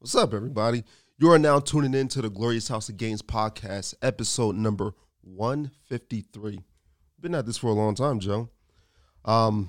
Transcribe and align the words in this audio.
What's 0.00 0.14
up, 0.14 0.32
everybody? 0.32 0.84
You 1.18 1.30
are 1.30 1.38
now 1.38 1.60
tuning 1.60 1.92
in 1.92 2.08
to 2.08 2.22
the 2.22 2.30
Glorious 2.30 2.68
House 2.68 2.88
of 2.88 2.96
Gains 2.96 3.20
podcast, 3.20 3.92
episode 4.00 4.56
number 4.56 4.94
153. 5.20 6.60
Been 7.20 7.34
at 7.34 7.44
this 7.44 7.58
for 7.58 7.66
a 7.66 7.74
long 7.74 7.94
time, 7.94 8.18
Joe. 8.18 8.48
Um, 9.26 9.68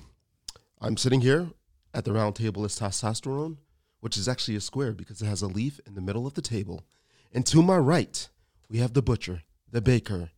I'm 0.80 0.96
sitting 0.96 1.20
here 1.20 1.50
at 1.94 2.06
the 2.06 2.14
round 2.14 2.38
table 2.38 2.64
as 2.64 2.80
testosterone, 2.80 3.58
which 4.00 4.16
is 4.16 4.30
actually 4.30 4.56
a 4.56 4.62
square 4.62 4.94
because 4.94 5.22
it 5.22 5.26
has 5.26 5.42
a 5.42 5.48
leaf 5.48 5.82
in 5.86 5.96
the 5.96 6.02
middle 6.02 6.26
of 6.26 6.36
the 6.36 6.42
table. 6.42 6.86
And 7.34 7.46
to 7.48 7.62
my 7.62 7.76
right, 7.76 8.30
we 8.70 8.78
have 8.78 8.94
the 8.94 9.02
butcher, 9.02 9.42
the 9.70 9.82
baker, 9.82 10.30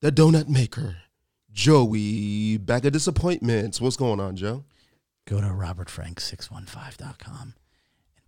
the 0.00 0.10
donut 0.10 0.48
maker, 0.48 0.96
Joey, 1.52 2.56
bag 2.56 2.86
of 2.86 2.94
disappointments. 2.94 3.78
What's 3.78 3.98
going 3.98 4.20
on, 4.20 4.36
Joe? 4.36 4.64
Go 5.26 5.42
to 5.42 5.48
robertfrank615.com 5.48 7.42
and 7.42 7.52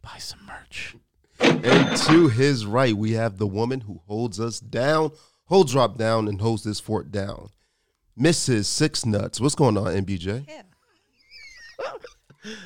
buy 0.03 0.19
some 0.19 0.41
merch. 0.47 0.97
And 1.41 1.97
to 1.97 2.29
his 2.29 2.67
right, 2.67 2.97
we 2.97 3.13
have 3.13 3.39
the 3.39 3.47
woman 3.47 3.83
who 3.83 4.01
holds 4.07 4.41
us 4.41 4.61
down, 4.61 5.13
holds 5.45 5.73
drop 5.73 5.97
down, 5.97 6.29
and 6.29 6.41
holds 6.41 6.65
this 6.65 6.81
fort 6.81 7.11
down. 7.11 7.51
Mrs. 8.19 8.65
Six 8.65 9.07
Nuts. 9.07 9.41
What's 9.41 9.55
going 9.55 9.77
on, 9.77 9.87
MBJ? 9.87 10.49
Yeah. 10.49 10.63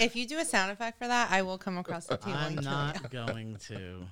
if 0.00 0.16
you 0.16 0.26
do 0.26 0.38
a 0.38 0.44
sound 0.44 0.70
effect 0.70 0.98
for 0.98 1.06
that, 1.06 1.30
I 1.30 1.42
will 1.42 1.58
come 1.58 1.76
across 1.76 2.06
the 2.06 2.16
table. 2.16 2.36
I'm 2.36 2.54
not 2.56 3.10
going 3.10 3.56
to. 3.68 4.06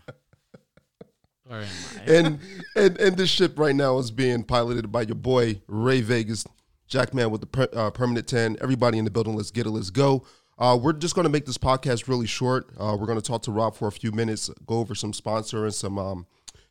Or 1.48 1.56
am 1.56 1.66
I? 1.98 2.12
And 2.12 2.38
and 2.76 2.98
and 2.98 3.16
this 3.16 3.30
ship 3.30 3.58
right 3.58 3.74
now 3.74 3.98
is 3.98 4.10
being 4.10 4.44
piloted 4.44 4.92
by 4.92 5.02
your 5.02 5.16
boy 5.16 5.60
Ray 5.66 6.00
Vegas, 6.00 6.46
Jackman 6.86 7.30
with 7.30 7.40
the 7.40 7.46
per, 7.46 7.68
uh, 7.72 7.90
permanent 7.90 8.28
ten. 8.28 8.56
Everybody 8.60 8.98
in 8.98 9.04
the 9.04 9.10
building, 9.10 9.34
let's 9.34 9.50
get 9.50 9.66
it, 9.66 9.70
let's 9.70 9.90
go. 9.90 10.24
Uh, 10.60 10.76
we're 10.80 10.92
just 10.92 11.14
going 11.14 11.24
to 11.24 11.30
make 11.30 11.46
this 11.46 11.56
podcast 11.56 12.06
really 12.06 12.26
short. 12.26 12.68
Uh, 12.78 12.94
we're 13.00 13.06
going 13.06 13.20
to 13.20 13.26
talk 13.26 13.40
to 13.42 13.50
Rob 13.50 13.74
for 13.74 13.88
a 13.88 13.92
few 13.92 14.12
minutes, 14.12 14.50
go 14.66 14.76
over 14.78 14.94
some 14.94 15.14
sponsor 15.14 15.64
and 15.64 15.74
some 15.74 15.98
um, 15.98 16.26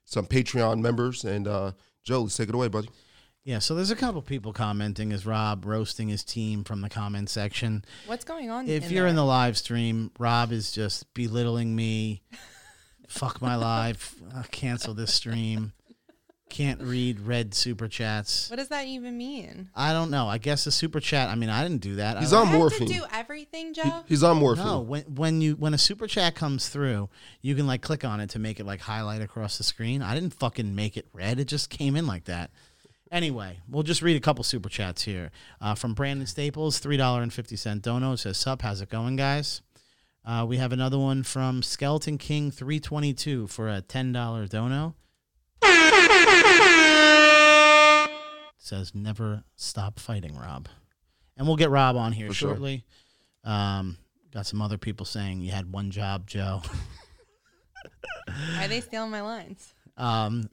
some 0.06 0.28
Patreon 0.28 0.80
members. 0.80 1.26
And 1.26 1.48
uh, 1.48 1.72
Joe, 2.04 2.22
let's 2.22 2.38
take 2.38 2.50
it 2.50 2.56
away, 2.56 2.68
buddy. 2.68 2.90
yeah, 3.44 3.58
so 3.58 3.74
there's 3.74 3.90
a 3.90 3.96
couple 3.96 4.22
people 4.22 4.54
commenting 4.54 5.12
as 5.12 5.26
Rob 5.26 5.66
roasting 5.66 6.08
his 6.08 6.24
team 6.24 6.64
from 6.64 6.82
the 6.82 6.90
comment 6.90 7.30
section. 7.30 7.84
What's 8.06 8.24
going 8.24 8.52
on? 8.52 8.68
If 8.68 8.86
in 8.86 8.92
you're 8.92 9.08
in 9.08 9.16
the 9.16 9.26
live 9.26 9.58
stream, 9.58 10.12
Rob 10.20 10.52
is 10.52 10.72
just 10.72 11.12
belittling 11.16 11.76
me. 11.76 12.22
Fuck 13.08 13.42
my 13.42 13.56
life. 13.56 14.14
Uh, 14.36 14.44
cancel 14.52 14.94
this 14.94 15.12
stream. 15.12 15.74
Can't 16.50 16.82
read 16.82 17.20
red 17.20 17.54
super 17.54 17.88
chats. 17.88 18.50
what 18.50 18.58
does 18.58 18.70
that 18.70 18.88
even 18.88 19.18
mean? 19.18 19.70
I 19.76 19.94
don't 19.94 20.10
know. 20.10 20.28
I 20.28 20.40
guess 20.40 20.66
a 20.66 20.72
super 20.72 21.00
chat. 21.00 21.30
I 21.30 21.36
mean, 21.36 21.50
I 21.50 21.62
didn't 21.64 21.82
do 21.82 21.96
that. 21.96 22.18
He's 22.20 22.34
I, 22.34 22.40
on 22.42 22.48
I 22.48 22.50
have 22.50 22.60
morphine. 22.60 22.88
to 22.88 22.94
do 22.94 23.04
everything, 23.14 23.68
He- 23.68 23.74
Joe. 23.82 24.04
he's 24.08 24.24
on 24.24 24.38
morphine. 24.38 24.66
No, 24.66 24.80
when 24.82 25.04
when 25.04 25.42
you 25.42 25.54
when 25.56 25.74
a 25.74 25.78
super 25.78 26.08
chat 26.08 26.34
comes 26.36 26.68
through, 26.68 27.08
you 27.42 27.56
can 27.56 27.68
like 27.68 27.82
click 27.82 28.04
on 28.04 28.20
it 28.20 28.32
to 28.32 28.40
make 28.40 28.60
it 28.60 28.66
like 28.66 28.82
highlight 28.82 29.22
across 29.22 29.58
the 29.58 29.64
screen. 29.64 30.02
I 30.02 30.16
didn't 30.16 30.34
fucking 30.34 30.74
make 30.76 30.98
it 30.98 31.08
red. 31.14 31.40
It 31.40 31.46
just 31.46 31.70
came 31.70 31.96
in 31.96 32.08
like 32.08 32.26
that. 32.26 32.50
Anyway, 33.12 33.60
we'll 33.70 33.84
just 33.84 34.02
read 34.02 34.18
a 34.18 34.20
couple 34.20 34.44
super 34.44 34.70
chats 34.70 35.04
here. 35.04 35.32
Uh, 35.62 35.74
from 35.76 35.94
Brandon 35.94 36.28
Staples, 36.28 36.80
three 36.80 36.98
dollar 36.98 37.22
and 37.22 37.32
fifty 37.34 37.56
cent 37.56 37.84
dono. 37.84 38.16
Says, 38.16 38.38
"Sup, 38.38 38.62
how's 38.64 38.82
it 38.82 38.90
going, 38.90 39.16
guys?" 39.16 39.62
Uh, 40.26 40.46
we 40.48 40.58
have 40.58 40.72
another 40.72 40.98
one 41.00 41.24
from 41.24 41.64
Skeleton 41.64 42.18
King 42.18 42.52
three 42.52 42.80
twenty 42.80 43.14
two 43.14 43.48
for 43.48 43.70
a 43.70 43.82
ten 43.82 44.12
dollar 44.12 44.46
dono. 44.48 44.96
Says, 48.58 48.94
"Never 48.94 49.44
stop 49.56 50.00
fighting, 50.00 50.36
Rob." 50.38 50.68
And 51.38 51.48
we'll 51.48 51.56
get 51.56 51.70
Rob 51.70 51.96
on 51.96 52.12
here 52.12 52.28
For 52.28 52.34
sure. 52.34 52.50
shortly. 52.52 52.86
Um, 53.44 53.98
got 54.34 54.46
some 54.46 54.62
other 54.62 54.78
people 54.78 55.06
saying 55.06 55.42
you 55.42 55.52
had 55.52 55.72
one 55.72 55.90
job, 55.92 56.28
Joe. 56.28 56.62
Why 58.28 58.66
are 58.66 58.68
they 58.68 58.82
stealing 58.82 59.12
my 59.12 59.22
lines? 59.22 59.74
Um, 59.98 60.50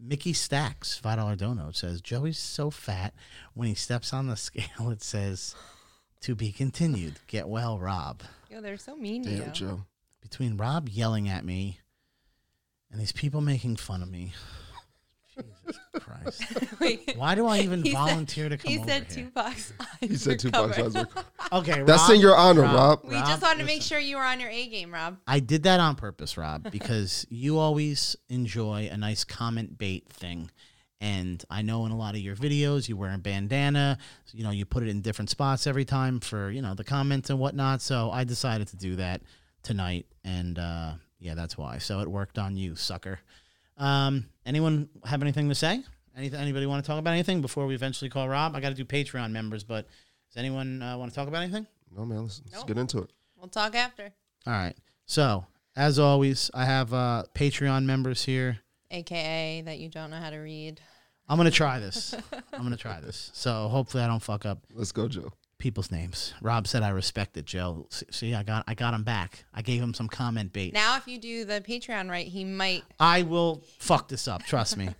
Mickey 0.00 0.32
Stacks, 0.32 0.96
five 0.96 1.18
dollar 1.18 1.36
dono 1.36 1.70
says 1.72 2.00
Joey's 2.00 2.38
so 2.38 2.70
fat 2.70 3.14
when 3.54 3.68
he 3.68 3.74
steps 3.74 4.12
on 4.12 4.26
the 4.26 4.36
scale. 4.36 4.90
It 4.90 5.02
says 5.02 5.54
to 6.22 6.34
be 6.34 6.50
continued. 6.50 7.20
Get 7.26 7.48
well, 7.48 7.78
Rob. 7.78 8.22
Yo, 8.50 8.60
they're 8.60 8.78
so 8.78 8.96
mean 8.96 9.22
to 9.24 9.30
you. 9.30 9.44
Joe. 9.52 9.84
Between 10.20 10.56
Rob 10.56 10.88
yelling 10.88 11.28
at 11.28 11.44
me 11.44 11.80
and 12.92 13.00
these 13.00 13.12
people 13.12 13.40
making 13.40 13.76
fun 13.76 14.02
of 14.02 14.10
me. 14.10 14.32
Jesus 15.34 15.78
Christ! 15.98 16.44
Wait, 16.78 17.14
Why 17.16 17.34
do 17.34 17.46
I 17.46 17.60
even 17.60 17.82
He 17.82 17.92
said- 17.92 17.98
volunteer 17.98 18.48
to 18.50 18.58
come 18.58 18.70
here? 18.70 18.78
he 18.78 18.82
over 18.84 18.90
said 18.90 19.12
here? 19.12 19.24
Tupac's 19.24 19.72
eyes. 19.80 19.88
He 20.00 20.16
said 20.16 20.38
two 20.38 20.50
bucks. 20.50 20.76
recovered. 20.76 21.08
Okay, 21.52 21.82
That's 21.84 22.10
in 22.10 22.20
your 22.20 22.36
honor, 22.36 22.62
Rob. 22.62 23.00
We 23.04 23.14
Rob, 23.14 23.26
just 23.26 23.42
wanted 23.42 23.60
to 23.60 23.64
make 23.64 23.76
listen. 23.78 23.88
sure 23.96 23.98
you 23.98 24.16
were 24.18 24.24
on 24.24 24.40
your 24.40 24.50
A 24.50 24.68
game, 24.68 24.92
Rob. 24.92 25.16
I 25.26 25.40
did 25.40 25.62
that 25.62 25.80
on 25.80 25.94
purpose, 25.96 26.36
Rob, 26.36 26.70
because 26.70 27.26
you 27.30 27.58
always 27.58 28.14
enjoy 28.28 28.88
a 28.92 28.96
nice 28.98 29.24
comment 29.24 29.78
bait 29.78 30.06
thing. 30.10 30.50
And 31.00 31.42
I 31.50 31.62
know 31.62 31.84
in 31.86 31.92
a 31.92 31.96
lot 31.96 32.14
of 32.14 32.20
your 32.20 32.36
videos 32.36 32.88
you 32.88 32.96
wear 32.96 33.12
a 33.12 33.18
bandana, 33.18 33.98
you 34.32 34.44
know, 34.44 34.50
you 34.50 34.64
put 34.64 34.82
it 34.84 34.88
in 34.88 35.00
different 35.00 35.30
spots 35.30 35.66
every 35.66 35.84
time 35.84 36.20
for, 36.20 36.50
you 36.50 36.62
know, 36.62 36.74
the 36.74 36.84
comments 36.84 37.28
and 37.30 37.38
whatnot. 37.40 37.80
So 37.82 38.10
I 38.12 38.22
decided 38.24 38.68
to 38.68 38.76
do 38.76 38.96
that 38.96 39.22
tonight. 39.64 40.06
And 40.24 40.58
uh, 40.60 40.92
yeah, 41.22 41.34
that's 41.34 41.56
why. 41.56 41.78
So 41.78 42.00
it 42.00 42.08
worked 42.08 42.38
on 42.38 42.56
you, 42.56 42.74
sucker. 42.74 43.20
Um, 43.78 44.26
anyone 44.44 44.88
have 45.04 45.22
anything 45.22 45.48
to 45.48 45.54
say? 45.54 45.82
Anything, 46.16 46.40
anybody 46.40 46.66
want 46.66 46.84
to 46.84 46.86
talk 46.86 46.98
about 46.98 47.12
anything 47.12 47.40
before 47.40 47.66
we 47.66 47.74
eventually 47.74 48.10
call 48.10 48.28
Rob? 48.28 48.54
I 48.54 48.60
got 48.60 48.68
to 48.68 48.74
do 48.74 48.84
Patreon 48.84 49.30
members, 49.30 49.64
but 49.64 49.86
does 50.28 50.36
anyone 50.36 50.82
uh, 50.82 50.98
want 50.98 51.10
to 51.10 51.14
talk 51.14 51.28
about 51.28 51.42
anything? 51.42 51.66
No, 51.96 52.04
man, 52.04 52.22
let's, 52.22 52.42
let's 52.44 52.56
Nope. 52.58 52.66
get 52.66 52.78
into 52.78 52.98
it. 52.98 53.10
We'll 53.38 53.48
talk 53.48 53.74
after. 53.74 54.12
All 54.46 54.52
right. 54.52 54.74
So, 55.06 55.46
as 55.76 55.98
always, 55.98 56.50
I 56.52 56.64
have 56.64 56.92
uh, 56.92 57.24
Patreon 57.34 57.84
members 57.84 58.24
here. 58.24 58.58
AKA 58.90 59.62
that 59.64 59.78
you 59.78 59.88
don't 59.88 60.10
know 60.10 60.18
how 60.18 60.30
to 60.30 60.38
read. 60.38 60.80
I'm 61.28 61.38
going 61.38 61.50
to 61.50 61.56
try 61.56 61.78
this. 61.78 62.14
I'm 62.52 62.60
going 62.60 62.72
to 62.72 62.76
try 62.76 63.00
this. 63.00 63.30
So, 63.32 63.68
hopefully, 63.68 64.02
I 64.02 64.06
don't 64.06 64.20
fuck 64.22 64.44
up 64.44 64.58
Let's 64.74 64.92
go, 64.92 65.08
Joe. 65.08 65.32
People's 65.62 65.90
names. 65.90 66.34
Rob 66.42 66.66
said 66.66 66.82
I 66.82 66.90
respect 66.90 67.36
it, 67.36 67.46
Joe. 67.46 67.86
See, 67.88 68.34
I 68.34 68.42
got 68.42 68.64
I 68.66 68.74
got 68.74 68.92
him 68.92 69.04
back. 69.04 69.44
I 69.54 69.62
gave 69.62 69.80
him 69.80 69.94
some 69.94 70.08
comment 70.08 70.52
bait. 70.52 70.74
Now, 70.74 70.96
if 70.96 71.06
you 71.06 71.18
do 71.18 71.44
the 71.46 71.60
Patreon 71.60 72.10
right, 72.10 72.26
he 72.26 72.44
might. 72.44 72.82
I 73.00 73.22
will 73.22 73.62
fuck 73.78 74.08
this 74.08 74.28
up. 74.28 74.42
Trust 74.42 74.76
me. 74.76 74.90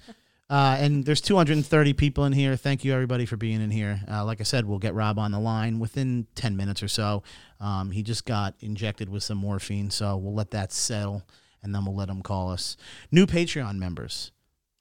Uh, 0.51 0.77
and 0.81 1.07
there's 1.07 1.23
230 1.23 1.95
people 1.95 2.27
in 2.27 2.33
here. 2.35 2.57
Thank 2.57 2.85
you, 2.85 2.93
everybody, 2.93 3.25
for 3.25 3.39
being 3.39 3.63
in 3.63 3.71
here. 3.71 4.03
Uh, 4.07 4.23
like 4.23 4.39
I 4.39 4.45
said, 4.45 4.67
we'll 4.67 4.79
get 4.79 4.93
Rob 4.93 5.19
on 5.19 5.33
the 5.33 5.41
line 5.41 5.79
within 5.79 6.27
10 6.35 6.59
minutes 6.59 6.83
or 6.83 6.89
so. 6.89 7.23
Um, 7.59 7.91
he 7.91 8.03
just 8.03 8.27
got 8.27 8.55
injected 8.61 9.09
with 9.09 9.23
some 9.23 9.39
morphine, 9.39 9.89
so 9.89 10.15
we'll 10.19 10.35
let 10.35 10.51
that 10.51 10.71
settle, 10.71 11.23
and 11.63 11.75
then 11.75 11.87
we'll 11.87 11.95
let 11.95 12.11
him 12.11 12.21
call 12.21 12.51
us. 12.51 12.77
New 13.11 13.25
Patreon 13.25 13.79
members. 13.79 14.31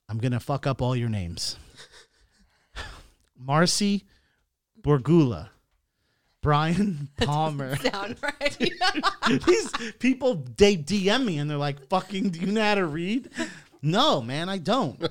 I'm 0.10 0.18
going 0.18 0.34
to 0.34 0.42
fuck 0.42 0.68
up 0.68 0.82
all 0.82 0.94
your 0.94 1.08
names 1.08 1.56
Marcy 3.38 4.04
Borgula, 4.82 5.50
Brian 6.42 7.10
Palmer. 7.18 7.76
Sound 7.82 8.18
right. 8.22 8.72
These 9.46 9.72
people 10.00 10.46
they 10.58 10.76
DM 10.76 11.26
me 11.26 11.38
and 11.38 11.50
they're 11.50 11.58
like, 11.58 11.88
"Fucking, 11.88 12.30
do 12.30 12.40
you 12.40 12.52
know 12.52 12.62
how 12.62 12.76
to 12.76 12.86
read?" 12.86 13.30
No, 13.82 14.22
man, 14.22 14.48
I 14.50 14.58
don't. 14.58 15.04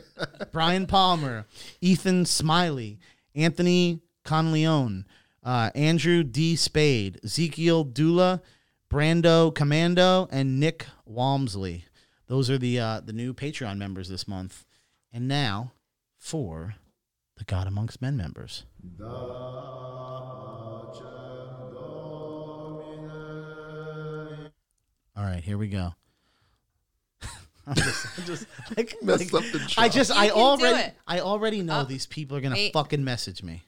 Brian 0.52 0.86
Palmer, 0.86 1.46
Ethan 1.80 2.24
Smiley, 2.24 3.00
Anthony 3.34 4.00
Conleone, 4.24 5.04
uh, 5.42 5.70
Andrew 5.74 6.22
D. 6.22 6.54
Spade, 6.54 7.18
Ezekiel 7.24 7.82
Dula, 7.82 8.42
Brando 8.88 9.52
Commando, 9.54 10.28
and 10.30 10.60
Nick 10.60 10.86
Walmsley. 11.04 11.84
Those 12.26 12.48
are 12.48 12.58
the 12.58 12.78
uh, 12.78 13.00
the 13.00 13.12
new 13.12 13.34
Patreon 13.34 13.76
members 13.78 14.08
this 14.08 14.28
month. 14.28 14.64
And 15.12 15.26
now 15.26 15.72
for 16.16 16.76
the 17.36 17.44
God 17.44 17.66
Amongst 17.66 18.00
Men 18.00 18.16
members. 18.16 18.64
All 25.16 25.24
right, 25.24 25.42
here 25.42 25.58
we 25.58 25.68
go. 25.68 25.94
I'm 27.66 27.74
just, 27.74 28.06
I'm 28.18 28.24
just 28.24 28.46
like, 28.76 28.96
Messed 29.02 29.32
like- 29.32 29.44
up 29.44 29.52
the 29.52 29.60
I 29.78 29.88
job. 29.88 29.92
just, 29.94 30.10
You 30.10 30.16
I 30.20 30.26
can 30.28 30.34
do 30.36 30.40
already, 30.42 30.78
it. 30.80 30.94
I 31.06 31.20
already 31.20 31.62
know 31.62 31.80
Oh, 31.80 31.84
these 31.84 32.06
people 32.06 32.36
are 32.36 32.40
gonna 32.40 32.54
wait. 32.54 32.72
fucking 32.72 33.04
message 33.04 33.42
me. 33.42 33.62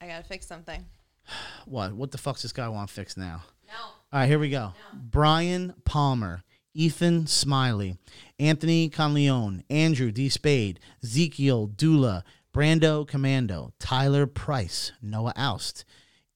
I 0.00 0.06
gotta 0.06 0.24
fix 0.24 0.46
something. 0.46 0.84
What? 1.66 1.92
What 1.92 2.10
the 2.10 2.18
fuck's 2.18 2.42
this 2.42 2.52
guy 2.52 2.68
want 2.68 2.88
fixed 2.88 3.18
now? 3.18 3.42
No. 3.66 3.74
All 3.84 4.20
right, 4.20 4.26
here 4.26 4.38
we 4.38 4.48
go. 4.48 4.72
Brian 4.94 5.74
Palmer, 5.84 6.42
Ethan 6.72 7.26
Smiley, 7.26 7.98
Anthony 8.38 8.88
Conleone, 8.88 9.62
Andrew 9.68 10.10
D. 10.10 10.30
Spade, 10.30 10.80
Ezekiel 11.04 11.66
Dula, 11.66 12.24
Brando 12.54 13.06
Commando, 13.06 13.72
Tyler 13.78 14.26
Price, 14.26 14.92
Noah 15.02 15.34
Oust, 15.36 15.84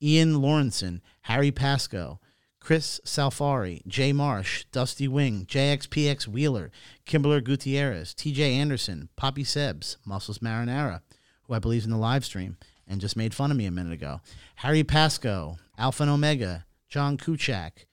Ian 0.02 0.34
Lawrenson, 0.34 1.00
Harry 1.22 1.50
Pasco, 1.50 2.20
Chris 2.62 3.00
Salfari, 3.04 3.84
Jay 3.88 4.12
Marsh, 4.12 4.64
Dusty 4.70 5.08
Wing, 5.08 5.44
JXPX 5.46 6.28
Wheeler, 6.28 6.70
Kimberler 7.04 7.40
Gutierrez, 7.40 8.14
TJ 8.14 8.38
Anderson, 8.38 9.08
Poppy 9.16 9.42
Sebs, 9.42 9.96
Muscles 10.04 10.38
Marinara, 10.38 11.00
who 11.42 11.54
I 11.54 11.58
believe 11.58 11.80
is 11.80 11.84
in 11.86 11.90
the 11.90 11.96
live 11.96 12.24
stream 12.24 12.56
and 12.86 13.00
just 13.00 13.16
made 13.16 13.34
fun 13.34 13.50
of 13.50 13.56
me 13.56 13.66
a 13.66 13.72
minute 13.72 13.92
ago, 13.92 14.20
Harry 14.56 14.84
Pasco, 14.84 15.58
Alpha 15.76 16.04
and 16.04 16.12
Omega, 16.12 16.64
John 16.88 17.18
Kuchak. 17.18 17.86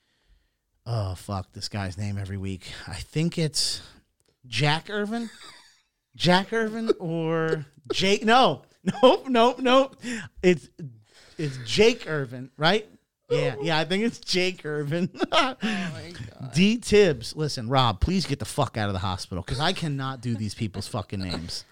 Oh, 0.85 1.15
fuck 1.15 1.51
this 1.53 1.67
guy's 1.67 1.97
name 1.97 2.19
every 2.19 2.37
week. 2.37 2.71
I 2.87 2.95
think 2.95 3.39
it's 3.39 3.81
Jack 4.45 4.91
Irvin. 4.91 5.31
Jack 6.15 6.53
Irvin 6.53 6.91
or 6.99 7.65
Jake? 7.91 8.23
No, 8.23 8.61
nope, 9.01 9.27
nope, 9.29 9.59
nope. 9.59 9.99
It's 10.43 10.69
it's 11.39 11.57
Jake 11.65 12.07
Irvin, 12.07 12.51
right? 12.55 12.87
Yeah, 13.29 13.55
yeah. 13.61 13.77
I 13.77 13.85
think 13.85 14.03
it's 14.03 14.19
Jake 14.19 14.65
Irvin. 14.65 15.09
Oh 15.31 15.55
D 16.53 16.77
Tibbs. 16.77 17.35
Listen, 17.35 17.69
Rob, 17.69 17.99
please 17.99 18.25
get 18.25 18.39
the 18.39 18.45
fuck 18.45 18.75
out 18.77 18.87
of 18.89 18.93
the 18.93 18.99
hospital 18.99 19.43
because 19.43 19.59
I 19.59 19.71
cannot 19.73 20.21
do 20.21 20.35
these 20.35 20.55
people's 20.55 20.87
fucking 20.87 21.19
names. 21.19 21.63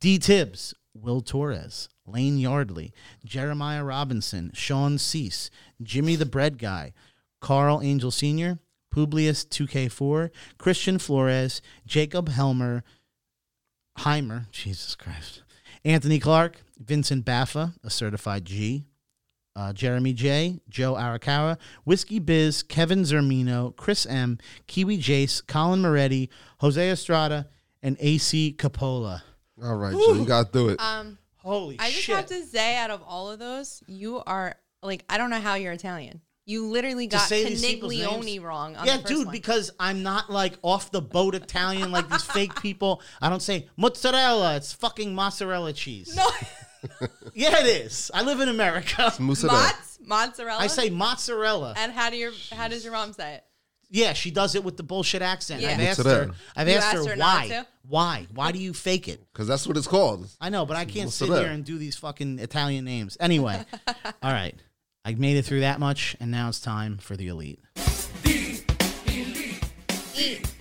D 0.00 0.18
Tibbs, 0.18 0.74
Will 0.94 1.20
Torres, 1.20 1.88
Lane 2.06 2.38
Yardley, 2.38 2.92
Jeremiah 3.24 3.82
Robinson, 3.84 4.50
Sean 4.54 4.98
Cease, 4.98 5.50
Jimmy 5.82 6.14
the 6.14 6.26
Bread 6.26 6.58
Guy, 6.58 6.92
Carl 7.40 7.80
Angel 7.82 8.10
Sr., 8.10 8.58
Publius 8.90 9.44
2K4, 9.44 10.30
Christian 10.58 10.98
Flores, 10.98 11.62
Jacob 11.86 12.28
Helmer, 12.28 12.84
Heimer, 13.98 14.50
Jesus 14.50 14.94
Christ, 14.94 15.42
Anthony 15.84 16.18
Clark, 16.18 16.62
Vincent 16.78 17.24
Baffa, 17.24 17.74
a 17.82 17.90
certified 17.90 18.44
G, 18.44 18.84
uh, 19.56 19.72
Jeremy 19.72 20.12
J, 20.12 20.60
Joe 20.68 20.94
Arakawa, 20.94 21.58
Whiskey 21.84 22.18
Biz, 22.18 22.62
Kevin 22.62 23.02
Zermino, 23.02 23.74
Chris 23.76 24.06
M, 24.06 24.38
Kiwi 24.66 24.98
Jace, 24.98 25.46
Colin 25.46 25.82
Moretti, 25.82 26.30
Jose 26.58 26.90
Estrada, 26.90 27.48
and 27.82 27.96
AC 28.00 28.54
Capola. 28.58 29.22
All 29.62 29.76
right, 29.76 29.92
Joe, 29.92 30.14
you 30.14 30.24
got 30.24 30.52
through 30.52 30.70
it. 30.70 30.80
Um, 30.80 31.18
Holy 31.36 31.76
I 31.78 31.90
just 31.90 32.02
shit. 32.02 32.16
have 32.16 32.26
to 32.26 32.44
say, 32.44 32.76
out 32.76 32.90
of 32.90 33.02
all 33.02 33.30
of 33.30 33.38
those, 33.38 33.82
you 33.86 34.22
are 34.26 34.54
like 34.82 35.04
I 35.08 35.18
don't 35.18 35.30
know 35.30 35.40
how 35.40 35.54
you're 35.54 35.72
Italian. 35.72 36.20
You 36.44 36.66
literally 36.66 37.06
got 37.06 37.28
say 37.28 37.44
Caniglione 37.44 38.42
wrong. 38.42 38.74
On 38.76 38.84
yeah, 38.84 38.96
the 38.96 39.02
first 39.02 39.14
dude, 39.14 39.26
one. 39.26 39.32
because 39.32 39.70
I'm 39.78 40.02
not 40.02 40.30
like 40.30 40.54
off 40.62 40.90
the 40.90 41.00
boat 41.00 41.36
Italian 41.36 41.92
like 41.92 42.08
these 42.08 42.24
fake 42.24 42.60
people. 42.60 43.00
I 43.20 43.28
don't 43.28 43.42
say 43.42 43.68
mozzarella. 43.76 44.56
It's 44.56 44.72
fucking 44.72 45.14
mozzarella 45.14 45.72
cheese. 45.72 46.16
no, 46.16 46.28
Yeah, 47.34 47.60
it 47.60 47.66
is. 47.66 48.10
I 48.12 48.22
live 48.22 48.40
in 48.40 48.48
America. 48.48 49.12
Mozzarella. 49.18 49.58
Mozz, 49.58 50.06
mozzarella. 50.06 50.60
I 50.60 50.66
say 50.66 50.90
mozzarella. 50.90 51.74
And 51.76 51.92
how 51.92 52.10
do 52.10 52.16
your 52.16 52.32
how 52.52 52.68
does 52.68 52.84
your 52.84 52.92
mom 52.92 53.12
say 53.12 53.34
it? 53.36 53.44
Yeah, 53.94 54.14
she 54.14 54.30
does 54.30 54.54
it 54.54 54.64
with 54.64 54.76
the 54.78 54.82
bullshit 54.82 55.20
accent. 55.22 55.60
Yeah. 55.60 55.72
I've 55.72 55.80
asked 55.80 55.98
Mozzarella. 55.98 56.26
her. 56.28 56.34
I've 56.56 56.68
You 56.68 56.74
asked, 56.74 56.86
asked 56.94 57.04
her, 57.06 57.10
her 57.12 57.16
not 57.16 57.40
why. 57.42 57.48
to? 57.48 57.66
Why? 57.86 58.26
Why 58.34 58.52
do 58.52 58.58
you 58.58 58.72
fake 58.72 59.06
it? 59.06 59.20
Because 59.32 59.46
that's 59.46 59.66
what 59.66 59.76
it's 59.76 59.86
called. 59.86 60.28
I 60.40 60.48
know, 60.48 60.64
but 60.64 60.76
I 60.78 60.84
can't 60.86 61.10
sit 61.10 61.28
Mozzarella. 61.28 61.44
here 61.46 61.54
and 61.54 61.64
do 61.64 61.76
these 61.78 61.96
fucking 61.96 62.38
Italian 62.38 62.84
names. 62.86 63.16
Anyway, 63.20 63.62
all 64.22 64.32
right. 64.32 64.54
I 65.04 65.14
made 65.14 65.36
it 65.36 65.44
through 65.44 65.60
that 65.60 65.78
much, 65.80 66.16
and 66.20 66.30
now 66.30 66.48
it's 66.48 66.60
time 66.60 66.96
for 66.98 67.16
the 67.16 67.28
elite. 67.28 67.60
Eat, 68.24 68.64
eat, 69.08 69.64
elite. 70.16 70.51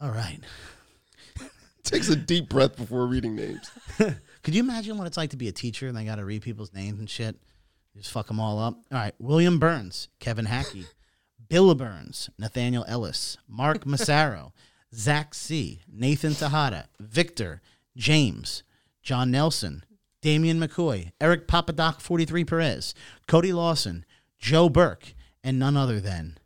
All 0.00 0.10
right. 0.10 0.38
Takes 1.82 2.08
a 2.08 2.16
deep 2.16 2.48
breath 2.48 2.76
before 2.76 3.06
reading 3.06 3.34
names. 3.34 3.70
Could 3.96 4.54
you 4.54 4.62
imagine 4.62 4.98
what 4.98 5.06
it's 5.06 5.16
like 5.16 5.30
to 5.30 5.36
be 5.36 5.48
a 5.48 5.52
teacher 5.52 5.88
and 5.88 5.96
they 5.96 6.04
got 6.04 6.16
to 6.16 6.24
read 6.24 6.42
people's 6.42 6.72
names 6.72 6.98
and 7.00 7.08
shit? 7.08 7.36
Just 7.96 8.12
fuck 8.12 8.28
them 8.28 8.38
all 8.38 8.58
up. 8.58 8.74
All 8.92 8.98
right. 8.98 9.14
William 9.18 9.58
Burns, 9.58 10.08
Kevin 10.20 10.44
Hackey, 10.44 10.86
Bill 11.48 11.74
Burns, 11.74 12.30
Nathaniel 12.38 12.84
Ellis, 12.86 13.38
Mark 13.48 13.86
Massaro, 13.86 14.52
Zach 14.94 15.34
C., 15.34 15.80
Nathan 15.90 16.34
Tejada, 16.34 16.88
Victor, 17.00 17.60
James, 17.96 18.62
John 19.02 19.30
Nelson, 19.30 19.84
Damian 20.20 20.60
McCoy, 20.60 21.12
Eric 21.20 21.48
Papadoc 21.48 22.00
43 22.00 22.44
Perez, 22.44 22.94
Cody 23.26 23.52
Lawson, 23.52 24.04
Joe 24.38 24.68
Burke, 24.68 25.14
and 25.42 25.58
none 25.58 25.76
other 25.76 26.00
than 26.00 26.37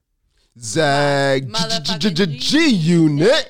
Zag 0.58 1.48
Motherfucking 1.48 2.38
G 2.38 2.68
Unit. 2.68 3.48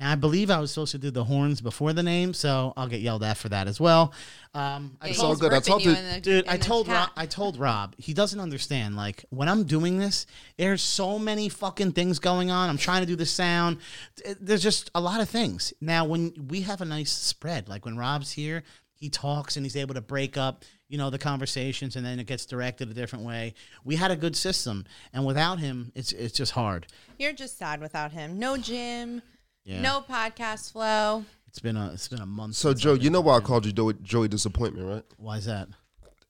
Now 0.00 0.12
I 0.12 0.14
believe 0.14 0.50
I 0.50 0.58
was 0.58 0.70
supposed 0.72 0.92
to 0.92 0.98
do 0.98 1.10
the 1.10 1.24
horns 1.24 1.60
before 1.60 1.92
the 1.92 2.02
name, 2.02 2.32
so 2.32 2.72
I'll 2.76 2.88
get 2.88 3.02
yelled 3.02 3.22
at 3.22 3.36
for 3.36 3.50
that 3.50 3.68
as 3.68 3.78
well. 3.78 4.12
Um, 4.54 4.96
I 5.00 5.06
Yeah, 5.06 5.10
It's 5.10 5.18
told 5.20 5.26
all 5.26 5.32
he's 5.34 5.40
good. 5.40 5.52
I 5.52 5.54
ripping 5.56 5.66
told 5.70 5.82
you 5.84 5.90
you- 5.92 5.96
in 5.96 6.12
the- 6.14 6.20
Dude, 6.20 6.44
in 6.46 6.50
I 6.50 6.56
the 6.56 6.64
told 6.64 6.88
Rob, 6.88 7.08
chat. 7.08 7.12
I 7.16 7.26
told 7.26 7.56
Rob 7.58 7.94
he 7.98 8.14
doesn't 8.14 8.40
understand. 8.40 8.96
Like 8.96 9.24
when 9.28 9.48
I'm 9.48 9.64
doing 9.64 9.98
this, 9.98 10.26
there's 10.56 10.82
so 10.82 11.18
many 11.18 11.48
fucking 11.50 11.92
things 11.92 12.18
going 12.18 12.50
on. 12.50 12.68
I'm 12.70 12.78
trying 12.78 13.02
to 13.02 13.06
do 13.06 13.14
the 13.14 13.26
sound. 13.26 13.76
Th- 14.24 14.36
There's 14.40 14.62
just 14.62 14.90
a 14.94 15.00
lot 15.00 15.20
of 15.20 15.28
things. 15.28 15.72
Now 15.80 16.04
when 16.06 16.32
we 16.48 16.62
have 16.62 16.80
a 16.80 16.86
nice 16.86 17.12
spread, 17.12 17.68
like 17.68 17.84
when 17.84 17.96
Rob's 17.98 18.32
here, 18.32 18.64
he 19.00 19.08
talks 19.08 19.56
and 19.56 19.64
he's 19.64 19.76
able 19.76 19.94
to 19.94 20.00
break 20.00 20.36
up, 20.36 20.64
you 20.88 20.98
know, 20.98 21.08
the 21.08 21.18
conversations, 21.18 21.96
and 21.96 22.04
then 22.04 22.20
it 22.20 22.26
gets 22.26 22.44
directed 22.44 22.90
a 22.90 22.94
different 22.94 23.24
way. 23.24 23.54
We 23.82 23.96
had 23.96 24.10
a 24.10 24.16
good 24.16 24.36
system, 24.36 24.84
and 25.12 25.24
without 25.26 25.58
him, 25.58 25.90
it's 25.94 26.12
it's 26.12 26.34
just 26.34 26.52
hard. 26.52 26.86
You're 27.18 27.32
just 27.32 27.58
sad 27.58 27.80
without 27.80 28.12
him. 28.12 28.38
No 28.38 28.56
gym. 28.58 29.22
Yeah. 29.64 29.80
No 29.80 30.04
podcast 30.08 30.72
flow. 30.72 31.24
It's 31.48 31.58
been 31.58 31.76
a 31.76 31.90
it's 31.92 32.08
been 32.08 32.20
a 32.20 32.26
month. 32.26 32.54
So, 32.56 32.74
Joe, 32.74 32.94
you 32.94 33.08
know 33.10 33.22
to 33.22 33.22
why 33.22 33.38
I 33.38 33.40
called 33.40 33.66
you 33.66 33.72
Joey, 33.72 33.94
Joey 34.02 34.28
Disappointment, 34.28 34.86
right? 34.86 35.04
Why 35.16 35.38
is 35.38 35.46
that? 35.46 35.68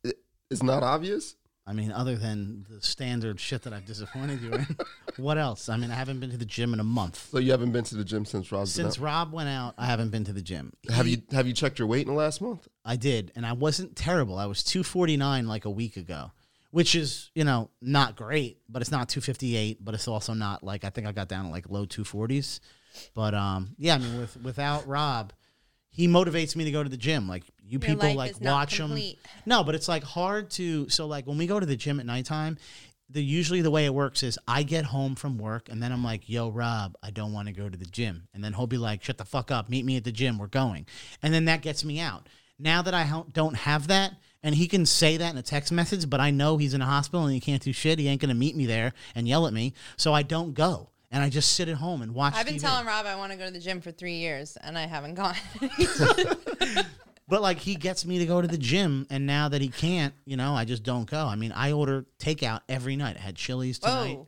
It, 0.05 0.17
it's 0.49 0.63
not 0.63 0.83
obvious. 0.83 1.35
I 1.71 1.73
mean, 1.73 1.93
other 1.93 2.17
than 2.17 2.67
the 2.69 2.83
standard 2.83 3.39
shit 3.39 3.63
that 3.63 3.73
I've 3.73 3.87
disappointed 3.87 4.43
you 4.43 4.53
in, 4.55 4.67
what 5.19 5.39
else? 5.39 5.69
I 5.69 5.77
mean, 5.77 5.93
I 5.93 5.95
haven't 5.95 6.19
been 6.19 6.31
to 6.33 6.37
the 6.37 6.45
gym 6.45 6.75
in 6.75 6.81
a 6.81 6.85
month. 6.85 7.29
So 7.31 7.39
you 7.39 7.53
haven't 7.53 7.71
been 7.71 7.85
to 7.85 7.95
the 7.95 8.03
gym 8.03 8.25
since 8.25 8.51
Rob's 8.51 8.73
Since 8.73 8.99
Rob 8.99 9.33
went 9.33 9.49
out, 9.49 9.75
I 9.79 9.87
haven't 9.87 10.11
been 10.11 10.25
to 10.25 10.33
the 10.33 10.43
gym. 10.43 10.73
Have 10.93 11.07
He- 11.07 11.13
you 11.13 11.23
have 11.31 11.47
you 11.47 11.53
checked 11.53 11.79
your 11.79 11.87
weight 11.87 12.01
in 12.03 12.09
the 12.09 12.19
last 12.19 12.41
month? 12.41 12.67
I 12.85 12.97
did, 12.97 13.31
and 13.37 13.47
I 13.47 13.53
wasn't 13.53 13.95
terrible. 13.95 14.37
I 14.37 14.47
was 14.47 14.65
249 14.65 15.47
like 15.47 15.65
a 15.65 15.71
week 15.71 15.97
ago, 15.97 16.33
which 16.73 16.97
is, 16.97 17.31
you 17.37 17.45
know, 17.45 17.71
not 17.81 18.17
great, 18.17 18.59
but 18.69 18.83
it's 18.83 18.91
not 18.91 19.09
258, 19.09 19.85
but 19.85 19.95
it's 19.95 20.09
also 20.09 20.35
not 20.35 20.65
like 20.65 20.83
I 20.85 20.91
think 20.91 21.07
I 21.07 21.12
got 21.12 21.29
down 21.29 21.45
to 21.45 21.50
like 21.53 21.71
low 21.71 21.87
240s. 21.87 22.59
But 23.15 23.33
um 23.33 23.77
yeah, 23.79 23.95
I 23.95 23.99
mean 23.99 24.19
with 24.19 24.37
without 24.43 24.89
Rob, 24.89 25.33
he 25.89 26.09
motivates 26.09 26.57
me 26.57 26.65
to 26.65 26.73
go 26.73 26.83
to 26.83 26.89
the 26.89 26.97
gym. 26.97 27.29
Like 27.29 27.45
you 27.71 27.79
Your 27.79 27.97
people 27.97 28.15
like 28.15 28.41
watch 28.41 28.79
complete. 28.79 29.19
No, 29.47 29.62
but 29.62 29.77
it's 29.77 29.89
like 29.89 30.03
hard 30.03 30.50
to 30.53 30.89
so 30.89 31.07
like 31.07 31.27
when 31.27 31.39
we 31.39 31.47
go 31.47 31.61
to 31.61 31.67
the 31.67 31.77
gym 31.77 32.00
at 32.00 32.07
nighttime, 32.07 32.59
the 33.09 33.23
usually 33.23 33.61
the 33.61 33.71
way 33.71 33.87
it 33.87 33.95
works 33.95 34.25
is 34.25 34.39
I 34.49 34.65
get 34.65 34.85
home 34.85 35.15
from 35.15 35.39
work 35.39 35.69
and 35.69 35.81
then 35.81 35.93
I'm 35.93 36.03
like, 36.03 36.29
"Yo, 36.29 36.50
Rob, 36.50 36.97
I 37.00 37.11
don't 37.11 37.33
want 37.33 37.47
to 37.47 37.55
go 37.55 37.69
to 37.69 37.77
the 37.77 37.85
gym." 37.85 38.27
And 38.35 38.43
then 38.43 38.55
he'll 38.55 38.67
be 38.67 38.77
like, 38.77 39.05
"Shut 39.05 39.19
the 39.19 39.25
fuck 39.25 39.53
up. 39.53 39.69
Meet 39.69 39.85
me 39.85 39.97
at 39.97 40.03
the 40.03 40.11
gym. 40.11 40.37
We're 40.37 40.49
going." 40.49 40.87
And 41.23 41.33
then 41.33 41.45
that 41.45 41.62
gets 41.62 41.85
me 41.85 42.00
out. 42.00 42.29
Now 42.59 42.83
that 42.83 42.93
I 42.93 43.23
don't 43.33 43.57
have 43.57 43.87
that 43.87 44.15
and 44.43 44.55
he 44.55 44.67
can 44.67 44.85
say 44.85 45.17
that 45.17 45.31
in 45.31 45.39
a 45.39 45.43
text 45.43 45.71
message, 45.71 46.11
but 46.11 46.19
I 46.19 46.31
know 46.31 46.57
he's 46.57 46.75
in 46.75 46.83
a 46.83 46.87
hospital 46.87 47.25
and 47.25 47.35
he 47.35 47.41
can't 47.41 47.62
do 47.62 47.73
shit. 47.73 47.99
He 47.99 48.09
ain't 48.09 48.21
going 48.21 48.31
to 48.31 48.35
meet 48.35 48.57
me 48.57 48.67
there 48.67 48.95
and 49.15 49.29
yell 49.29 49.47
at 49.47 49.53
me. 49.53 49.75
So 49.97 50.12
I 50.12 50.23
don't 50.23 50.55
go. 50.55 50.89
And 51.12 51.23
I 51.23 51.29
just 51.29 51.55
sit 51.55 51.69
at 51.69 51.77
home 51.77 52.03
and 52.03 52.15
watch 52.15 52.35
I've 52.37 52.47
been 52.47 52.57
TV. 52.57 52.61
telling 52.61 52.87
Rob 52.87 53.05
I 53.05 53.17
want 53.17 53.33
to 53.33 53.39
go 53.39 53.45
to 53.45 53.50
the 53.50 53.59
gym 53.59 53.81
for 53.81 53.91
three 53.91 54.15
years, 54.15 54.57
and 54.62 54.79
I 54.79 54.87
haven't 54.87 55.15
gone. 55.15 55.35
But 57.31 57.41
like 57.43 57.59
he 57.59 57.77
gets 57.77 58.05
me 58.05 58.19
to 58.19 58.27
go 58.27 58.43
to 58.43 58.49
the 58.49 58.59
gym, 58.59 59.07
and 59.09 59.25
now 59.27 59.49
that 59.49 59.63
he 59.63 59.69
can't, 59.69 60.13
you 60.27 60.37
know, 60.37 60.53
I 60.55 60.65
just 60.65 60.83
don't 60.83 61.09
go. 61.09 61.27
I 61.27 61.37
mean, 61.37 61.53
I 61.53 61.73
order 61.73 62.05
takeout 62.19 62.61
every 62.69 62.97
night. 62.97 63.17
I 63.17 63.21
had 63.21 63.37
Chili's 63.37 63.79
tonight. 63.79 64.17
Whoa. 64.17 64.27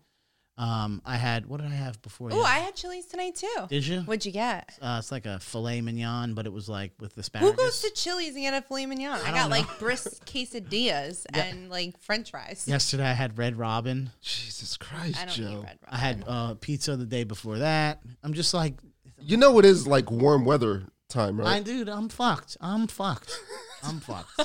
Um, 0.58 1.00
I 1.04 1.16
had 1.16 1.46
what 1.46 1.60
did 1.60 1.70
I 1.70 1.74
have 1.74 2.00
before? 2.02 2.28
Oh, 2.30 2.42
I 2.42 2.58
had 2.58 2.76
Chili's 2.76 3.06
tonight 3.06 3.34
too. 3.36 3.66
did 3.68 3.86
you? 3.86 4.02
What'd 4.02 4.26
you 4.26 4.32
get? 4.32 4.68
Uh, 4.80 4.96
it's 4.98 5.10
like 5.10 5.24
a 5.24 5.38
filet 5.40 5.80
mignon, 5.80 6.34
but 6.34 6.46
it 6.46 6.52
was 6.52 6.68
like 6.68 6.92
with 7.00 7.16
asparagus. 7.16 7.50
Who 7.50 7.56
goes 7.56 7.80
to 7.80 7.90
Chili's 7.90 8.34
and 8.34 8.44
get 8.44 8.54
a 8.54 8.60
filet 8.62 8.84
mignon? 8.86 9.18
I, 9.22 9.24
don't 9.24 9.34
got 9.34 9.42
know. 9.44 9.56
like 9.56 9.78
brisk 9.78 10.24
quesadillas 10.26 11.24
and 11.32 11.70
like 11.70 11.98
French 12.00 12.30
fries. 12.30 12.64
Yesterday 12.68 13.06
I 13.06 13.14
had 13.14 13.38
Red 13.38 13.56
Robin. 13.56 14.10
Jesus 14.20 14.76
Christ, 14.76 15.20
I 15.20 15.24
don't 15.24 15.34
Joe. 15.34 15.58
eat 15.60 15.64
red. 15.64 15.78
I 15.88 15.96
had 15.96 16.24
uh, 16.26 16.54
pizza 16.60 16.96
the 16.96 17.06
day 17.06 17.24
before 17.24 17.58
that. 17.58 18.00
I'm 18.22 18.34
just 18.34 18.52
like, 18.52 18.74
You 19.20 19.38
know 19.38 19.58
it 19.58 19.64
is 19.64 19.86
like 19.86 20.10
warm 20.10 20.44
weather 20.44 20.84
time, 21.12 21.40
I 21.40 21.44
right? 21.44 21.64
dude, 21.64 21.88
I'm 21.88 22.08
fucked. 22.08 22.56
I'm 22.60 22.86
fucked. 22.86 23.38
I'm 23.84 24.00
fucked. 24.00 24.38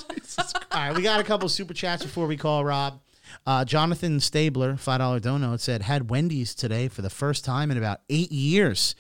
All 0.72 0.80
right, 0.88 0.96
we 0.96 1.02
got 1.02 1.20
a 1.20 1.24
couple 1.24 1.48
super 1.50 1.74
chats 1.74 2.04
before 2.04 2.28
we 2.28 2.38
call 2.38 2.64
Rob. 2.66 3.00
Uh, 3.46 3.66
Jonathan 3.66 4.20
Stabler, 4.20 4.78
five 4.78 5.00
dollar 5.00 5.20
donut, 5.20 5.60
said 5.60 5.82
had 5.84 6.10
Wendy's 6.10 6.56
today 6.56 6.88
for 6.88 7.02
the 7.02 7.10
first 7.10 7.44
time 7.46 7.72
in 7.72 7.78
about 7.78 8.02
eight 8.10 8.32
years, 8.32 8.96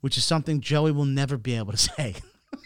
which 0.00 0.16
is 0.16 0.24
something 0.24 0.60
Joey 0.60 0.92
will 0.92 1.04
never 1.06 1.36
be 1.36 1.54
able 1.56 1.72
to 1.72 1.78
say. 1.78 2.14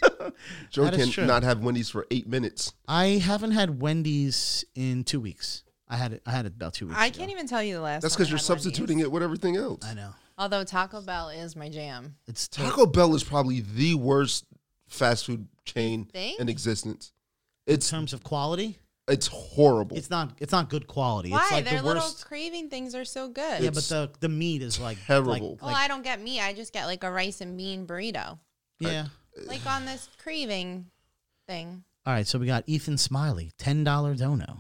Joey 0.71 0.87
That 0.87 0.95
is 0.95 1.05
can 1.05 1.13
true. 1.13 1.27
not 1.27 1.43
have 1.43 1.61
Wendy's 1.63 1.91
for 1.91 2.07
eight 2.11 2.27
minutes. 2.27 2.73
I 2.89 3.07
haven't 3.25 3.53
had 3.53 3.81
Wendy's 3.81 4.65
in 4.75 5.05
two 5.05 5.21
weeks. 5.21 5.63
I 5.89 5.97
had 5.97 6.13
it. 6.15 6.23
I 6.27 6.31
had 6.33 6.47
it 6.47 6.55
about 6.57 6.75
two 6.75 6.87
weeks. 6.89 6.99
I 6.99 7.07
ago. 7.07 7.19
can't 7.19 7.31
even 7.31 7.47
tell 7.47 7.63
you 7.63 7.75
the 7.77 7.81
last. 7.83 7.95
Time. 7.95 8.01
That's 8.03 8.15
time 8.15 8.19
because 8.21 8.31
you're 8.31 8.39
substituting 8.39 8.97
Wendy's. 8.99 9.07
it 9.07 9.13
with 9.13 9.23
everything 9.23 9.57
else. 9.57 9.85
I 9.85 9.95
know. 9.95 10.11
Although 10.37 10.65
Taco 10.65 11.01
Bell 11.01 11.29
is 11.29 11.55
my 11.55 11.69
jam. 11.69 12.17
It's 12.27 12.49
Taco 12.49 12.87
Bell 12.87 13.15
is 13.15 13.23
probably 13.23 13.61
the 13.61 13.95
worst 13.95 14.47
fast 14.89 15.27
food 15.27 15.47
chain 15.65 16.05
Think? 16.07 16.41
in 16.41 16.49
existence. 16.49 17.13
in 17.67 17.79
terms 17.79 18.13
of 18.13 18.23
quality. 18.23 18.79
it's 19.09 19.27
horrible. 19.29 19.97
It's 19.97 20.11
not. 20.11 20.33
It's 20.41 20.53
not 20.53 20.69
good 20.71 20.87
quality. 20.87 21.31
Why? 21.31 21.41
It's 21.43 21.53
like 21.53 21.65
Their 21.67 21.81
the 21.81 21.87
little 21.87 22.03
worst. 22.03 22.27
craving 22.27 22.69
things 22.71 22.95
are 22.95 23.05
so 23.05 23.29
good. 23.29 23.63
Yeah, 23.63 23.71
but 23.71 23.79
It's 23.79 23.89
the 23.89 24.11
the 24.21 24.29
meat 24.29 24.63
is 24.63 24.81
like 24.81 24.99
terrible. 25.07 25.31
Like, 25.31 25.43
well, 25.43 25.59
like- 25.63 25.77
I 25.77 25.89
don't 25.89 26.03
get 26.03 26.21
meat. 26.21 26.41
I 26.41 26.53
just 26.53 26.73
get 26.73 26.87
like 26.87 27.05
a 27.05 27.11
rice 27.11 27.41
and 27.41 27.57
bean 27.57 27.87
burrito, 27.87 28.39
yeah. 28.81 29.07
like 29.47 29.65
on 29.67 29.85
this 29.87 30.09
craving 30.19 30.87
thing. 31.49 31.85
All 32.07 32.13
right, 32.13 32.27
so 32.27 32.39
we 32.39 32.47
got 32.47 32.65
Ethan 32.67 32.99
Smiley, 32.99 33.53
ten 33.57 33.85
dollar 33.85 34.15
dono. 34.15 34.59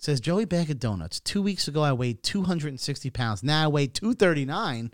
Says 0.00 0.18
Joey 0.18 0.46
Bag 0.46 0.70
of 0.70 0.80
Donuts. 0.80 1.20
Two 1.20 1.42
weeks 1.42 1.68
ago, 1.68 1.82
I 1.82 1.92
weighed 1.92 2.22
260 2.22 3.10
pounds. 3.10 3.42
Now 3.42 3.64
I 3.64 3.68
weigh 3.68 3.86
239. 3.86 4.92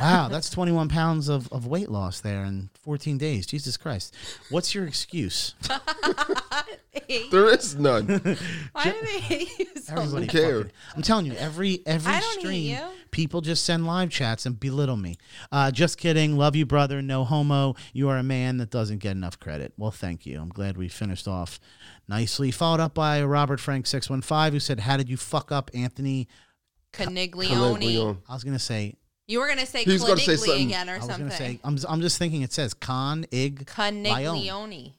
Wow, 0.00 0.28
that's 0.28 0.48
21 0.48 0.88
pounds 0.88 1.28
of, 1.28 1.52
of 1.52 1.66
weight 1.66 1.90
loss 1.90 2.20
there 2.20 2.44
in 2.44 2.70
14 2.82 3.18
days. 3.18 3.46
Jesus 3.46 3.76
Christ. 3.76 4.14
What's 4.48 4.74
your 4.74 4.86
excuse? 4.86 5.54
there 7.30 7.52
is 7.52 7.74
none. 7.76 8.06
Why 8.72 8.84
do 8.84 8.94
they 9.02 9.18
hate 9.20 9.58
you 9.58 9.66
so 9.82 9.94
Everybody 9.96 10.26
Who 10.26 10.30
cared? 10.30 10.66
fucking- 10.66 10.72
I'm 10.96 11.02
telling 11.02 11.26
you, 11.26 11.32
every 11.32 11.82
every 11.84 12.12
I 12.12 12.20
don't 12.20 12.32
hate 12.34 12.40
stream, 12.40 12.70
you. 12.76 12.86
people 13.10 13.40
just 13.40 13.64
send 13.64 13.84
live 13.84 14.10
chats 14.10 14.46
and 14.46 14.58
belittle 14.58 14.96
me. 14.96 15.16
Uh, 15.50 15.72
just 15.72 15.98
kidding. 15.98 16.38
Love 16.38 16.54
you, 16.54 16.64
brother. 16.64 17.02
No 17.02 17.24
homo. 17.24 17.74
You 17.92 18.08
are 18.08 18.16
a 18.18 18.22
man 18.22 18.58
that 18.58 18.70
doesn't 18.70 18.98
get 18.98 19.10
enough 19.12 19.40
credit. 19.40 19.72
Well, 19.76 19.90
thank 19.90 20.24
you. 20.26 20.40
I'm 20.40 20.48
glad 20.50 20.76
we 20.76 20.88
finished 20.88 21.26
off 21.26 21.58
nicely. 22.08 22.50
Followed 22.50 22.80
up 22.80 22.94
by 22.94 23.22
Robert 23.22 23.60
Frank 23.60 23.86
six 23.86 24.08
one 24.10 24.22
five, 24.22 24.52
who 24.52 24.60
said, 24.60 24.80
"How 24.80 24.96
did 24.96 25.08
you 25.08 25.16
fuck 25.16 25.50
up 25.52 25.70
Anthony?" 25.74 26.28
Caniglione. 26.92 27.46
Caniglione. 27.48 28.18
I 28.28 28.34
was 28.34 28.44
gonna 28.44 28.58
say. 28.58 28.96
You 29.28 29.38
were 29.40 29.48
gonna 29.48 29.64
say 29.66 29.84
He 29.84 29.96
gonna 29.98 30.16
say 30.18 30.34
Caniglione 30.34 30.38
something. 30.38 30.66
again 30.66 30.90
or 30.90 30.94
I 30.94 30.96
was 30.98 31.06
something. 31.06 31.26
gonna 31.26 31.36
say. 31.38 31.60
I'm. 31.64 31.78
I'm 31.88 32.00
just 32.00 32.18
thinking. 32.18 32.42
It 32.42 32.52
says 32.52 32.74
con 32.74 33.24
ig. 33.30 33.64
Lione. 33.66 34.04
Caniglione. 34.04 34.92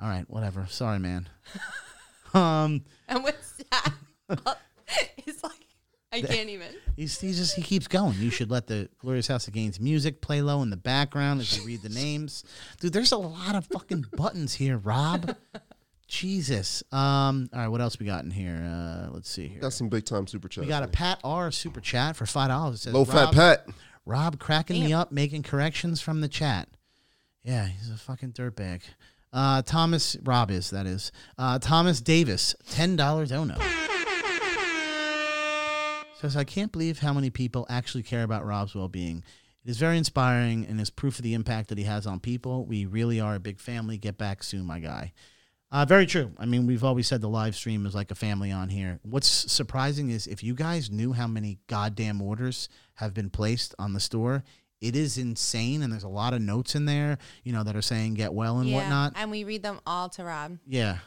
All 0.00 0.08
right. 0.08 0.24
Whatever. 0.28 0.66
Sorry, 0.68 0.98
man. 0.98 1.28
um. 2.34 2.84
And 3.08 3.22
what's 3.22 3.62
that? 3.70 3.92
it's 5.18 5.42
like 5.44 5.66
I 6.12 6.20
can't 6.22 6.48
even. 6.48 6.68
He's, 6.96 7.20
he 7.20 7.32
just 7.32 7.54
he 7.56 7.62
keeps 7.62 7.86
going. 7.88 8.14
You 8.18 8.30
should 8.30 8.50
let 8.50 8.66
the 8.66 8.88
Glorious 8.98 9.26
House 9.26 9.46
of 9.48 9.52
Gains 9.54 9.80
music 9.80 10.20
play 10.20 10.42
low 10.42 10.62
in 10.62 10.70
the 10.70 10.76
background 10.76 11.40
as 11.40 11.56
you 11.58 11.64
read 11.64 11.82
the 11.82 11.88
names. 11.90 12.44
Dude, 12.80 12.92
there's 12.92 13.12
a 13.12 13.16
lot 13.18 13.54
of 13.56 13.66
fucking 13.66 14.06
buttons 14.16 14.54
here, 14.54 14.78
Rob. 14.78 15.36
Jesus. 16.14 16.84
Um. 16.92 17.48
All 17.52 17.60
right, 17.60 17.68
what 17.68 17.80
else 17.80 17.98
we 17.98 18.06
got 18.06 18.24
in 18.24 18.30
here? 18.30 18.62
Uh, 18.64 19.10
let's 19.12 19.28
see 19.28 19.48
here. 19.48 19.60
Got 19.60 19.72
some 19.72 19.88
big 19.88 20.04
time 20.04 20.26
super 20.26 20.48
chat. 20.48 20.62
We 20.62 20.68
got 20.68 20.84
a 20.84 20.88
Pat 20.88 21.18
R 21.24 21.50
super 21.50 21.80
chat 21.80 22.14
for 22.16 22.24
five 22.24 22.48
dollars. 22.48 22.76
It 22.76 22.82
says 22.82 22.94
low 22.94 23.04
fat 23.04 23.24
Rob, 23.24 23.34
Pat. 23.34 23.68
Rob 24.06 24.38
cracking 24.38 24.84
me 24.84 24.92
up, 24.92 25.10
making 25.10 25.42
corrections 25.42 26.00
from 26.00 26.20
the 26.20 26.28
chat. 26.28 26.68
Yeah, 27.42 27.66
he's 27.66 27.90
a 27.90 27.96
fucking 27.96 28.32
dirtbag. 28.32 28.82
Uh, 29.32 29.62
Thomas 29.62 30.16
Rob 30.22 30.52
is 30.52 30.70
that 30.70 30.86
is. 30.86 31.10
Uh, 31.36 31.58
Thomas 31.58 32.00
Davis, 32.00 32.54
ten 32.70 32.94
dollar 32.94 33.26
dono. 33.26 33.56
Says 36.20 36.36
I 36.36 36.44
can't 36.44 36.70
believe 36.70 37.00
how 37.00 37.12
many 37.12 37.30
people 37.30 37.66
actually 37.68 38.04
care 38.04 38.22
about 38.22 38.46
Rob's 38.46 38.74
well 38.74 38.88
being. 38.88 39.24
It 39.64 39.70
is 39.70 39.78
very 39.78 39.98
inspiring 39.98 40.64
and 40.66 40.80
is 40.80 40.90
proof 40.90 41.18
of 41.18 41.24
the 41.24 41.34
impact 41.34 41.70
that 41.70 41.78
he 41.78 41.84
has 41.84 42.06
on 42.06 42.20
people. 42.20 42.64
We 42.66 42.86
really 42.86 43.18
are 43.20 43.34
a 43.34 43.40
big 43.40 43.58
family. 43.58 43.98
Get 43.98 44.16
back 44.16 44.44
soon, 44.44 44.64
my 44.64 44.78
guy. 44.78 45.12
Uh, 45.74 45.84
very 45.84 46.06
true. 46.06 46.30
I 46.38 46.46
mean, 46.46 46.68
we've 46.68 46.84
always 46.84 47.08
said 47.08 47.20
the 47.20 47.28
live 47.28 47.56
stream 47.56 47.84
is 47.84 47.96
like 47.96 48.12
a 48.12 48.14
family 48.14 48.52
on 48.52 48.68
here. 48.68 49.00
What's 49.02 49.26
surprising 49.26 50.08
is 50.08 50.28
if 50.28 50.40
you 50.44 50.54
guys 50.54 50.88
knew 50.88 51.12
how 51.12 51.26
many 51.26 51.58
goddamn 51.66 52.22
orders 52.22 52.68
have 52.94 53.12
been 53.12 53.28
placed 53.28 53.74
on 53.76 53.92
the 53.92 53.98
store, 53.98 54.44
it 54.80 54.94
is 54.94 55.18
insane. 55.18 55.82
And 55.82 55.92
there's 55.92 56.04
a 56.04 56.08
lot 56.08 56.32
of 56.32 56.40
notes 56.40 56.76
in 56.76 56.84
there, 56.84 57.18
you 57.42 57.52
know, 57.52 57.64
that 57.64 57.74
are 57.74 57.82
saying 57.82 58.14
get 58.14 58.32
well 58.32 58.60
and 58.60 58.68
yeah, 58.68 58.76
whatnot. 58.76 59.14
and 59.16 59.32
we 59.32 59.42
read 59.42 59.64
them 59.64 59.80
all 59.84 60.08
to 60.10 60.22
Rob. 60.22 60.58
Yeah. 60.64 60.98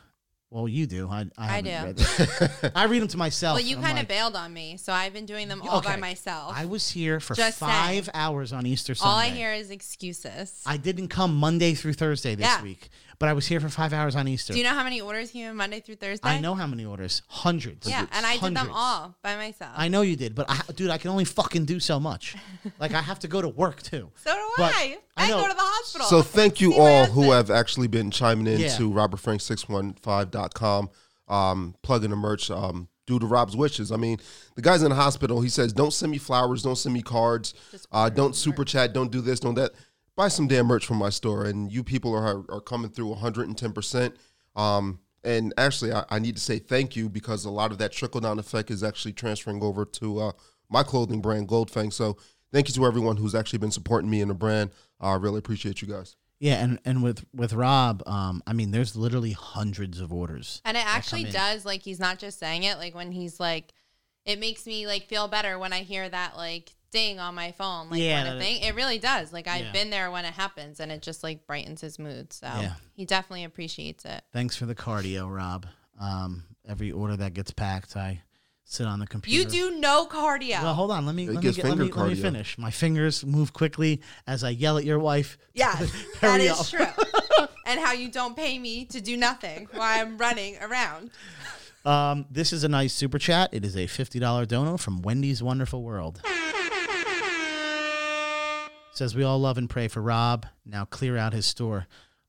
Well, 0.50 0.68
you 0.68 0.86
do. 0.86 1.10
I, 1.10 1.26
I, 1.38 1.58
I 1.58 1.62
do. 1.62 1.70
Read. 1.70 2.72
I 2.76 2.86
read 2.86 3.02
them 3.02 3.10
to 3.10 3.18
myself. 3.18 3.58
Well, 3.58 3.66
you 3.66 3.76
kind 3.76 3.92
of 3.92 3.98
like, 4.00 4.08
bailed 4.08 4.36
on 4.36 4.54
me, 4.54 4.78
so 4.78 4.94
I've 4.94 5.12
been 5.12 5.26
doing 5.26 5.50
them 5.50 5.62
all 5.62 5.82
by 5.82 5.98
myself. 5.98 6.54
I 6.56 6.66
was 6.66 6.90
here 6.90 7.20
for 7.20 7.36
Just 7.36 7.60
five 7.60 8.06
saying. 8.06 8.10
hours 8.14 8.54
on 8.54 8.66
Easter 8.66 8.96
Sunday. 8.96 9.12
all 9.12 9.18
I 9.18 9.28
hear 9.30 9.52
is 9.52 9.72
excuses. 9.72 10.62
I 10.66 10.78
didn't 10.78 11.10
come 11.10 11.36
Monday 11.36 11.74
through 11.74 11.94
Thursday 11.94 12.36
this 12.36 12.46
Yeah. 12.46 12.64
week, 12.64 12.88
but 13.20 13.30
I 13.30 13.34
was 13.34 13.48
here 13.48 13.60
for 13.60 13.70
five 13.70 13.94
hours 13.94 14.16
on 14.16 14.28
Easter. 14.28 14.54
Do 14.54 14.60
you 14.60 14.64
know 14.66 14.74
how 14.74 14.84
many 14.84 15.02
orders 15.02 15.32
came 15.32 15.46
in 15.50 15.56
Monday 15.56 15.80
through 15.80 15.96
Thursday? 15.96 16.28
I 16.30 16.40
know 16.40 16.54
how 16.56 16.68
many 16.68 16.86
orders. 16.86 17.24
Hundreds. 17.28 17.90
Yeah, 17.90 18.06
and 18.12 18.26
I 18.26 18.38
did 18.38 18.56
them 18.56 18.70
all 18.72 19.16
by 19.24 19.36
myself. 19.36 19.72
I 19.76 19.88
know 19.88 20.02
you 20.02 20.16
did, 20.16 20.36
but 20.36 20.46
I, 20.50 20.62
dude, 20.76 20.90
I 20.92 20.98
can 20.98 21.10
only 21.10 21.26
fucking 21.26 21.66
do 21.66 21.80
so 21.80 22.00
much. 22.00 22.36
like 22.80 22.94
I 22.94 23.02
have 23.02 23.20
to 23.20 23.28
go 23.28 23.42
to 23.42 23.50
work 23.50 23.82
too. 23.82 24.12
so 24.24 24.34
do 24.34 24.50
But 24.58 24.72
I. 24.76 24.98
I 25.16 25.26
I, 25.26 25.30
know- 25.30 25.42
go 25.42 25.48
to 25.48 25.54
the 25.54 25.60
hospital. 25.60 26.08
So 26.08 26.22
thank 26.22 26.62
you 26.62 26.76
all 26.76 27.06
who 27.06 27.32
have 27.32 27.50
actually 27.50 27.88
been 27.88 28.12
chiming 28.12 28.48
in 28.48 28.60
Yeah. 28.60 28.78
to 28.78 28.90
robertfrank615.com, 28.92 30.90
um, 31.28 31.76
plugging 31.82 32.10
the 32.12 32.16
merch 32.16 32.50
um, 32.52 32.88
due 33.06 33.20
to 33.20 33.26
Rob's 33.26 33.56
wishes. 33.56 33.92
I 33.92 33.98
mean, 33.98 34.20
the 34.56 34.62
guy's 34.62 34.84
in 34.84 34.90
the 34.90 34.96
hospital. 34.96 35.42
He 35.42 35.50
says, 35.50 35.74
don't 35.74 35.92
send 35.94 36.12
me 36.12 36.18
flowers, 36.18 36.62
don't 36.64 36.76
send 36.76 36.94
me 36.94 37.02
cards, 37.02 37.54
uh, 37.92 38.10
don't 38.10 38.36
super 38.36 38.64
chat, 38.66 38.94
don't 38.94 39.12
do 39.12 39.22
this, 39.22 39.40
don't 39.40 39.56
that. 39.56 39.72
Buy 40.18 40.28
some 40.28 40.48
damn 40.48 40.66
merch 40.66 40.86
from 40.86 40.98
my 40.98 41.10
store. 41.10 41.46
And 41.46 41.72
you 41.72 41.84
people 41.84 42.14
are, 42.14 42.44
are 42.52 42.60
coming 42.60 42.92
through 42.92 43.16
110%. 43.16 44.14
Um, 44.58 45.00
and 45.24 45.54
actually, 45.58 45.94
I, 45.94 46.04
I 46.10 46.20
need 46.20 46.36
to 46.36 46.42
say 46.42 46.60
thank 46.60 46.96
you 46.96 47.08
because 47.08 47.46
a 47.46 47.50
lot 47.50 47.72
of 47.72 47.78
that 47.78 47.94
trickle 47.94 48.20
down 48.20 48.40
effect 48.40 48.72
is 48.72 48.84
actually 48.84 49.14
transferring 49.14 49.64
over 49.64 49.86
to 49.86 50.20
uh, 50.20 50.32
my 50.70 50.84
clothing 50.84 51.22
brand, 51.22 51.48
Goldfang. 51.48 51.94
So 51.94 52.18
thank 52.52 52.68
you 52.68 52.74
to 52.74 52.86
everyone 52.86 53.18
who's 53.18 53.36
actually 53.36 53.60
been 53.60 53.72
supporting 53.72 54.10
me 54.10 54.20
in 54.22 54.28
the 54.28 54.34
brand. 54.34 54.72
I 55.00 55.14
really 55.16 55.40
appreciate 55.40 55.82
you 55.82 55.88
guys. 55.88 56.16
Yeah, 56.40 56.64
and 56.64 56.80
and 56.86 57.02
with 57.02 57.26
with 57.34 57.54
Rob, 57.54 58.04
um, 58.06 58.44
I 58.46 58.54
mean, 58.54 58.70
there's 58.70 58.96
literally 58.96 59.32
hundreds 59.32 60.00
of 60.00 60.14
orders. 60.14 60.62
And 60.66 60.78
it 60.78 60.86
actually 60.86 61.24
does, 61.24 61.66
like, 61.66 61.82
he's 61.82 62.00
not 62.00 62.20
just 62.20 62.38
saying 62.38 62.62
it. 62.62 62.78
Like, 62.78 62.94
when 62.94 63.12
he's 63.12 63.40
like, 63.40 63.74
it 64.24 64.40
makes 64.40 64.68
me, 64.68 64.86
like, 64.86 65.08
feel 65.08 65.28
better 65.28 65.58
when 65.58 65.74
I 65.74 65.80
hear 65.80 66.08
that, 66.08 66.38
like, 66.38 66.76
ding 66.92 67.20
on 67.20 67.36
my 67.36 67.52
phone, 67.52 67.90
like, 67.90 68.00
Yeah, 68.02 68.18
kind 68.24 68.34
of 68.34 68.40
that- 68.40 68.44
thing. 68.46 68.62
It 68.62 68.76
really 68.76 69.00
does. 69.00 69.34
Like, 69.34 69.48
I've 69.48 69.66
Yeah. 69.66 69.72
been 69.72 69.90
there 69.90 70.10
when 70.12 70.26
it 70.26 70.34
happens, 70.34 70.80
and 70.80 70.92
it 70.92 71.02
just, 71.02 71.24
like, 71.24 71.46
brightens 71.46 71.82
his 71.82 72.00
mood. 72.00 72.32
So 72.34 72.48
Yeah. 72.48 72.74
he 72.94 73.06
definitely 73.06 73.44
appreciates 73.44 74.06
it. 74.06 74.24
Thanks 74.34 74.56
for 74.56 74.66
the 74.66 74.76
cardio, 74.76 75.34
Rob. 75.34 75.66
Um, 76.00 76.44
every 76.68 76.92
order 76.92 77.18
that 77.18 77.34
gets 77.34 77.52
packed, 77.52 77.96
I 77.98 78.22
sit 78.64 78.86
on 78.86 79.00
the 79.00 79.08
computer. 79.08 79.44
You 79.56 79.72
do 79.72 79.80
no 79.80 80.06
cardio. 80.08 80.62
Well, 80.62 80.74
hold 80.76 80.92
on. 80.92 81.06
Let 81.06 81.16
me 81.16 81.26
let 81.28 81.36
me, 81.38 81.42
get, 81.42 81.64
let, 81.64 81.78
me 81.78 81.92
let 81.92 82.08
me 82.10 82.16
finish. 82.16 82.58
My 82.58 82.70
fingers 82.72 83.26
move 83.26 83.54
quickly 83.54 84.02
as 84.28 84.44
I 84.44 84.50
yell 84.50 84.78
at 84.78 84.84
your 84.84 85.00
wife. 85.00 85.38
yeah, 85.54 85.74
that 85.76 85.90
Hurry 86.22 86.44
is 86.48 86.60
up. 86.60 86.68
true. 86.68 87.48
and 87.66 87.80
how 87.80 87.94
you 87.94 88.10
don't 88.12 88.36
pay 88.36 88.60
me 88.60 88.86
to 88.86 89.02
do 89.02 89.16
nothing 89.18 89.68
while 89.74 90.02
I'm 90.02 90.18
running 90.18 90.58
around. 90.62 91.12
Um, 91.86 92.26
this 92.30 92.52
is 92.52 92.64
a 92.66 92.68
nice 92.68 92.94
super 92.94 93.18
chat. 93.18 93.50
It 93.54 93.64
is 93.64 93.78
a 93.78 93.88
fifty 93.88 94.20
dollar 94.20 94.46
dono 94.46 94.76
from 94.78 95.02
Wendy's 95.02 95.42
Wonderful 95.42 95.82
World. 95.84 96.22
Says 98.98 99.14
we 99.14 99.24
all 99.24 99.40
love 99.40 99.60
and 99.60 99.70
pray 99.70 99.88
for 99.88 100.02
Rob. 100.02 100.48
Now 100.66 100.84
clear 100.84 101.18
out 101.18 101.32
his 101.32 101.46
store. 101.46 101.86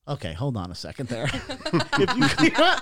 Okay, 0.09 0.33
hold 0.33 0.57
on 0.57 0.71
a 0.71 0.75
second 0.75 1.09
there. 1.09 1.25
if 1.33 2.17
you 2.17 2.29
clear 2.29 2.53
out, 2.57 2.81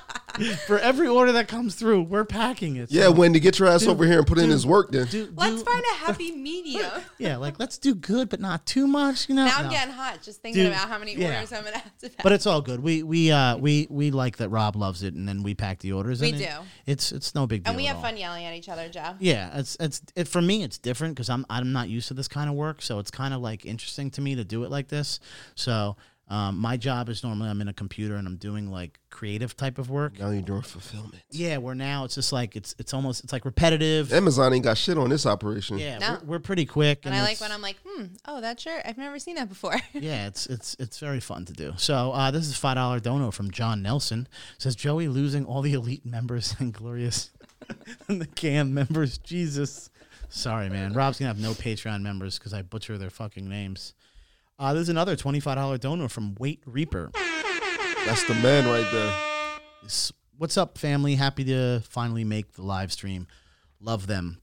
for 0.67 0.79
every 0.79 1.09
order 1.09 1.33
that 1.33 1.49
comes 1.49 1.75
through, 1.75 2.03
we're 2.03 2.25
packing 2.25 2.77
it. 2.77 2.91
Yeah, 2.93 3.05
So 3.05 3.13
Wendy, 3.13 3.41
get 3.41 3.59
your 3.59 3.69
ass 3.69 3.83
do- 3.83 3.91
over 3.91 4.05
here 4.07 4.19
and 4.19 4.27
put 4.27 4.39
in 4.39 4.45
do- 4.47 4.53
his 4.53 4.65
work 4.67 4.91
then. 4.93 5.07
do, 5.09 5.33
Let's 5.35 5.57
do- 5.63 5.65
find 5.65 5.83
a 5.93 5.95
happy 6.07 6.31
medium. 6.33 6.89
yeah, 7.19 7.37
like 7.37 7.59
let's 7.59 7.79
do 7.79 7.95
good, 7.95 8.29
but 8.29 8.39
not 8.41 8.65
too 8.67 8.87
much. 8.87 9.29
You 9.29 9.35
know. 9.35 9.47
Now 9.47 9.57
I'm 9.59 9.65
No. 9.65 9.71
getting 9.71 9.93
hot 9.95 10.23
just 10.23 10.41
thinking 10.43 10.65
Dude, 10.65 10.73
about 10.73 10.89
how 10.89 10.99
many 10.99 11.15
yeah. 11.17 11.35
orders 11.37 11.53
I'm 11.53 11.65
gonna 11.65 11.79
have 11.79 11.99
to. 11.99 12.11
Pack. 12.11 12.23
But 12.23 12.33
it's 12.33 12.47
all 12.47 12.61
good. 12.61 12.81
We 12.81 13.03
we 13.03 13.33
uh 13.33 13.57
we 13.57 13.87
we 13.91 14.11
like 14.13 14.37
that 14.37 14.51
Rob 14.51 14.77
loves 14.77 15.03
it, 15.03 15.15
and 15.15 15.27
then 15.29 15.43
we 15.43 15.55
pack 15.55 15.81
the 15.81 15.93
orders. 15.93 16.21
We 16.21 16.31
and 16.33 16.41
it- 16.41 16.47
do. 16.47 16.53
It's 16.87 17.11
it's 17.13 17.35
no 17.35 17.47
big 17.47 17.65
deal. 17.65 17.71
and 17.71 17.77
we 17.77 17.85
at 17.87 17.89
have 17.89 17.97
all. 17.97 18.03
fun 18.03 18.17
yelling 18.17 18.45
at 18.45 18.55
each 18.55 18.69
other, 18.69 18.89
Joe. 18.89 19.17
Yeah, 19.19 19.59
it's 19.59 19.77
it's 19.81 20.01
it 20.15 20.29
for 20.29 20.41
me. 20.43 20.63
It's 20.63 20.79
different 20.79 21.15
because 21.17 21.29
I'm 21.31 21.45
I'm 21.51 21.73
not 21.73 21.89
used 21.89 22.09
to 22.09 22.15
this 22.15 22.29
kind 22.29 22.49
of 22.49 22.55
work, 22.55 22.83
so 22.83 22.99
it's 23.01 23.11
kind 23.11 23.35
of 23.35 23.41
like 23.41 23.65
interesting 23.67 24.11
to 24.13 24.21
me 24.21 24.37
to 24.37 24.45
do 24.45 24.63
it 24.65 24.71
like 24.71 24.89
this. 24.89 25.19
So 25.57 25.97
um, 26.29 26.59
my 26.59 26.77
job 26.77 27.09
is 27.09 27.23
normally 27.23 27.49
I'm 27.49 27.61
in 27.61 27.69
a 27.69 27.73
computer 27.73 28.17
and 28.17 28.27
I'm 28.27 28.37
doing 28.37 28.69
like 28.71 28.99
creative 29.11 29.57
type 29.57 29.79
of 29.79 29.91
work. 29.91 30.19
Now 30.19 30.31
you're 30.31 30.43
doing 30.43 30.63
fulfillment. 30.63 31.23
Yeah, 31.31 31.59
where 31.59 31.75
now 31.77 32.05
it's 32.05 32.17
just 32.17 32.33
like 32.33 32.57
it's 32.57 32.75
it's 32.79 32.93
almost 32.93 33.23
it's 33.23 33.33
like 33.33 33.45
repetitive. 33.45 34.13
Amazon 34.13 34.53
ain't 34.53 34.65
got 34.65 34.77
shit 34.77 34.99
on 34.99 35.09
this 35.11 35.25
operation. 35.25 35.79
Yeah, 35.79 35.99
No. 35.99 36.19
we're, 36.25 36.33
we're 36.33 36.39
pretty 36.41 36.67
quick, 36.67 37.07
And 37.07 37.15
I 37.15 37.23
like 37.23 37.41
when 37.41 37.53
I'm 37.53 37.63
like, 37.63 37.77
hmm, 37.87 38.07
oh, 38.27 38.41
that 38.41 38.59
shirt. 38.59 38.83
I've 38.85 38.99
never 38.99 39.19
seen 39.21 39.37
that 39.37 39.49
before. 39.49 39.77
Yeah, 39.93 40.27
it's 40.27 40.47
it's 40.47 40.77
it's 40.79 40.99
very 40.99 41.21
fun 41.21 41.45
to 41.47 41.53
do. 41.53 41.73
So 41.77 42.11
uh, 42.13 42.31
this 42.33 42.47
is 42.49 42.57
five 42.57 42.75
dollar 42.75 42.99
dono 43.01 43.31
from 43.31 43.51
John 43.51 43.83
Nelson. 43.83 44.27
Says 44.59 44.75
Joey 44.77 45.09
losing 45.09 45.45
all 45.45 45.63
the 45.63 45.73
elite 45.75 46.05
members 46.05 46.55
and 46.59 46.73
glorious 46.75 47.31
and 48.09 48.21
the 48.21 48.27
cam 48.27 48.75
members. 48.75 49.17
Jesus, 49.19 49.91
sorry 50.29 50.69
man. 50.69 50.93
Rob's 50.93 51.19
gonna 51.19 51.29
have 51.29 51.39
no 51.41 51.53
Patreon 51.53 52.03
members 52.03 52.39
because 52.39 52.53
I 52.53 52.63
butcher 52.63 52.99
their 52.99 53.11
fucking 53.11 53.49
names. 53.49 53.95
Uh, 54.59 54.73
there's 54.73 54.89
another 54.89 55.17
$25 55.17 55.81
donor 55.81 56.09
from 56.09 56.35
Weight 56.39 56.63
Reaper. 56.65 57.11
That's 58.07 58.25
the 58.27 58.35
man 58.35 58.67
right 58.67 58.87
there. 58.91 59.13
What's 60.39 60.57
up, 60.57 60.79
family? 60.79 61.15
Happy 61.17 61.45
to 61.45 61.81
finally 61.89 62.25
make 62.25 62.53
the 62.55 62.63
live 62.63 62.93
stream. 62.93 63.27
Love 63.81 64.07
them. 64.07 64.41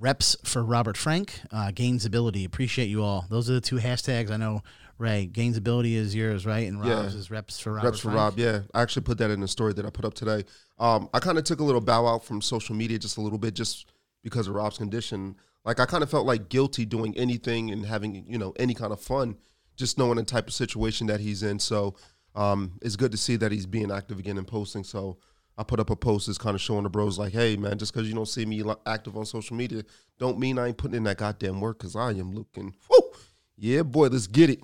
Reps 0.00 0.36
for 0.44 0.62
Robert 0.62 0.96
Frank, 0.96 1.40
uh, 1.50 1.70
Gainsability. 1.72 2.44
Appreciate 2.46 2.86
you 2.88 3.02
all. 3.02 3.26
Those 3.28 3.48
are 3.50 3.54
the 3.54 3.60
two 3.60 3.76
hashtags 3.76 4.30
I 4.30 4.36
know. 4.36 4.62
Ray, 4.98 5.28
Gainsability 5.30 5.94
is 5.94 6.14
yours, 6.14 6.46
right? 6.46 6.66
And 6.68 6.82
Yeah. 6.84 7.02
Rob's 7.02 7.14
is 7.14 7.30
Reps 7.30 7.58
for 7.60 7.72
Robert 7.72 7.88
Reps 7.88 7.98
for 8.00 8.08
Frank. 8.10 8.16
Rob. 8.18 8.38
Yeah, 8.38 8.60
I 8.74 8.82
actually 8.82 9.02
put 9.02 9.18
that 9.18 9.30
in 9.30 9.40
the 9.40 9.48
story 9.48 9.72
that 9.74 9.84
I 9.84 9.90
put 9.90 10.04
up 10.04 10.14
today. 10.14 10.44
Um, 10.78 11.08
I 11.12 11.18
kind 11.20 11.38
of 11.38 11.44
took 11.44 11.60
a 11.60 11.64
little 11.64 11.80
bow 11.80 12.06
out 12.06 12.24
from 12.24 12.40
social 12.40 12.74
media 12.74 12.98
just 12.98 13.16
a 13.16 13.20
little 13.20 13.38
bit, 13.38 13.54
just 13.54 13.86
because 14.22 14.46
of 14.48 14.54
Rob's 14.54 14.78
condition. 14.78 15.36
Like 15.64 15.78
I 15.80 15.86
kind 15.86 16.02
of 16.02 16.10
felt 16.10 16.26
like 16.26 16.48
guilty 16.48 16.84
doing 16.84 17.16
anything 17.16 17.70
and 17.70 17.86
having 17.86 18.24
you 18.26 18.38
know 18.38 18.52
any 18.58 18.74
kind 18.74 18.92
of 18.92 19.00
fun, 19.00 19.36
just 19.76 19.98
knowing 19.98 20.16
the 20.16 20.24
type 20.24 20.48
of 20.48 20.54
situation 20.54 21.06
that 21.06 21.20
he's 21.20 21.42
in. 21.42 21.58
So 21.58 21.94
um, 22.34 22.78
it's 22.82 22.96
good 22.96 23.12
to 23.12 23.18
see 23.18 23.36
that 23.36 23.52
he's 23.52 23.66
being 23.66 23.90
active 23.90 24.18
again 24.18 24.38
and 24.38 24.46
posting. 24.46 24.84
So 24.84 25.18
I 25.56 25.62
put 25.62 25.78
up 25.80 25.90
a 25.90 25.96
post 25.96 26.26
that's 26.26 26.38
kind 26.38 26.54
of 26.54 26.60
showing 26.60 26.82
the 26.82 26.90
bros 26.90 27.18
like, 27.18 27.32
hey 27.32 27.56
man, 27.56 27.78
just 27.78 27.92
because 27.92 28.08
you 28.08 28.14
don't 28.14 28.26
see 28.28 28.44
me 28.44 28.62
active 28.86 29.16
on 29.16 29.24
social 29.26 29.56
media, 29.56 29.82
don't 30.18 30.38
mean 30.38 30.58
I 30.58 30.68
ain't 30.68 30.78
putting 30.78 30.96
in 30.96 31.04
that 31.04 31.18
goddamn 31.18 31.60
work. 31.60 31.78
Because 31.78 31.94
I 31.94 32.10
am 32.10 32.32
looking, 32.32 32.74
whoo, 32.90 33.12
yeah, 33.56 33.82
boy, 33.82 34.08
let's 34.08 34.26
get 34.26 34.50
it. 34.50 34.60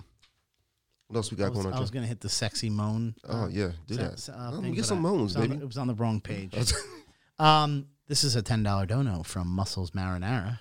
What 1.07 1.17
else 1.17 1.31
we 1.31 1.37
got 1.37 1.51
was, 1.51 1.59
going 1.59 1.67
on? 1.69 1.73
I 1.73 1.77
Joe? 1.77 1.81
was 1.83 1.91
gonna 1.91 2.07
hit 2.07 2.21
the 2.21 2.29
sexy 2.29 2.69
moan. 2.71 3.15
Oh 3.29 3.49
yeah, 3.49 3.71
do 3.87 3.97
that. 3.97 4.29
uh, 4.35 4.61
thing, 4.61 4.75
get 4.75 4.85
some 4.85 4.99
I- 4.99 5.11
moans, 5.11 5.37
it 5.37 5.39
was 5.39 5.45
on- 5.45 5.49
baby. 5.49 5.63
It 5.63 5.67
was 5.67 5.79
on 5.79 5.87
the 5.87 5.95
wrong 5.95 6.21
page. 6.21 6.55
um, 7.39 7.87
this 8.09 8.25
is 8.25 8.35
a 8.37 8.43
ten 8.43 8.63
dollar 8.63 8.85
dono 8.87 9.23
from 9.23 9.49
Muscles 9.49 9.93
Marinara. 9.93 10.59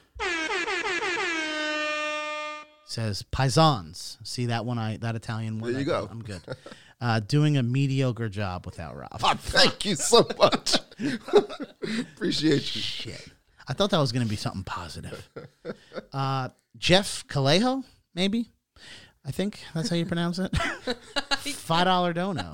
Says 2.89 3.24
paisans. 3.32 4.17
See 4.25 4.46
that 4.48 4.65
one? 4.65 4.79
I 4.79 4.98
that 4.98 5.15
Italian 5.15 5.60
one. 5.60 5.74
There 5.74 5.82
you 5.82 5.94
I- 5.94 6.00
go. 6.01 6.08
I'm 6.10 6.24
good. 6.24 6.41
Uh, 7.00 7.20
doing 7.20 7.58
a 7.58 7.62
mediocre 7.62 8.27
job 8.27 8.65
without 8.65 8.98
Rob. 8.98 9.10
Oh, 9.24 9.36
thank 9.36 9.86
you 9.86 9.94
so 9.94 10.27
much. 10.39 10.77
Appreciate 12.15 12.75
you. 12.75 12.82
Shit. 12.82 13.27
I 13.67 13.74
thought 13.74 13.91
that 13.91 14.00
was 14.00 14.12
going 14.12 14.24
to 14.25 14.29
be 14.29 14.36
something 14.36 14.63
positive. 14.63 15.29
Uh, 16.12 16.50
Jeff 16.75 17.24
Calejo, 17.27 17.84
maybe. 18.15 18.50
I 19.24 19.29
think 19.29 19.60
that's 19.75 19.89
how 19.89 19.96
you 19.96 20.08
pronounce 20.08 20.39
it. 20.39 20.58
Five 21.38 21.86
dollar 21.86 22.13
dono 22.13 22.51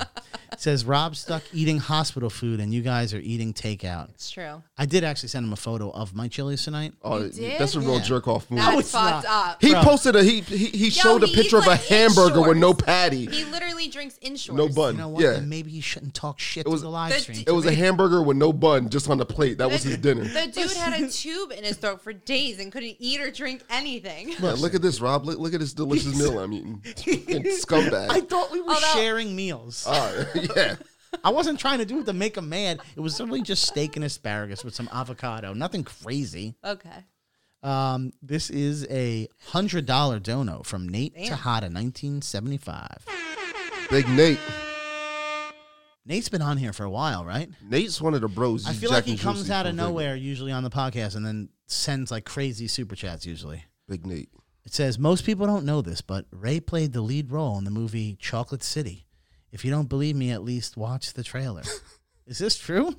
says 0.61 0.85
Rob 0.85 1.15
stuck 1.15 1.43
eating 1.53 1.77
hospital 1.77 2.29
food 2.29 2.59
and 2.59 2.73
you 2.73 2.81
guys 2.81 3.13
are 3.13 3.19
eating 3.19 3.53
takeout. 3.53 4.09
It's 4.11 4.29
true. 4.31 4.61
I 4.77 4.85
did 4.85 5.03
actually 5.03 5.29
send 5.29 5.45
him 5.45 5.53
a 5.53 5.57
photo 5.57 5.91
of 5.91 6.15
my 6.15 6.27
Chili's 6.27 6.63
tonight. 6.63 6.93
Oh, 7.03 7.27
did? 7.27 7.59
that's 7.59 7.75
a 7.75 7.79
real 7.79 7.95
Yeah. 7.97 8.01
jerk 8.03 8.27
off 8.27 8.49
move. 8.49 8.59
That's 8.59 8.79
it's 8.79 8.91
fucked 8.91 9.25
not. 9.25 9.49
up. 9.51 9.61
he 9.61 9.71
Bro. 9.71 9.83
posted 9.83 10.15
a 10.15 10.23
he 10.23 10.41
he, 10.41 10.65
he 10.67 10.89
showed 10.89 11.23
a 11.23 11.27
he 11.27 11.35
picture 11.35 11.57
eats, 11.57 11.65
of 11.65 11.67
a 11.67 11.75
like, 11.75 11.91
in 11.91 11.97
hamburger 11.97 12.41
with 12.41 12.57
no 12.57 12.67
shorts. 12.71 12.83
patty, 12.83 13.25
He 13.27 13.45
literally 13.45 13.87
drinks 13.87 14.17
in 14.19 14.35
shorts. 14.35 14.57
no 14.57 14.67
bun. 14.69 14.95
You 14.95 15.01
know 15.01 15.07
what? 15.09 15.23
Yeah, 15.23 15.31
And 15.35 15.49
maybe 15.49 15.71
he 15.71 15.81
shouldn't 15.81 16.13
talk 16.13 16.39
shit 16.39 16.67
was- 16.67 16.81
to 16.81 16.85
the 16.85 16.89
live 16.91 17.13
The- 17.13 17.19
stream. 17.19 17.43
it 17.47 17.51
was 17.51 17.65
a 17.65 17.73
hamburger 17.73 18.21
with 18.21 18.37
no 18.37 18.51
bun, 18.53 18.89
just 18.89 19.09
on 19.09 19.17
the 19.17 19.25
plate. 19.25 19.57
That 19.57 19.69
was 19.71 19.83
his 19.83 19.97
dinner. 19.97 20.23
The 20.23 20.47
dude 20.47 20.71
had 20.71 21.01
a 21.01 21.09
tube 21.09 21.51
in 21.51 21.63
his 21.63 21.77
throat 21.77 22.01
for 22.01 22.13
days 22.13 22.59
and 22.59 22.71
couldn't 22.71 22.95
eat 22.99 23.19
or 23.21 23.31
drink 23.31 23.63
anything. 23.69 24.29
Yeah, 24.39 24.51
look 24.57 24.73
at 24.73 24.81
this, 24.81 24.99
Rob. 25.01 25.25
Look, 25.25 25.39
look 25.39 25.53
at 25.53 25.59
this 25.59 25.73
delicious 25.73 26.15
meal 26.19 26.39
I'm 26.39 26.53
eating. 26.53 26.81
Fucking 26.85 27.43
scumbag. 27.43 28.09
I 28.09 28.21
thought 28.21 28.51
we 28.51 28.61
were 28.61 28.69
Although- 28.73 28.87
sharing 28.93 29.35
meals. 29.35 29.85
Oh, 29.87 30.25
yeah. 30.55 30.75
I 31.23 31.29
wasn't 31.29 31.59
trying 31.59 31.79
to 31.79 31.85
do 31.85 31.99
it 31.99 32.05
to 32.07 32.13
make 32.13 32.37
him 32.37 32.49
mad. 32.49 32.79
It 32.95 32.99
was 32.99 33.15
simply 33.15 33.41
just 33.41 33.63
steak 33.65 33.95
and 33.95 34.03
asparagus 34.05 34.63
with 34.63 34.73
some 34.75 34.89
avocado. 34.91 35.53
Nothing 35.53 35.83
crazy. 35.83 36.55
Okay. 36.63 37.05
Um, 37.61 38.11
this 38.21 38.49
is 38.49 38.85
a 38.89 39.27
hundred 39.47 39.85
dollar 39.85 40.19
dono 40.19 40.63
from 40.63 40.89
Nate 40.89 41.15
Damn. 41.15 41.27
Tejada, 41.29 41.69
nineteen 41.69 42.21
seventy 42.21 42.57
five. 42.57 43.05
Big 43.89 44.07
Nate. 44.09 44.39
Nate's 46.05 46.27
been 46.27 46.41
on 46.41 46.57
here 46.57 46.73
for 46.73 46.83
a 46.83 46.89
while, 46.89 47.23
right? 47.23 47.49
Nate's 47.65 48.01
one 48.01 48.13
of 48.13 48.19
the 48.19 48.27
bros. 48.27 48.67
I 48.67 48.73
feel 48.73 48.89
Jack 48.89 48.97
like 48.97 49.05
he 49.05 49.17
comes 49.17 49.49
out 49.49 49.65
of 49.65 49.69
from 49.69 49.77
Vegas. 49.77 49.87
nowhere 49.89 50.15
usually 50.17 50.51
on 50.51 50.63
the 50.63 50.69
podcast 50.69 51.15
and 51.15 51.25
then 51.25 51.47
sends 51.67 52.11
like 52.11 52.25
crazy 52.25 52.67
super 52.67 52.95
chats 52.95 53.25
usually. 53.25 53.63
Big 53.87 54.05
Nate. 54.05 54.29
It 54.65 54.73
says 54.73 54.99
most 54.99 55.25
people 55.25 55.45
don't 55.45 55.65
know 55.65 55.81
this, 55.81 56.01
but 56.01 56.25
Ray 56.31 56.59
played 56.59 56.91
the 56.91 57.01
lead 57.01 57.31
role 57.31 57.57
in 57.57 57.63
the 57.63 57.71
movie 57.71 58.17
Chocolate 58.19 58.63
City. 58.63 59.05
If 59.53 59.63
you 59.63 59.71
don't 59.71 59.87
believe 59.87 60.15
me, 60.17 60.31
at 60.31 60.43
least 60.43 60.75
watch 60.75 61.13
the 61.13 61.23
trailer. 61.23 61.61
is 62.27 62.39
this 62.39 62.57
true? 62.57 62.95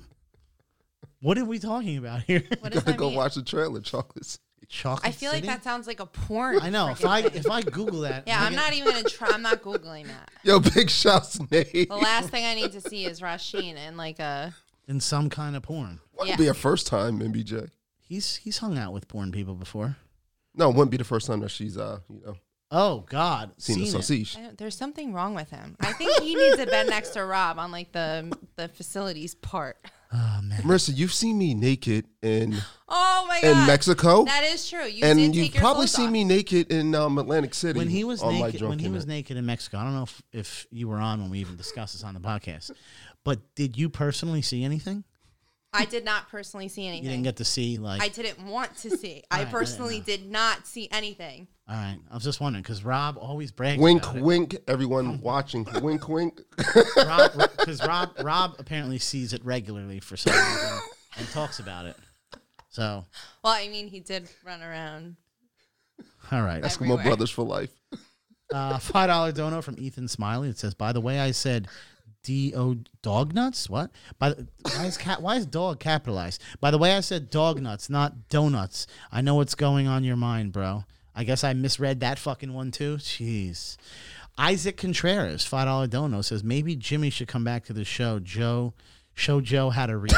What 1.21 1.37
are 1.37 1.45
we 1.45 1.59
talking 1.59 1.97
about 1.97 2.21
here? 2.23 2.43
What 2.59 2.71
does 2.71 2.81
Gotta 2.83 2.93
that 2.93 2.97
go 2.97 3.09
mean? 3.09 3.17
watch 3.17 3.35
the 3.35 3.43
trailer. 3.43 3.81
Chocolates. 3.81 4.39
Chocolate 4.67 5.05
I 5.07 5.11
feel 5.11 5.31
like 5.31 5.43
that 5.45 5.63
sounds 5.63 5.85
like 5.85 5.99
a 5.99 6.07
porn. 6.07 6.57
I 6.61 6.71
know. 6.71 6.89
If 6.89 7.05
I 7.05 7.21
thing. 7.21 7.35
if 7.39 7.47
I 7.51 7.61
Google 7.61 7.99
that, 8.01 8.23
yeah, 8.25 8.39
I'm 8.39 8.47
I'm 8.47 8.53
gonna- 8.55 8.63
not 8.63 8.73
even 8.73 8.93
gonna 8.93 9.03
try. 9.03 9.29
I'm 9.31 9.43
not 9.43 9.61
googling 9.61 10.07
that. 10.07 10.31
Yo, 10.43 10.59
big 10.59 10.89
shouts, 10.89 11.39
Nate. 11.51 11.87
The 11.89 11.95
last 11.95 12.29
thing 12.29 12.45
I 12.45 12.55
need 12.55 12.71
to 12.71 12.81
see 12.81 13.05
is 13.05 13.21
Rasheen 13.21 13.75
in 13.75 13.95
like 13.95 14.17
a. 14.19 14.55
in 14.87 14.99
some 14.99 15.29
kind 15.29 15.55
of 15.55 15.61
porn. 15.61 15.99
Wouldn't 16.13 16.29
Yeah. 16.29 16.35
be 16.37 16.47
a 16.47 16.55
first 16.55 16.87
time, 16.87 17.19
MBJ. 17.19 17.69
He's 17.99 18.37
he's 18.37 18.57
hung 18.57 18.77
out 18.77 18.91
with 18.91 19.07
porn 19.07 19.31
people 19.31 19.53
before. 19.53 19.97
No, 20.55 20.69
it 20.71 20.75
wouldn't 20.75 20.89
be 20.91 20.97
the 20.97 21.03
first 21.03 21.27
time 21.27 21.41
that 21.41 21.49
she's 21.49 21.77
uh, 21.77 21.99
you 22.09 22.21
know, 22.25 22.35
Oh 22.71 23.01
God, 23.09 23.51
seen, 23.57 23.75
seen 23.77 23.85
it. 23.85 23.91
sausage. 23.91 24.37
I 24.37 24.51
there's 24.57 24.75
something 24.75 25.13
wrong 25.13 25.35
with 25.35 25.49
him. 25.51 25.75
I 25.79 25.93
think 25.93 26.19
he 26.21 26.35
needs 26.35 26.59
a 26.59 26.65
bed 26.65 26.87
next 26.87 27.11
to 27.11 27.23
Rob 27.23 27.59
on 27.59 27.71
like 27.71 27.91
the 27.91 28.35
the 28.55 28.67
facilities 28.67 29.35
part. 29.35 29.77
Oh 30.11 30.39
man, 30.41 30.61
Marissa, 30.61 30.95
you've 30.95 31.13
seen 31.13 31.37
me 31.37 31.53
naked 31.53 32.05
in 32.21 32.55
Oh 32.87 33.25
my 33.27 33.41
god. 33.41 33.61
in 33.61 33.67
Mexico, 33.67 34.25
That 34.25 34.43
is 34.43 34.69
true. 34.69 34.85
You 34.85 35.03
and 35.03 35.35
you've 35.35 35.53
probably 35.55 35.81
clothes 35.81 35.91
seen 35.91 36.07
off. 36.07 36.11
me 36.13 36.23
naked 36.23 36.71
in 36.71 36.95
um, 36.95 37.17
Atlantic 37.17 37.53
City. 37.53 37.77
when 37.77 37.89
he 37.89 38.03
was 38.03 38.21
on 38.21 38.33
my 38.35 38.47
naked, 38.47 38.61
when 38.61 38.79
he 38.79 38.89
was 38.89 39.05
naked 39.05 39.37
in 39.37 39.45
Mexico, 39.45 39.77
I 39.77 39.83
don't 39.83 39.93
know 39.93 40.03
if, 40.03 40.21
if 40.31 40.67
you 40.71 40.87
were 40.87 40.97
on 40.97 41.21
when 41.21 41.31
we 41.31 41.39
even 41.39 41.55
discussed 41.57 41.93
this 41.93 42.03
on 42.03 42.13
the 42.13 42.19
podcast, 42.19 42.71
but 43.23 43.39
did 43.55 43.77
you 43.77 43.89
personally 43.89 44.41
see 44.41 44.63
anything? 44.63 45.03
I 45.73 45.85
did 45.85 46.05
not 46.05 46.29
personally 46.29 46.69
see 46.69 46.87
anything. 46.87 47.03
You 47.03 47.09
didn't 47.09 47.23
get 47.23 47.35
to 47.37 47.45
see 47.45 47.77
like. 47.77 48.01
I 48.01 48.07
didn't 48.07 48.45
want 48.47 48.77
to 48.77 48.91
see. 48.91 49.23
I 49.31 49.39
Alright, 49.39 49.47
I 49.47 49.51
personally 49.51 49.99
didn't 49.99 50.23
did 50.23 50.31
not 50.31 50.65
see 50.65 50.87
anything. 50.91 51.47
All 51.67 51.75
right, 51.75 51.97
I 52.11 52.13
was 52.13 52.23
just 52.23 52.39
wondering 52.39 52.61
because 52.63 52.83
Rob 52.83 53.17
always 53.17 53.51
brags. 53.51 53.81
Wink, 53.81 54.03
about 54.03 54.15
it. 54.17 54.21
wink, 54.23 54.55
everyone 54.67 55.19
watching. 55.21 55.65
wink, 55.81 56.07
wink. 56.07 56.41
Rob, 56.95 57.31
because 57.57 57.81
Rob, 57.85 58.11
Rob 58.23 58.55
apparently 58.59 58.99
sees 58.99 59.33
it 59.33 59.43
regularly 59.43 59.99
for 59.99 60.15
some 60.15 60.33
reason 60.33 60.79
and 61.17 61.27
talks 61.29 61.59
about 61.59 61.85
it. 61.87 61.95
So, 62.69 63.05
Well, 63.43 63.53
I 63.53 63.67
mean, 63.69 63.87
he 63.87 63.99
did 63.99 64.29
run 64.45 64.61
around. 64.61 65.15
all 66.31 66.43
right. 66.43 66.61
Eskimo 66.61 66.81
Everywhere. 66.81 67.03
brothers 67.05 67.31
for 67.31 67.43
life. 67.43 67.71
Uh, 68.53 68.77
Five 68.77 69.07
dollar 69.07 69.31
dono 69.31 69.61
from 69.61 69.75
Ethan 69.79 70.07
Smiley. 70.07 70.49
It 70.49 70.59
says, 70.59 70.75
"By 70.75 70.91
the 70.93 71.01
way, 71.01 71.19
I 71.19 71.31
said 71.31 71.67
D 72.21 72.53
O 72.55 72.75
dog 73.01 73.33
nuts. 73.33 73.67
What? 73.71 73.89
By 74.19 74.29
the, 74.29 74.47
why 74.75 74.85
is 74.85 74.97
cat? 74.97 75.19
Why 75.21 75.37
is 75.37 75.47
dog 75.47 75.79
capitalized? 75.79 76.43
By 76.59 76.69
the 76.69 76.77
way, 76.77 76.95
I 76.95 76.99
said 76.99 77.31
dog 77.31 77.59
nuts, 77.59 77.89
not 77.89 78.29
donuts. 78.29 78.85
I 79.11 79.21
know 79.21 79.33
what's 79.33 79.55
going 79.55 79.87
on 79.87 80.03
your 80.03 80.15
mind, 80.15 80.51
bro. 80.53 80.83
I 81.15 81.23
guess 81.23 81.43
I 81.43 81.53
misread 81.53 82.01
that 82.01 82.19
fucking 82.19 82.53
one 82.53 82.71
too. 82.71 82.97
Jeez." 82.97 83.77
Isaac 84.37 84.75
Contreras, 84.77 85.45
five 85.45 85.65
dollar 85.65 85.87
dono 85.87 86.21
says 86.21 86.43
maybe 86.43 86.75
Jimmy 86.75 87.09
should 87.09 87.27
come 87.27 87.43
back 87.43 87.65
to 87.65 87.73
the 87.73 87.85
show. 87.85 88.19
Joe, 88.19 88.73
show 89.13 89.39
Joe 89.41 89.69
how 89.69 89.85
to 89.85 89.97
read. 89.97 90.11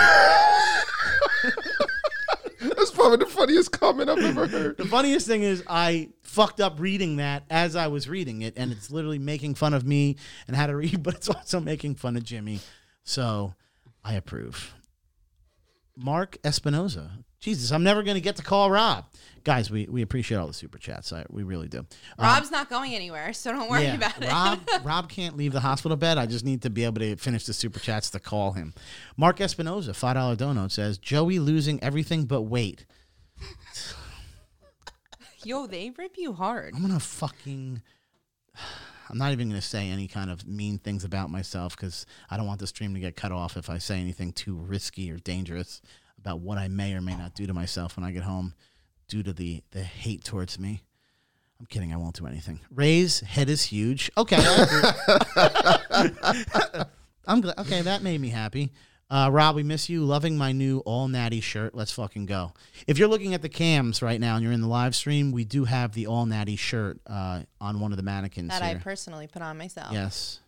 That's 2.60 2.92
probably 2.92 3.18
the 3.18 3.28
funniest 3.28 3.72
comment 3.72 4.10
I've 4.10 4.18
ever 4.18 4.48
heard. 4.48 4.78
The 4.78 4.86
funniest 4.86 5.28
thing 5.28 5.44
is 5.44 5.64
I 5.68 6.10
fucked 6.24 6.60
up 6.60 6.80
reading 6.80 7.18
that 7.18 7.44
as 7.50 7.76
I 7.76 7.88
was 7.88 8.10
reading 8.10 8.42
it, 8.42 8.56
and 8.58 8.72
it's 8.72 8.90
literally 8.90 9.20
making 9.20 9.56
fun 9.56 9.74
of 9.74 9.86
me 9.86 10.16
and 10.48 10.56
how 10.56 10.66
to 10.68 10.76
read, 10.76 11.04
but 11.04 11.16
it's 11.16 11.30
also 11.30 11.60
making 11.60 11.96
fun 11.96 12.18
of 12.18 12.24
Jimmy. 12.24 12.60
So 13.04 13.54
I 14.04 14.14
approve. 14.14 14.74
Mark 15.96 16.38
Espinoza. 16.44 17.24
Jesus, 17.40 17.72
I'm 17.72 17.84
never 17.84 18.02
going 18.04 18.16
to 18.16 18.22
get 18.22 18.36
to 18.38 18.44
call 18.44 18.72
Rob. 18.72 19.06
Guys, 19.44 19.70
we, 19.72 19.86
we 19.90 20.02
appreciate 20.02 20.38
all 20.38 20.48
the 20.48 20.54
super 20.54 20.78
chats. 20.78 21.14
I, 21.14 21.24
we 21.30 21.44
really 21.44 21.68
do. 21.68 21.80
Um, 21.80 21.86
Rob's 22.20 22.52
not 22.52 22.70
going 22.70 22.96
anywhere, 22.96 23.32
so 23.32 23.52
don't 23.52 23.70
worry 23.70 23.84
Yeah, 23.84 23.96
about 23.96 24.22
it. 24.22 24.28
Rob, 24.30 24.60
Rob 24.84 25.10
can't 25.10 25.38
leave 25.38 25.54
the 25.54 25.60
hospital 25.62 25.96
bed. 25.96 26.18
I 26.18 26.26
just 26.26 26.44
need 26.44 26.64
to 26.64 26.70
be 26.70 26.84
able 26.84 27.00
to 27.00 27.16
finish 27.16 27.46
the 27.46 27.54
super 27.54 27.80
chats 27.80 28.10
to 28.10 28.20
call 28.20 28.54
him. 28.54 28.74
Mark 29.16 29.38
Espinoza, 29.38 29.90
$5 29.92 30.36
donut 30.38 30.72
says, 30.72 30.98
Joey 30.98 31.40
losing 31.40 31.82
everything 31.84 32.26
but 32.26 32.42
weight. 32.42 32.86
Yo, 35.44 35.68
they 35.68 35.92
rip 35.92 36.16
you 36.18 36.34
hard. 36.34 36.74
I'm 36.76 36.82
gonna 36.82 37.00
fucking. 37.00 37.82
I'm 39.10 39.18
not 39.18 39.32
even 39.32 39.48
gonna 39.48 39.62
say 39.62 39.88
any 39.90 40.08
kind 40.10 40.30
of 40.30 40.46
mean 40.46 40.78
things 40.80 41.06
about 41.06 41.30
myself 41.30 41.78
because 41.78 42.06
I 42.30 42.36
don't 42.36 42.48
want 42.48 42.60
the 42.60 42.68
stream 42.68 42.94
to 42.96 43.00
get 43.00 43.16
cut 43.16 43.32
off 43.32 43.56
if 43.56 43.70
I 43.70 43.78
say 43.78 44.02
anything 44.02 44.34
too 44.34 44.56
risky 44.58 45.10
or 45.10 45.18
dangerous 45.18 45.82
about 46.28 46.42
what 46.42 46.58
I 46.58 46.68
may 46.68 46.94
or 46.94 47.00
may 47.02 47.16
not 47.16 47.34
do 47.36 47.48
to 47.48 47.54
myself 47.54 47.96
when 47.96 48.04
I 48.06 48.12
get 48.12 48.24
home 48.24 48.54
due 49.08 49.24
to 49.24 49.32
the 49.32 49.64
the 49.72 49.82
hate 49.82 50.24
towards 50.26 50.60
me. 50.60 50.84
I'm 51.60 51.66
kidding. 51.66 51.92
I 51.94 51.98
won't 51.98 52.16
do 52.16 52.28
anything. 52.28 52.60
Ray's 52.70 53.22
head 53.22 53.50
is 53.50 53.64
huge. 53.64 54.12
Okay. 54.18 54.36
I'm 57.26 57.42
glad. 57.42 57.58
Okay, 57.60 57.82
that 57.82 58.02
made 58.04 58.22
me 58.22 58.30
happy. 58.30 58.72
Uh, 59.10 59.30
Rob, 59.32 59.56
we 59.56 59.64
miss 59.64 59.90
you. 59.90 60.04
Loving 60.04 60.38
my 60.38 60.52
new 60.52 60.80
all 60.80 61.08
natty 61.08 61.40
shirt. 61.40 61.74
Let's 61.74 61.92
fucking 61.94 62.26
go. 62.26 62.52
If 62.88 62.98
you're 62.98 63.08
looking 63.08 63.34
at 63.34 63.42
the 63.42 63.50
cams 63.50 64.02
right 64.02 64.20
now 64.20 64.36
and 64.36 64.44
you're 64.44 64.52
in 64.54 64.62
the 64.62 64.68
live 64.68 64.96
stream, 64.96 65.32
we 65.32 65.46
do 65.46 65.64
have 65.64 65.94
the 65.94 66.08
all 66.08 66.26
natty 66.26 66.58
shirt 66.58 67.00
uh, 67.08 67.44
on 67.62 67.80
one 67.80 67.92
of 67.94 67.98
the 67.98 68.04
mannequins 68.04 68.50
That 68.50 68.62
I 68.62 68.76
personally 68.76 69.28
put 69.28 69.42
on 69.42 69.58
myself. 69.58 69.94
yes. 69.94 70.42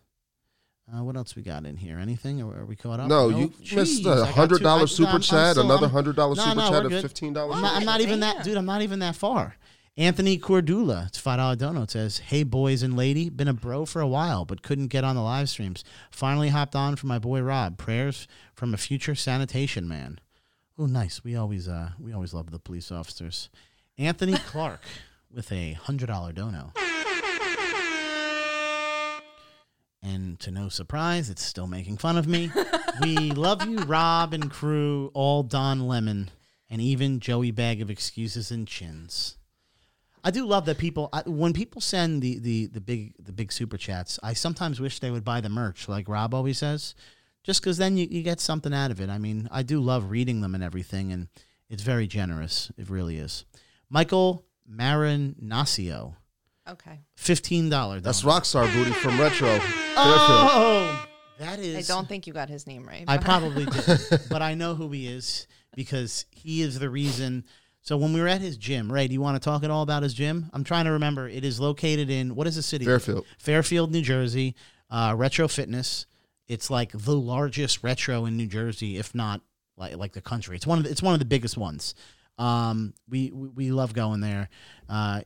Uh, 0.92 1.04
what 1.04 1.16
else 1.16 1.36
we 1.36 1.42
got 1.42 1.64
in 1.66 1.76
here? 1.76 1.98
Anything? 1.98 2.42
Or 2.42 2.56
are 2.60 2.64
we 2.64 2.74
caught 2.74 2.98
up? 3.00 3.08
No, 3.08 3.28
Nope. 3.30 3.52
you 3.60 3.76
missed 3.76 4.02
Jeez, 4.02 4.06
I 4.08 4.12
a 4.12 4.16
got 4.24 4.28
hundred 4.34 4.58
two- 4.58 4.64
I- 4.64 4.68
dollar 4.68 4.80
no, 4.80 4.86
super 4.86 5.08
I'm- 5.10 5.16
I'm 5.16 5.22
chat, 5.22 5.56
another 5.56 5.88
hundred 5.88 6.16
dollar 6.16 6.34
No, 6.34 6.42
super 6.42 6.56
no, 6.56 6.68
chat 6.70 6.86
of 6.86 6.92
fifteen 7.00 7.32
dollars. 7.32 7.56
I'm 7.56 7.62
not, 7.62 7.76
I'm 7.76 7.84
not 7.84 8.00
even 8.00 8.20
that, 8.20 8.42
dude. 8.44 8.56
I'm 8.56 8.66
not 8.66 8.82
even 8.82 8.98
that 8.98 9.14
far. 9.16 9.56
Anthony 9.96 10.38
Cordula, 10.38 11.06
it's 11.08 11.18
five 11.18 11.38
dollar 11.38 11.56
dono. 11.56 11.82
It 11.82 11.90
says, 11.90 12.18
"Hey 12.18 12.42
boys 12.42 12.82
and 12.82 12.96
lady, 12.96 13.28
been 13.28 13.48
a 13.48 13.52
bro 13.52 13.84
for 13.84 14.00
a 14.00 14.06
while, 14.08 14.44
but 14.44 14.62
couldn't 14.62 14.88
get 14.88 15.04
on 15.04 15.14
the 15.14 15.22
live 15.22 15.48
streams. 15.48 15.84
Finally 16.10 16.48
hopped 16.48 16.74
on 16.74 16.96
for 16.96 17.06
my 17.06 17.18
boy 17.18 17.40
Rob. 17.42 17.76
Prayers 17.76 18.26
from 18.54 18.72
a 18.72 18.76
future 18.78 19.14
sanitation 19.14 19.86
man. 19.86 20.18
Oh, 20.78 20.86
nice. 20.86 21.22
We 21.22 21.36
always 21.36 21.68
uh 21.68 21.90
we 22.00 22.12
always 22.12 22.32
love 22.34 22.50
the 22.50 22.58
police 22.58 22.90
officers. 22.90 23.50
Anthony 23.98 24.32
Clark 24.38 24.80
with 25.32 25.52
a 25.52 25.72
hundred 25.74 26.06
dollar 26.06 26.32
dono. 26.32 26.72
And 30.02 30.40
to 30.40 30.50
no 30.50 30.68
surprise, 30.70 31.28
it's 31.28 31.44
still 31.44 31.66
making 31.66 31.98
fun 31.98 32.16
of 32.16 32.26
me. 32.26 32.50
we 33.02 33.30
love 33.32 33.66
you, 33.66 33.78
Rob 33.80 34.32
and 34.32 34.50
crew, 34.50 35.10
all 35.12 35.42
Don 35.42 35.86
Lemon, 35.86 36.30
and 36.70 36.80
even 36.80 37.20
Joey 37.20 37.50
Bag 37.50 37.82
of 37.82 37.90
Excuses 37.90 38.50
and 38.50 38.66
Chins. 38.66 39.36
I 40.24 40.30
do 40.30 40.46
love 40.46 40.66
that 40.66 40.78
people 40.78 41.08
I, 41.12 41.22
when 41.26 41.52
people 41.52 41.80
send 41.80 42.22
the, 42.22 42.38
the 42.38 42.66
the 42.66 42.80
big 42.80 43.14
the 43.22 43.32
big 43.32 43.52
super 43.52 43.76
chats. 43.78 44.18
I 44.22 44.32
sometimes 44.34 44.78
wish 44.80 44.98
they 45.00 45.10
would 45.10 45.24
buy 45.24 45.40
the 45.40 45.48
merch, 45.48 45.88
like 45.88 46.08
Rob 46.08 46.34
always 46.34 46.58
says, 46.58 46.94
just 47.42 47.60
because 47.62 47.78
then 47.78 47.96
you, 47.96 48.06
you 48.10 48.22
get 48.22 48.38
something 48.40 48.72
out 48.74 48.90
of 48.90 49.00
it. 49.00 49.08
I 49.10 49.18
mean, 49.18 49.48
I 49.50 49.62
do 49.62 49.80
love 49.80 50.10
reading 50.10 50.40
them 50.42 50.54
and 50.54 50.62
everything, 50.64 51.10
and 51.12 51.28
it's 51.70 51.82
very 51.82 52.06
generous. 52.06 52.70
It 52.76 52.90
really 52.90 53.16
is. 53.16 53.44
Michael 53.88 54.44
Marinaccio, 54.70 56.14
Okay. 56.68 57.00
fifteen 57.16 57.68
dollars. 57.70 58.02
That's 58.02 58.22
Rockstar 58.22 58.70
Booty 58.74 58.92
from 58.92 59.18
Retro. 59.18 59.58
Fairfield. 60.04 60.48
Oh, 60.52 61.06
that 61.38 61.58
I 61.58 61.82
don't 61.82 62.08
think 62.08 62.26
you 62.26 62.32
got 62.32 62.48
his 62.48 62.66
name 62.66 62.86
right. 62.86 63.04
I 63.08 63.16
probably 63.16 63.64
did, 63.64 64.00
but 64.30 64.42
I 64.42 64.54
know 64.54 64.74
who 64.74 64.90
he 64.90 65.06
is 65.06 65.46
because 65.74 66.26
he 66.30 66.60
is 66.60 66.78
the 66.78 66.90
reason. 66.90 67.44
So 67.80 67.96
when 67.96 68.12
we 68.12 68.20
were 68.20 68.28
at 68.28 68.42
his 68.42 68.58
gym, 68.58 68.92
Ray, 68.92 69.08
do 69.08 69.14
you 69.14 69.22
want 69.22 69.40
to 69.42 69.44
talk 69.44 69.64
at 69.64 69.70
all 69.70 69.82
about 69.82 70.02
his 70.02 70.12
gym? 70.12 70.50
I'm 70.52 70.64
trying 70.64 70.84
to 70.84 70.92
remember. 70.92 71.28
It 71.28 71.44
is 71.44 71.58
located 71.58 72.10
in 72.10 72.34
what 72.34 72.46
is 72.46 72.56
the 72.56 72.62
city? 72.62 72.84
Fairfield. 72.84 73.24
Fairfield, 73.38 73.90
New 73.90 74.02
Jersey. 74.02 74.54
Uh, 74.90 75.14
retro 75.16 75.48
Fitness. 75.48 76.06
It's 76.46 76.68
like 76.68 76.92
the 76.92 77.16
largest 77.16 77.82
retro 77.82 78.26
in 78.26 78.36
New 78.36 78.48
Jersey, 78.48 78.98
if 78.98 79.14
not 79.14 79.40
like 79.78 79.96
like 79.96 80.12
the 80.12 80.20
country. 80.20 80.56
It's 80.56 80.66
one 80.66 80.78
of 80.78 80.84
the, 80.84 80.90
it's 80.90 81.02
one 81.02 81.14
of 81.14 81.20
the 81.20 81.26
biggest 81.26 81.56
ones. 81.56 81.94
Um, 82.38 82.92
we, 83.08 83.30
we 83.30 83.48
we 83.48 83.70
love 83.70 83.94
going 83.94 84.20
there. 84.20 84.50
Uh, 84.88 85.22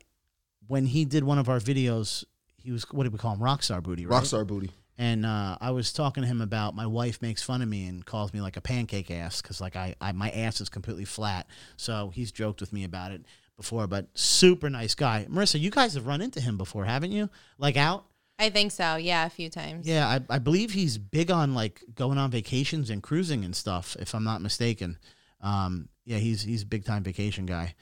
when 0.66 0.87
he 0.87 1.04
did 1.04 1.24
one 1.24 1.38
of 1.38 1.48
our 1.48 1.58
videos, 1.58 2.24
he 2.64 2.72
was 2.72 2.85
what 2.90 3.05
did 3.05 3.12
we 3.12 3.18
call 3.18 3.35
him? 3.35 3.40
Rockstar 3.40 3.83
Booty, 3.83 4.07
right? 4.07 4.22
Rockstar 4.22 4.46
Booty. 4.46 4.70
and 4.98 5.24
uh, 5.27 5.57
I 5.61 5.70
was 5.70 5.92
talking 5.92 6.22
to 6.22 6.27
him 6.27 6.40
about 6.40 6.74
my 6.74 6.87
wife 6.87 7.20
makes 7.22 7.42
fun 7.42 7.62
of 7.62 7.68
me 7.68 7.87
and 7.87 8.05
calls 8.05 8.33
me 8.33 8.40
like 8.40 8.57
a 8.57 8.61
pancake 8.61 9.11
ass 9.11 9.42
because 9.42 9.61
like 9.61 9.77
I, 9.77 9.94
I 10.00 10.12
my 10.12 10.31
ass 10.31 10.61
is 10.61 10.68
completely 10.68 11.05
flat. 11.05 11.46
So 11.77 12.11
he's 12.14 12.33
joked 12.33 12.61
with 12.61 12.72
me 12.72 12.85
about 12.85 13.12
it 13.12 13.22
before, 13.57 13.87
but 13.87 14.09
super 14.14 14.68
nice 14.70 14.94
guy. 14.94 15.27
Marissa, 15.31 15.61
you 15.61 15.70
guys 15.70 15.94
have 15.94 16.07
run 16.07 16.20
into 16.20 16.40
him 16.40 16.57
before, 16.57 16.85
haven't 16.85 17.12
you? 17.12 17.31
Like 17.59 17.77
out? 17.77 18.07
I 18.38 18.50
think 18.50 18.72
so. 18.72 18.96
Yeah, 18.96 19.27
a 19.27 19.31
few 19.31 19.48
times. 19.48 19.87
Yeah, 19.87 20.09
I, 20.09 20.35
I 20.35 20.38
believe 20.40 20.72
he's 20.72 20.98
big 20.98 21.31
on 21.31 21.55
like 21.55 21.83
going 21.94 22.18
on 22.18 22.33
vacations 22.33 22.90
and 22.90 23.00
cruising 23.00 23.44
and 23.44 23.55
stuff. 23.55 23.96
If 24.00 24.12
I'm 24.14 24.24
not 24.24 24.40
mistaken. 24.42 24.98
Um, 25.40 25.88
yeah, 26.05 26.16
he's 26.18 26.42
he's 26.42 26.62
a 26.62 26.66
big 26.66 26.85
time 26.85 27.05
vacation 27.05 27.46
guy. 27.46 27.74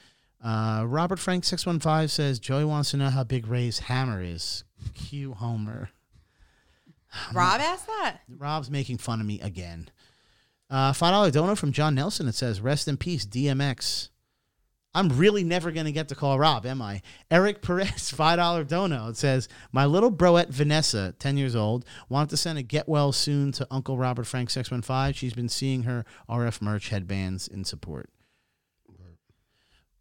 Uh, 0.43 0.83
Robert 0.85 1.17
Frank 1.19 1.43
six 1.45 1.65
one 1.65 1.79
five 1.79 2.11
says 2.11 2.37
Joey 2.37 2.65
wants 2.65 2.91
to 2.91 2.97
know 2.97 3.09
how 3.09 3.23
big 3.23 3.47
Ray's 3.47 3.79
hammer 3.79 4.21
is. 4.21 4.63
Q 4.93 5.33
Homer. 5.33 5.89
Rob 7.33 7.61
asked 7.61 7.87
that. 7.87 8.19
Rob's 8.37 8.69
making 8.69 8.97
fun 8.97 9.19
of 9.21 9.27
me 9.27 9.39
again. 9.41 9.89
Uh, 10.69 10.93
Five 10.93 11.11
dollar 11.11 11.31
donut 11.31 11.57
from 11.57 11.71
John 11.71 11.95
Nelson. 11.95 12.27
It 12.27 12.35
says, 12.35 12.61
"Rest 12.61 12.87
in 12.87 12.97
peace, 12.97 13.25
DMX." 13.25 14.09
I'm 14.95 15.09
really 15.09 15.43
never 15.43 15.71
gonna 15.71 15.91
get 15.91 16.09
to 16.09 16.15
call 16.15 16.37
Rob, 16.37 16.67
am 16.67 16.79
I? 16.81 17.01
Eric 17.31 17.61
Perez, 17.63 18.11
five 18.15 18.37
dollar 18.37 18.63
dono. 18.63 19.09
It 19.09 19.17
says, 19.17 19.47
"My 19.71 19.85
little 19.85 20.11
broette 20.11 20.49
Vanessa, 20.49 21.13
ten 21.19 21.35
years 21.37 21.55
old, 21.55 21.85
wanted 22.09 22.29
to 22.31 22.37
send 22.37 22.57
a 22.59 22.63
get 22.63 22.87
well 22.87 23.11
soon 23.11 23.51
to 23.53 23.67
Uncle 23.71 23.97
Robert 23.97 24.25
Frank 24.25 24.49
six 24.49 24.69
one 24.71 24.81
five. 24.81 25.15
She's 25.15 25.33
been 25.33 25.49
seeing 25.49 25.83
her 25.83 26.05
RF 26.29 26.61
merch 26.61 26.89
headbands 26.89 27.47
in 27.47 27.65
support. 27.65 28.09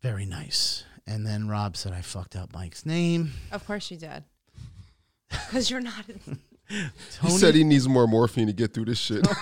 Very 0.00 0.26
nice." 0.26 0.84
And 1.06 1.26
then 1.26 1.48
Rob 1.48 1.76
said, 1.76 1.92
"I 1.92 2.00
fucked 2.00 2.36
up 2.36 2.52
Mike's 2.52 2.86
name." 2.86 3.32
Of 3.50 3.66
course 3.66 3.90
you 3.90 3.96
did. 3.96 4.24
Because 5.46 5.70
you're 5.70 5.80
not. 5.80 6.04
He 6.68 6.84
Tony- 7.16 7.34
said 7.38 7.54
he 7.54 7.64
needs 7.64 7.88
more 7.88 8.06
morphine 8.06 8.46
to 8.46 8.52
get 8.52 8.72
through 8.72 8.86
this 8.86 8.98
shit. 8.98 9.26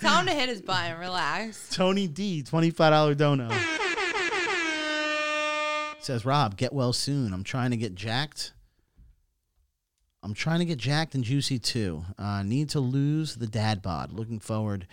Tell 0.00 0.20
him 0.20 0.26
to 0.26 0.32
hit 0.32 0.48
his 0.48 0.60
button. 0.62 0.98
Relax. 0.98 1.68
Tony 1.74 2.06
D, 2.08 2.42
$25 2.42 3.16
dono. 3.16 3.50
Says 6.00 6.24
Rob, 6.24 6.56
get 6.56 6.72
well 6.72 6.92
soon. 6.92 7.32
I'm 7.32 7.44
trying 7.44 7.70
to 7.70 7.76
get 7.76 7.94
jacked. 7.94 8.52
I'm 10.22 10.34
trying 10.34 10.60
to 10.60 10.64
get 10.64 10.78
jacked 10.78 11.14
and 11.14 11.22
juicy 11.22 11.58
too. 11.58 12.04
Uh, 12.18 12.42
need 12.42 12.70
to 12.70 12.80
lose 12.80 13.36
the 13.36 13.46
dad 13.46 13.82
bod. 13.82 14.10
Looking 14.12 14.40
forward. 14.40 14.86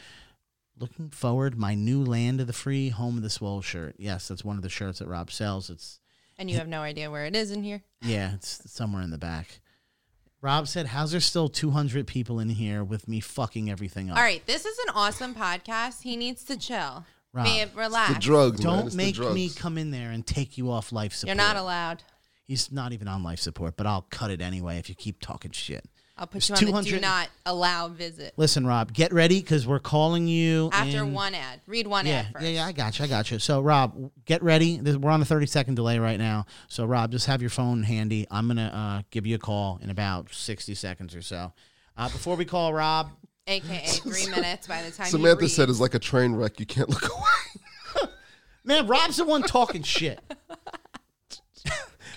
Looking 0.77 1.09
forward, 1.09 1.57
my 1.57 1.73
new 1.73 2.03
land 2.03 2.41
of 2.41 2.47
the 2.47 2.53
free, 2.53 2.89
home 2.89 3.15
of 3.17 3.23
the 3.23 3.29
swole 3.29 3.61
shirt. 3.61 3.95
Yes, 3.97 4.27
that's 4.27 4.43
one 4.43 4.57
of 4.57 4.61
the 4.63 4.67
shirts 4.69 4.99
that 4.99 5.07
Rob 5.07 5.31
sells. 5.31 5.69
It's 5.69 6.00
And 6.37 6.49
you 6.49 6.57
have 6.57 6.67
no 6.67 6.81
idea 6.81 7.11
where 7.11 7.25
it 7.25 7.35
is 7.35 7.51
in 7.51 7.63
here. 7.63 7.83
yeah, 8.01 8.33
it's 8.33 8.61
somewhere 8.71 9.01
in 9.03 9.11
the 9.11 9.17
back. 9.17 9.59
Rob 10.41 10.67
said, 10.67 10.87
"How's 10.87 11.11
there 11.11 11.19
still 11.21 11.49
200 11.49 12.07
people 12.07 12.39
in 12.39 12.49
here 12.49 12.83
with 12.83 13.07
me 13.07 13.19
fucking 13.19 13.69
everything 13.69 14.09
up?" 14.09 14.17
All 14.17 14.23
right, 14.23 14.43
this 14.47 14.65
is 14.65 14.77
an 14.87 14.93
awesome 14.95 15.35
podcast. 15.35 16.01
He 16.01 16.17
needs 16.17 16.43
to 16.45 16.57
chill. 16.57 17.05
Rob, 17.33 17.45
Babe, 17.45 17.69
relax. 17.75 18.13
the 18.15 18.19
drugs, 18.19 18.63
man. 18.63 18.75
Don't 18.77 18.85
It's 18.87 18.95
the 18.95 18.97
make 18.97 19.15
drugs. 19.15 19.35
me 19.35 19.49
come 19.49 19.77
in 19.77 19.91
there 19.91 20.09
and 20.09 20.25
take 20.25 20.57
you 20.57 20.71
off 20.71 20.91
life 20.91 21.13
support. 21.13 21.37
You're 21.37 21.45
not 21.45 21.55
allowed. 21.57 22.01
He's 22.43 22.71
not 22.71 22.91
even 22.91 23.07
on 23.07 23.21
life 23.23 23.39
support, 23.39 23.77
but 23.77 23.85
I'll 23.85 24.01
cut 24.09 24.31
it 24.31 24.41
anyway 24.41 24.77
if 24.79 24.89
you 24.89 24.95
keep 24.95 25.21
talking 25.21 25.51
shit. 25.51 25.85
I'll 26.21 26.27
put 26.27 26.47
you 26.47 26.53
on 26.53 26.59
the 26.61 26.65
200 26.67 26.89
do 26.91 26.99
not 26.99 27.29
allow 27.47 27.87
visit. 27.87 28.33
Listen, 28.37 28.67
Rob, 28.67 28.93
get 28.93 29.11
ready 29.11 29.41
because 29.41 29.65
we're 29.65 29.79
calling 29.79 30.27
you 30.27 30.69
After 30.71 30.99
in- 30.99 31.13
one 31.13 31.33
ad. 31.33 31.61
Read 31.65 31.87
one 31.87 32.05
Yeah, 32.05 32.19
ad 32.19 32.33
first. 32.33 32.45
yeah, 32.45 32.51
yeah. 32.51 32.65
I 32.67 32.71
got 32.73 32.99
you. 32.99 33.05
I 33.05 33.07
got 33.07 33.31
you. 33.31 33.39
So, 33.39 33.59
Rob, 33.59 34.11
get 34.25 34.43
ready. 34.43 34.77
This- 34.77 34.97
We're 34.97 35.09
on 35.09 35.19
a 35.23 35.25
thirty 35.25 35.47
second 35.47 35.73
delay 35.75 35.97
right 35.97 36.19
now. 36.19 36.45
So, 36.67 36.85
Rob, 36.85 37.11
just 37.11 37.25
have 37.25 37.41
your 37.41 37.49
phone 37.49 37.81
handy. 37.81 38.27
I'm 38.29 38.47
gonna 38.47 38.67
uh, 39.01 39.01
give 39.09 39.25
you 39.25 39.33
a 39.35 39.39
call 39.39 39.79
in 39.81 39.89
about 39.89 40.31
sixty 40.31 40.75
seconds 40.75 41.15
or 41.15 41.23
so. 41.23 41.53
Uh, 41.97 42.07
before 42.09 42.35
we 42.35 42.45
call 42.45 42.71
Rob, 42.71 43.09
AKA 43.47 43.87
three 43.87 44.27
minutes 44.29 44.67
by 44.67 44.83
the 44.83 44.91
time 44.91 45.07
Samantha 45.07 45.41
read. 45.41 45.49
said 45.49 45.69
it's 45.69 45.79
like 45.79 45.95
a 45.95 45.99
train 45.99 46.33
wreck. 46.35 46.59
You 46.59 46.67
can't 46.67 46.87
look 46.89 47.03
away. 47.97 48.09
man, 48.63 48.85
Rob's 48.85 49.17
the 49.17 49.25
one 49.25 49.41
talking 49.41 49.81
shit. 49.81 50.19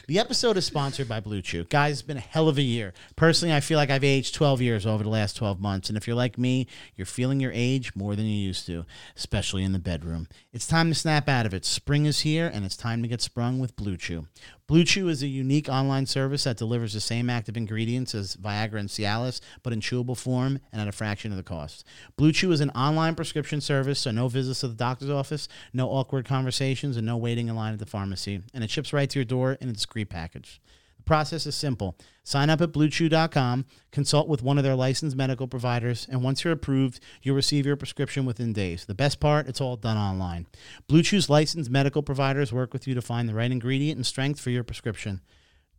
The 0.06 0.18
episode 0.18 0.58
is 0.58 0.66
sponsored 0.66 1.08
by 1.08 1.20
Blue 1.20 1.40
Chew. 1.40 1.64
Guys, 1.64 1.92
it's 1.92 2.02
been 2.02 2.18
a 2.18 2.20
hell 2.20 2.46
of 2.46 2.58
a 2.58 2.62
year. 2.62 2.92
Personally, 3.16 3.54
I 3.54 3.60
feel 3.60 3.78
like 3.78 3.88
I've 3.88 4.04
aged 4.04 4.34
12 4.34 4.60
years 4.60 4.84
over 4.84 5.02
the 5.02 5.08
last 5.08 5.34
12 5.34 5.58
months. 5.60 5.88
And 5.88 5.96
if 5.96 6.06
you're 6.06 6.14
like 6.14 6.36
me, 6.36 6.66
you're 6.94 7.06
feeling 7.06 7.40
your 7.40 7.52
age 7.54 7.96
more 7.96 8.14
than 8.14 8.26
you 8.26 8.36
used 8.36 8.66
to, 8.66 8.84
especially 9.16 9.64
in 9.64 9.72
the 9.72 9.78
bedroom. 9.78 10.28
It's 10.52 10.66
time 10.66 10.90
to 10.90 10.94
snap 10.94 11.26
out 11.26 11.46
of 11.46 11.54
it. 11.54 11.64
Spring 11.64 12.04
is 12.04 12.20
here, 12.20 12.50
and 12.52 12.66
it's 12.66 12.76
time 12.76 13.00
to 13.00 13.08
get 13.08 13.22
sprung 13.22 13.58
with 13.58 13.76
Blue 13.76 13.96
Chew. 13.96 14.26
Blue 14.66 14.82
Chew 14.82 15.08
is 15.08 15.22
a 15.22 15.26
unique 15.26 15.68
online 15.68 16.06
service 16.06 16.44
that 16.44 16.56
delivers 16.56 16.94
the 16.94 17.00
same 17.00 17.28
active 17.28 17.54
ingredients 17.54 18.14
as 18.14 18.34
Viagra 18.36 18.80
and 18.80 18.88
Cialis, 18.88 19.42
but 19.62 19.74
in 19.74 19.80
chewable 19.80 20.16
form 20.16 20.58
and 20.72 20.80
at 20.80 20.88
a 20.88 20.92
fraction 20.92 21.30
of 21.30 21.36
the 21.36 21.42
cost. 21.42 21.84
Blue 22.16 22.32
Chew 22.32 22.50
is 22.50 22.62
an 22.62 22.70
online 22.70 23.14
prescription 23.14 23.60
service, 23.60 24.00
so 24.00 24.10
no 24.10 24.26
visits 24.28 24.60
to 24.60 24.68
the 24.68 24.74
doctor's 24.74 25.10
office, 25.10 25.48
no 25.74 25.90
awkward 25.90 26.24
conversations, 26.24 26.96
and 26.96 27.04
no 27.04 27.18
waiting 27.18 27.48
in 27.48 27.56
line 27.56 27.74
at 27.74 27.78
the 27.78 27.84
pharmacy. 27.84 28.40
And 28.54 28.64
it 28.64 28.70
ships 28.70 28.94
right 28.94 29.10
to 29.10 29.18
your 29.18 29.26
door 29.26 29.58
in 29.60 29.68
a 29.68 29.72
discreet 29.72 30.08
package. 30.08 30.62
Process 31.04 31.46
is 31.46 31.54
simple. 31.54 31.96
Sign 32.22 32.48
up 32.48 32.62
at 32.62 32.72
bluechew.com, 32.72 33.66
consult 33.90 34.28
with 34.28 34.42
one 34.42 34.56
of 34.56 34.64
their 34.64 34.74
licensed 34.74 35.16
medical 35.16 35.46
providers, 35.46 36.06
and 36.10 36.22
once 36.22 36.42
you're 36.42 36.52
approved, 36.52 37.00
you'll 37.22 37.36
receive 37.36 37.66
your 37.66 37.76
prescription 37.76 38.24
within 38.24 38.54
days. 38.54 38.86
The 38.86 38.94
best 38.94 39.20
part, 39.20 39.46
it's 39.46 39.60
all 39.60 39.76
done 39.76 39.98
online. 39.98 40.46
Blue 40.88 41.02
Chew's 41.02 41.28
licensed 41.28 41.70
medical 41.70 42.02
providers 42.02 42.52
work 42.52 42.72
with 42.72 42.86
you 42.86 42.94
to 42.94 43.02
find 43.02 43.28
the 43.28 43.34
right 43.34 43.52
ingredient 43.52 43.96
and 43.96 44.06
strength 44.06 44.40
for 44.40 44.50
your 44.50 44.64
prescription. 44.64 45.20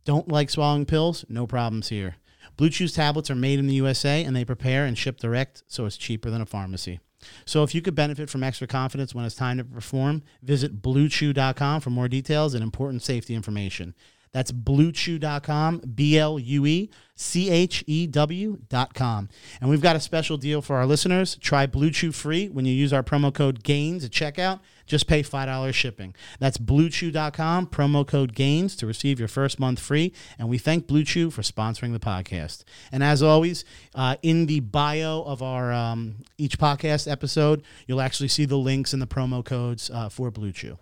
Don't 0.04 0.28
like 0.28 0.50
swallowing 0.50 0.86
pills? 0.86 1.24
No 1.28 1.48
problems 1.48 1.88
here. 1.88 2.16
Blue 2.56 2.70
Chew's 2.70 2.92
tablets 2.92 3.30
are 3.30 3.34
made 3.34 3.58
in 3.58 3.66
the 3.66 3.74
USA 3.74 4.22
and 4.22 4.36
they 4.36 4.44
prepare 4.44 4.84
and 4.84 4.96
ship 4.96 5.18
direct, 5.18 5.64
so 5.66 5.84
it's 5.84 5.96
cheaper 5.96 6.30
than 6.30 6.40
a 6.40 6.46
pharmacy. 6.46 7.00
So 7.44 7.64
if 7.64 7.74
you 7.74 7.82
could 7.82 7.94
benefit 7.94 8.30
from 8.30 8.44
extra 8.44 8.68
confidence 8.68 9.14
when 9.14 9.24
it's 9.24 9.34
time 9.34 9.58
to 9.58 9.64
perform, 9.64 10.22
visit 10.42 10.80
bluechew.com 10.80 11.80
for 11.80 11.90
more 11.90 12.08
details 12.08 12.54
and 12.54 12.62
important 12.62 13.02
safety 13.02 13.34
information. 13.34 13.94
That's 14.32 14.52
bluechew.com, 14.52 15.78
B 15.94 16.18
L 16.18 16.38
U 16.38 16.66
E 16.66 16.90
C 17.16 17.48
H 17.48 17.82
E 17.86 18.06
W.com. 18.06 19.28
And 19.60 19.70
we've 19.70 19.80
got 19.80 19.96
a 19.96 20.00
special 20.00 20.36
deal 20.36 20.60
for 20.60 20.76
our 20.76 20.86
listeners. 20.86 21.36
Try 21.36 21.66
Blue 21.66 21.90
Chew 21.90 22.12
free 22.12 22.48
when 22.48 22.66
you 22.66 22.74
use 22.74 22.92
our 22.92 23.02
promo 23.02 23.32
code 23.32 23.64
GAINS 23.64 24.04
at 24.04 24.10
checkout. 24.10 24.60
Just 24.86 25.08
pay 25.08 25.22
$5 25.22 25.74
shipping. 25.74 26.14
That's 26.38 26.58
bluechew.com, 26.58 27.68
promo 27.68 28.06
code 28.06 28.34
GAINS 28.34 28.76
to 28.76 28.86
receive 28.86 29.18
your 29.18 29.28
first 29.28 29.58
month 29.58 29.80
free. 29.80 30.12
And 30.38 30.48
we 30.48 30.58
thank 30.58 30.86
Blue 30.86 31.02
Chew 31.02 31.30
for 31.30 31.42
sponsoring 31.42 31.92
the 31.92 31.98
podcast. 31.98 32.62
And 32.92 33.02
as 33.02 33.22
always, 33.22 33.64
uh, 33.94 34.16
in 34.22 34.46
the 34.46 34.60
bio 34.60 35.22
of 35.22 35.42
our 35.42 35.72
um, 35.72 36.16
each 36.38 36.58
podcast 36.58 37.10
episode, 37.10 37.62
you'll 37.86 38.00
actually 38.00 38.28
see 38.28 38.44
the 38.44 38.58
links 38.58 38.92
and 38.92 39.02
the 39.02 39.06
promo 39.06 39.44
codes 39.44 39.90
uh, 39.90 40.08
for 40.08 40.30
Blue 40.30 40.52
Chew. 40.52 40.78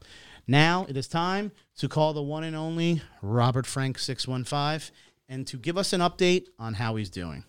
Now 0.47 0.85
it 0.89 0.97
is 0.97 1.09
time 1.09 1.53
to 1.79 1.89
call 1.89 2.13
the 2.13 2.23
one 2.23 2.45
and 2.45 2.55
only 2.55 3.03
Robert 3.23 3.67
Frank 3.67 3.99
615 3.99 4.95
and 5.29 5.47
to 5.47 5.57
give 5.57 5.79
us 5.79 5.93
an 5.93 6.01
update 6.01 6.47
on 6.59 6.75
how 6.75 6.97
he's 6.97 7.09
doing. 7.11 7.45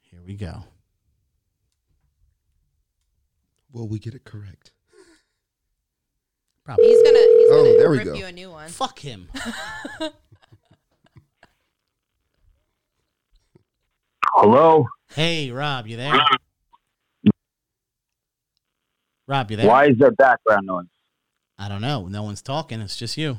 Here 0.00 0.20
we 0.24 0.34
go. 0.34 0.64
Will 3.72 3.86
we 3.88 3.98
get 3.98 4.14
it 4.14 4.24
correct? 4.24 4.72
Probably. 6.64 6.86
He's 6.86 7.02
gonna 7.02 7.18
he's 7.18 7.50
Oh, 7.50 7.62
gonna 7.64 7.78
there 7.78 7.90
we 7.90 7.98
rip 7.98 8.06
go. 8.06 8.14
you 8.14 8.26
a 8.26 8.32
new 8.32 8.50
one. 8.50 8.68
Fuck 8.68 8.98
him. 8.98 9.28
Hello? 14.32 14.86
Hey, 15.14 15.50
Rob, 15.50 15.86
you 15.86 15.96
there? 15.96 16.12
Rob, 19.26 19.50
you 19.50 19.56
there? 19.56 19.66
Why 19.66 19.86
is 19.86 19.98
there 19.98 20.12
background 20.12 20.66
noise? 20.66 20.86
I 21.58 21.68
don't 21.68 21.80
know. 21.80 22.06
No 22.06 22.22
one's 22.22 22.42
talking. 22.42 22.80
It's 22.80 22.96
just 22.96 23.16
you. 23.16 23.38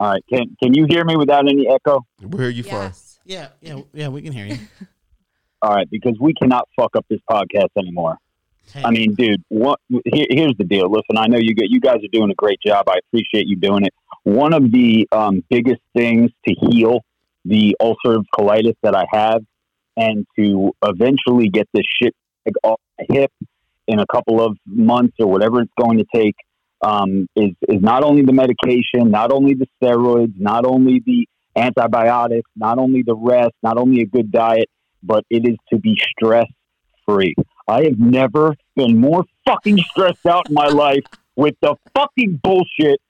All 0.00 0.10
right, 0.10 0.24
can 0.28 0.56
can 0.60 0.74
you 0.74 0.86
hear 0.88 1.04
me 1.04 1.16
without 1.16 1.48
any 1.48 1.68
echo? 1.68 2.04
Where 2.20 2.48
are 2.48 2.50
you 2.50 2.64
from? 2.64 2.72
Yes. 2.72 3.20
Yeah, 3.24 3.48
yeah, 3.60 3.80
yeah. 3.92 4.08
We 4.08 4.22
can 4.22 4.32
hear 4.32 4.46
you. 4.46 4.58
All 5.62 5.72
right, 5.72 5.88
because 5.88 6.16
we 6.20 6.34
cannot 6.34 6.68
fuck 6.76 6.96
up 6.96 7.06
this 7.08 7.20
podcast 7.30 7.68
anymore. 7.78 8.16
Hey, 8.72 8.82
I 8.84 8.90
mean, 8.90 9.14
dude, 9.14 9.42
what? 9.48 9.78
Here, 9.88 10.26
here's 10.28 10.56
the 10.58 10.64
deal. 10.64 10.90
Listen, 10.90 11.18
I 11.18 11.26
know 11.28 11.38
you 11.38 11.54
get 11.54 11.70
you 11.70 11.80
guys 11.80 11.98
are 11.98 12.10
doing 12.12 12.32
a 12.32 12.34
great 12.34 12.58
job. 12.66 12.88
I 12.88 12.96
appreciate 13.06 13.46
you 13.46 13.54
doing 13.54 13.84
it. 13.84 13.94
One 14.24 14.52
of 14.52 14.72
the 14.72 15.06
um, 15.12 15.44
biggest 15.48 15.82
things 15.96 16.32
to 16.48 16.54
heal 16.54 17.02
the 17.44 17.76
ulcerative 17.80 18.24
colitis 18.36 18.74
that 18.82 18.96
I 18.96 19.04
have, 19.12 19.42
and 19.96 20.26
to 20.36 20.72
eventually 20.84 21.48
get 21.48 21.68
this 21.72 21.84
shit 22.02 22.14
off 22.64 22.80
my 22.98 23.06
hip 23.08 23.30
in 23.88 23.98
a 23.98 24.06
couple 24.12 24.44
of 24.44 24.56
months 24.66 25.14
or 25.18 25.26
whatever 25.26 25.60
it's 25.60 25.72
going 25.80 25.98
to 25.98 26.04
take, 26.14 26.34
um, 26.82 27.26
is 27.36 27.50
is 27.68 27.80
not 27.80 28.02
only 28.04 28.22
the 28.22 28.32
medication, 28.32 29.10
not 29.10 29.30
only 29.32 29.54
the 29.54 29.66
steroids, 29.82 30.34
not 30.38 30.64
only 30.66 31.02
the 31.04 31.26
antibiotics, 31.56 32.50
not 32.56 32.78
only 32.78 33.02
the 33.02 33.14
rest, 33.14 33.52
not 33.62 33.76
only 33.78 34.02
a 34.02 34.06
good 34.06 34.32
diet, 34.32 34.68
but 35.02 35.24
it 35.30 35.46
is 35.48 35.56
to 35.72 35.78
be 35.78 35.96
stress 36.16 36.46
free. 37.06 37.34
I 37.68 37.84
have 37.84 37.98
never 37.98 38.54
been 38.76 38.98
more 38.98 39.24
fucking 39.46 39.78
stressed 39.90 40.26
out 40.26 40.48
in 40.48 40.54
my 40.54 40.66
life 40.66 41.04
with 41.36 41.54
the 41.60 41.76
fucking 41.96 42.40
bullshit. 42.42 43.00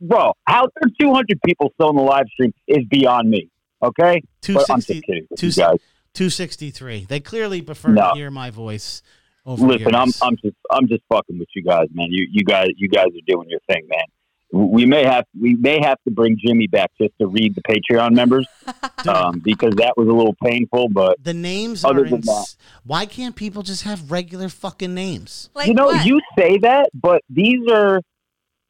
Bro, 0.00 0.32
how 0.46 0.62
there 0.62 0.88
are 0.88 0.90
200 1.00 1.38
people 1.44 1.70
still 1.74 1.90
in 1.90 1.96
the 1.96 2.02
live 2.02 2.26
stream 2.32 2.52
is 2.68 2.84
beyond 2.90 3.28
me. 3.30 3.48
Okay? 3.82 4.22
But 4.46 4.70
I'm 4.70 4.80
just 4.80 4.88
260 4.88 5.00
kidding 5.02 5.26
with 5.30 5.40
two 5.40 5.50
guys. 5.50 5.78
263. 6.14 7.06
They 7.08 7.20
clearly 7.20 7.62
prefer 7.62 7.88
No. 7.92 8.10
to 8.10 8.14
hear 8.14 8.30
my 8.30 8.50
voice 8.50 9.02
over 9.44 9.66
Listen, 9.66 9.94
I'm. 9.94 10.10
I'm 10.22 10.36
just 10.36 10.56
I'm 10.70 10.88
just 10.88 11.02
fucking 11.08 11.38
with 11.38 11.48
you 11.54 11.62
guys, 11.62 11.88
man. 11.92 12.08
You 12.10 12.26
you 12.30 12.44
guys 12.44 12.68
you 12.76 12.88
guys 12.88 13.06
are 13.06 13.26
doing 13.26 13.48
your 13.48 13.60
thing, 13.68 13.86
man. 13.88 14.04
We 14.52 14.84
may 14.84 15.04
have 15.04 15.24
we 15.40 15.54
may 15.54 15.80
have 15.80 15.96
to 16.04 16.10
bring 16.10 16.36
Jimmy 16.38 16.66
back 16.66 16.90
just 17.00 17.12
to 17.20 17.26
read 17.26 17.54
the 17.54 17.62
Patreon 17.62 18.12
members 18.14 18.46
um, 19.08 19.40
because 19.42 19.74
that 19.76 19.94
was 19.96 20.08
a 20.08 20.12
little 20.12 20.36
painful. 20.44 20.90
But 20.90 21.22
the 21.22 21.32
names 21.32 21.84
other 21.84 22.02
are 22.02 22.04
than 22.04 22.14
in, 22.16 22.20
that- 22.20 22.54
Why 22.84 23.06
can't 23.06 23.34
people 23.34 23.62
just 23.62 23.84
have 23.84 24.10
regular 24.10 24.50
fucking 24.50 24.94
names? 24.94 25.48
Like 25.54 25.68
you 25.68 25.74
know, 25.74 25.86
what? 25.86 26.04
you 26.04 26.20
say 26.38 26.58
that, 26.58 26.90
but 26.92 27.22
these 27.30 27.66
are 27.70 28.02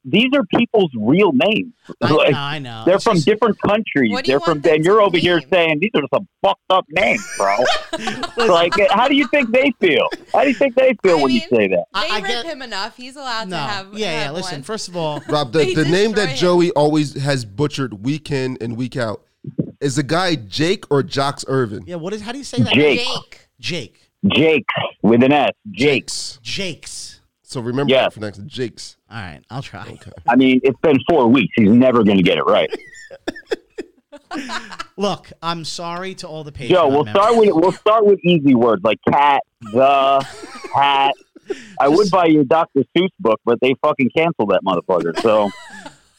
these 0.05 0.29
are 0.35 0.43
people's 0.45 0.91
real 0.99 1.31
names. 1.33 1.73
I, 2.01 2.11
Like, 2.11 2.31
know, 2.31 2.37
I 2.37 2.59
know. 2.59 2.83
They're 2.85 2.95
It's 2.95 3.03
from 3.03 3.15
just- 3.15 3.25
different 3.25 3.59
countries. 3.61 4.11
What 4.11 4.25
do 4.25 4.31
you 4.31 4.39
They're 4.39 4.45
from, 4.45 4.61
and 4.65 4.83
you're 4.83 4.97
to 4.99 5.03
over 5.03 5.17
here 5.17 5.41
saying 5.51 5.79
these 5.79 5.91
are 5.95 6.01
some 6.13 6.27
fucked 6.41 6.61
up 6.69 6.85
names, 6.89 7.25
bro. 7.37 7.57
like, 8.47 8.73
how 8.91 9.07
do 9.07 9.15
you 9.15 9.27
think 9.27 9.51
they 9.51 9.71
feel? 9.79 10.07
How 10.33 10.41
do 10.43 10.49
you 10.49 10.55
think 10.55 10.75
they 10.75 10.93
feel 11.03 11.19
I 11.19 11.21
when 11.23 11.31
you 11.31 11.39
say 11.41 11.67
that? 11.69 11.85
They 11.93 11.99
I- 11.99 12.07
I 12.11 12.19
rip 12.19 12.27
get- 12.27 12.45
him 12.45 12.61
enough. 12.61 12.97
He's 12.97 13.15
allowed 13.15 13.49
no. 13.49 13.57
to 13.57 13.61
have. 13.63 13.93
yeah, 13.93 14.11
yeah. 14.11 14.23
have 14.25 14.33
Listen, 14.35 14.55
one. 14.57 14.63
first 14.63 14.87
of 14.87 14.95
all, 14.97 15.21
Rob, 15.29 15.51
the, 15.53 15.73
the 15.73 15.85
name 15.85 16.11
destroy 16.11 16.25
that 16.25 16.29
him. 16.31 16.37
Joey 16.37 16.71
always 16.71 17.13
has 17.21 17.45
butchered 17.45 18.03
week 18.05 18.31
in 18.31 18.57
and 18.61 18.75
week 18.77 18.97
out 18.97 19.23
is 19.81 19.95
the 19.95 20.03
guy 20.03 20.35
Jake 20.35 20.85
or 20.89 21.03
Jocks 21.03 21.43
Irvin? 21.47 21.83
yeah. 21.85 21.95
What 21.95 22.13
is? 22.13 22.21
How 22.21 22.31
do 22.31 22.37
you 22.37 22.43
say 22.43 22.57
that? 22.63 22.73
Jake. 22.73 22.99
Jake. 22.99 23.49
Jake. 23.59 23.99
Jakes 24.33 24.73
with 25.01 25.21
an 25.23 25.33
S. 25.33 25.49
Jakes. 25.71 26.39
Jakes. 26.41 26.41
Jakes. 26.41 27.19
So 27.41 27.59
remember 27.61 27.91
Yes. 27.91 28.05
that 28.05 28.13
for 28.13 28.19
next. 28.21 28.45
Jakes. 28.47 28.97
All 29.13 29.21
right, 29.21 29.41
I'll 29.51 29.61
try. 29.61 29.87
Okay. 29.87 30.11
I 30.27 30.35
mean, 30.35 30.59
it's 30.63 30.79
been 30.79 30.97
four 31.07 31.27
weeks. 31.27 31.53
He's 31.55 31.69
never 31.69 32.03
going 32.03 32.17
to 32.17 32.23
get 32.23 32.39
it 32.39 32.45
right. 32.45 32.69
Look, 34.97 35.31
I'm 35.43 35.65
sorry 35.65 36.15
to 36.15 36.27
all 36.27 36.43
the 36.43 36.51
Patreon 36.51 36.69
Joe, 36.69 36.87
we'll 36.87 37.05
members. 37.05 37.23
start 37.23 37.37
with 37.37 37.49
we'll 37.53 37.71
start 37.73 38.05
with 38.07 38.19
easy 38.25 38.55
words 38.55 38.83
like 38.83 38.97
cat, 39.07 39.43
the, 39.71 40.27
hat. 40.73 41.13
I 41.79 41.89
would 41.89 42.09
buy 42.09 42.25
you 42.25 42.41
a 42.41 42.45
Dr. 42.45 42.83
Seuss 42.97 43.09
book, 43.19 43.39
but 43.45 43.59
they 43.61 43.75
fucking 43.83 44.09
canceled 44.17 44.49
that 44.49 44.61
motherfucker. 44.65 45.19
So 45.21 45.51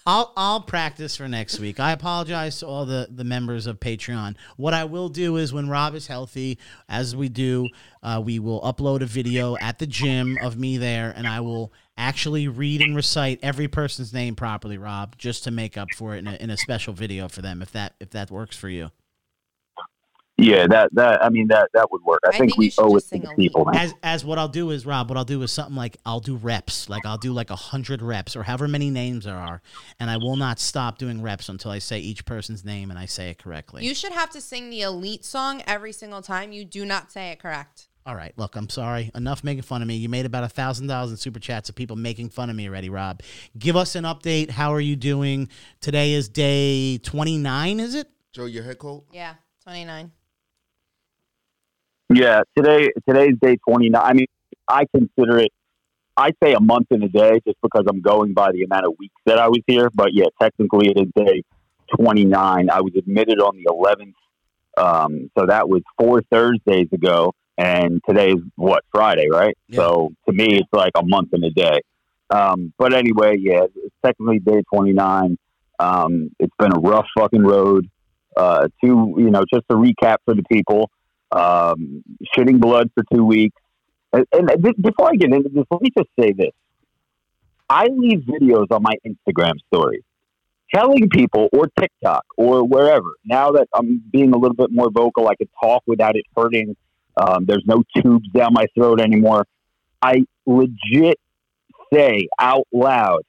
I'll 0.06 0.32
I'll 0.36 0.60
practice 0.60 1.16
for 1.16 1.26
next 1.26 1.58
week. 1.58 1.80
I 1.80 1.90
apologize 1.90 2.60
to 2.60 2.66
all 2.66 2.84
the, 2.86 3.08
the 3.10 3.24
members 3.24 3.66
of 3.66 3.80
Patreon. 3.80 4.36
What 4.56 4.74
I 4.74 4.84
will 4.84 5.08
do 5.08 5.36
is 5.36 5.52
when 5.52 5.68
Rob 5.68 5.94
is 5.94 6.06
healthy, 6.06 6.58
as 6.88 7.16
we 7.16 7.28
do, 7.28 7.68
uh, 8.02 8.22
we 8.24 8.38
will 8.38 8.60
upload 8.60 9.00
a 9.00 9.06
video 9.06 9.56
at 9.56 9.78
the 9.78 9.86
gym 9.86 10.38
of 10.42 10.58
me 10.58 10.76
there, 10.76 11.12
and 11.16 11.26
I 11.26 11.40
will 11.40 11.72
actually 11.96 12.48
read 12.48 12.80
and 12.80 12.96
recite 12.96 13.38
every 13.42 13.68
person's 13.68 14.12
name 14.12 14.34
properly, 14.34 14.78
Rob, 14.78 15.16
just 15.16 15.44
to 15.44 15.50
make 15.50 15.76
up 15.76 15.88
for 15.94 16.14
it 16.14 16.18
in 16.18 16.26
a, 16.26 16.34
in 16.34 16.50
a 16.50 16.56
special 16.56 16.92
video 16.92 17.28
for 17.28 17.42
them. 17.42 17.62
If 17.62 17.70
that 17.72 17.94
if 18.00 18.10
that 18.10 18.30
works 18.30 18.56
for 18.56 18.68
you. 18.68 18.90
yeah, 20.36 20.66
that 20.66 20.92
that 20.94 21.24
I 21.24 21.28
mean 21.28 21.46
that 21.48 21.68
that 21.74 21.90
would 21.92 22.02
work. 22.02 22.20
I, 22.24 22.28
I 22.28 22.32
think, 22.32 22.50
think 22.50 22.58
we 22.58 22.64
you 22.66 22.70
should 22.72 22.84
owe 22.84 22.96
it 22.96 23.04
to 23.04 23.18
the 23.20 23.34
people, 23.36 23.64
man. 23.64 23.76
As 23.76 23.94
as 24.02 24.24
what 24.24 24.38
I'll 24.38 24.48
do 24.48 24.70
is 24.70 24.84
Rob, 24.84 25.08
what 25.08 25.16
I'll 25.16 25.24
do 25.24 25.40
is 25.42 25.52
something 25.52 25.76
like 25.76 25.96
I'll 26.04 26.20
do 26.20 26.34
reps, 26.34 26.88
like 26.88 27.06
I'll 27.06 27.18
do 27.18 27.32
like 27.32 27.50
a 27.50 27.56
hundred 27.56 28.02
reps 28.02 28.34
or 28.34 28.42
however 28.42 28.66
many 28.66 28.90
names 28.90 29.24
there 29.24 29.36
are, 29.36 29.62
and 30.00 30.10
I 30.10 30.16
will 30.16 30.36
not 30.36 30.58
stop 30.58 30.98
doing 30.98 31.22
reps 31.22 31.48
until 31.48 31.70
I 31.70 31.78
say 31.78 32.00
each 32.00 32.24
person's 32.24 32.64
name 32.64 32.90
and 32.90 32.98
I 32.98 33.06
say 33.06 33.30
it 33.30 33.38
correctly. 33.38 33.84
You 33.84 33.94
should 33.94 34.12
have 34.12 34.30
to 34.30 34.40
sing 34.40 34.70
the 34.70 34.82
elite 34.82 35.24
song 35.24 35.62
every 35.66 35.92
single 35.92 36.22
time 36.22 36.50
you 36.50 36.64
do 36.64 36.84
not 36.84 37.12
say 37.12 37.30
it 37.30 37.38
correct. 37.38 37.88
All 38.06 38.14
right, 38.14 38.34
look, 38.36 38.54
I'm 38.54 38.68
sorry. 38.68 39.10
Enough 39.14 39.42
making 39.42 39.62
fun 39.62 39.80
of 39.80 39.88
me. 39.88 39.96
You 39.96 40.10
made 40.10 40.26
about 40.26 40.44
a 40.44 40.48
thousand 40.48 40.88
dollars 40.88 41.10
in 41.10 41.16
super 41.16 41.38
chats 41.38 41.70
of 41.70 41.74
people 41.74 41.96
making 41.96 42.28
fun 42.28 42.50
of 42.50 42.56
me 42.56 42.68
already, 42.68 42.90
Rob. 42.90 43.22
Give 43.58 43.76
us 43.76 43.94
an 43.96 44.04
update. 44.04 44.50
How 44.50 44.74
are 44.74 44.80
you 44.80 44.94
doing? 44.94 45.48
Today 45.80 46.12
is 46.12 46.28
day 46.28 46.98
29, 46.98 47.80
is 47.80 47.94
it? 47.94 48.08
Joe, 48.32 48.44
your 48.44 48.64
head 48.64 48.78
cold? 48.78 49.04
Yeah, 49.10 49.34
29. 49.62 50.12
Yeah, 52.12 52.42
today 52.56 52.90
today's 53.08 53.34
day 53.40 53.56
twenty 53.66 53.88
nine. 53.88 54.02
I 54.04 54.12
mean, 54.12 54.26
I 54.68 54.84
consider 54.94 55.38
it. 55.38 55.52
I 56.16 56.30
say 56.42 56.52
a 56.52 56.60
month 56.60 56.88
and 56.90 57.02
a 57.02 57.08
day 57.08 57.40
just 57.46 57.56
because 57.62 57.84
I'm 57.88 58.02
going 58.02 58.34
by 58.34 58.52
the 58.52 58.62
amount 58.62 58.84
of 58.84 58.92
weeks 58.98 59.14
that 59.24 59.38
I 59.38 59.48
was 59.48 59.60
here. 59.66 59.88
But 59.92 60.12
yeah, 60.12 60.26
technically 60.40 60.90
it 60.90 60.98
is 60.98 61.08
day 61.16 61.42
twenty 61.96 62.24
nine. 62.24 62.68
I 62.70 62.82
was 62.82 62.92
admitted 62.96 63.40
on 63.40 63.56
the 63.56 63.66
eleventh, 63.68 64.16
um, 64.76 65.30
so 65.36 65.46
that 65.46 65.68
was 65.68 65.80
four 65.98 66.22
Thursdays 66.30 66.88
ago, 66.92 67.32
and 67.56 68.00
today 68.08 68.30
is 68.30 68.40
what 68.56 68.84
Friday, 68.92 69.28
right? 69.30 69.56
Yeah. 69.68 69.78
So 69.78 70.12
to 70.28 70.34
me, 70.34 70.58
it's 70.58 70.68
like 70.72 70.92
a 70.96 71.04
month 71.04 71.30
and 71.32 71.44
a 71.44 71.50
day. 71.50 71.80
Um, 72.30 72.72
but 72.78 72.94
anyway, 72.94 73.36
yeah, 73.38 73.64
it's 73.64 73.94
technically 74.04 74.38
day 74.40 74.62
twenty 74.72 74.92
nine. 74.92 75.38
Um, 75.78 76.30
it's 76.38 76.54
been 76.58 76.72
a 76.72 76.80
rough 76.80 77.06
fucking 77.16 77.42
road. 77.42 77.88
Uh, 78.36 78.66
to 78.82 79.14
you 79.16 79.30
know, 79.30 79.44
just 79.52 79.64
to 79.70 79.76
recap 79.76 80.16
for 80.24 80.34
the 80.34 80.42
people 80.50 80.90
um, 81.30 82.02
shitting 82.36 82.60
blood 82.60 82.90
for 82.94 83.04
two 83.12 83.24
weeks. 83.24 83.60
And, 84.12 84.26
and 84.32 84.48
th- 84.62 84.76
before 84.76 85.08
I 85.10 85.16
get 85.16 85.32
into 85.32 85.48
this, 85.48 85.64
let 85.70 85.82
me 85.82 85.90
just 85.96 86.08
say 86.18 86.32
this. 86.32 86.52
I 87.68 87.86
leave 87.86 88.20
videos 88.20 88.66
on 88.70 88.82
my 88.82 88.94
Instagram 89.06 89.54
story 89.72 90.04
telling 90.72 91.08
people, 91.08 91.48
or 91.52 91.68
TikTok, 91.78 92.24
or 92.36 92.64
wherever. 92.64 93.08
Now 93.24 93.52
that 93.52 93.68
I'm 93.74 94.02
being 94.12 94.32
a 94.32 94.36
little 94.36 94.56
bit 94.56 94.70
more 94.70 94.90
vocal, 94.90 95.28
I 95.28 95.34
can 95.36 95.48
talk 95.62 95.82
without 95.86 96.16
it 96.16 96.24
hurting. 96.36 96.76
Um, 97.16 97.44
there's 97.46 97.64
no 97.66 97.82
tubes 97.96 98.28
down 98.30 98.52
my 98.52 98.66
throat 98.76 99.00
anymore. 99.00 99.46
I 100.02 100.24
legit 100.46 101.18
say 101.92 102.28
out 102.40 102.66
loud, 102.72 103.22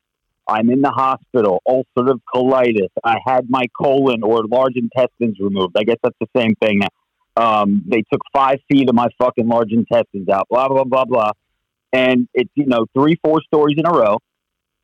I'm 0.48 0.70
in 0.70 0.82
the 0.82 0.92
hospital, 0.92 1.62
ulcerative 1.68 2.20
colitis. 2.34 2.90
I 3.04 3.18
had 3.26 3.50
my 3.50 3.66
colon 3.80 4.24
or 4.24 4.46
large 4.46 4.74
intestines 4.76 5.38
removed. 5.40 5.76
I 5.78 5.84
guess 5.84 5.98
that's 6.04 6.18
the 6.20 6.28
same 6.36 6.56
thing. 6.56 6.82
Um, 7.38 7.84
they 7.88 8.04
took 8.12 8.22
five 8.34 8.60
feet 8.72 8.88
of 8.90 8.96
my 8.96 9.08
fucking 9.18 9.48
large 9.48 9.72
intestines 9.72 10.30
out, 10.30 10.48
blah, 10.50 10.68
blah, 10.68 10.84
blah, 10.84 11.06
blah. 11.06 11.32
And 11.92 12.28
it's, 12.34 12.52
you 12.56 12.66
know, 12.66 12.86
three, 12.94 13.18
four 13.24 13.42
stories 13.42 13.78
in 13.78 13.86
a 13.86 13.92
row. 13.92 14.20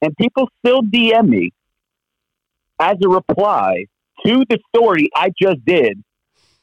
and 0.02 0.16
people 0.18 0.50
still 0.66 0.82
DM 0.82 1.28
me 1.28 1.52
as 2.80 2.98
a 3.04 3.08
reply 3.08 3.86
to 4.26 4.44
the 4.50 4.60
story 4.76 5.10
I 5.16 5.32
just 5.40 5.64
did. 5.66 6.02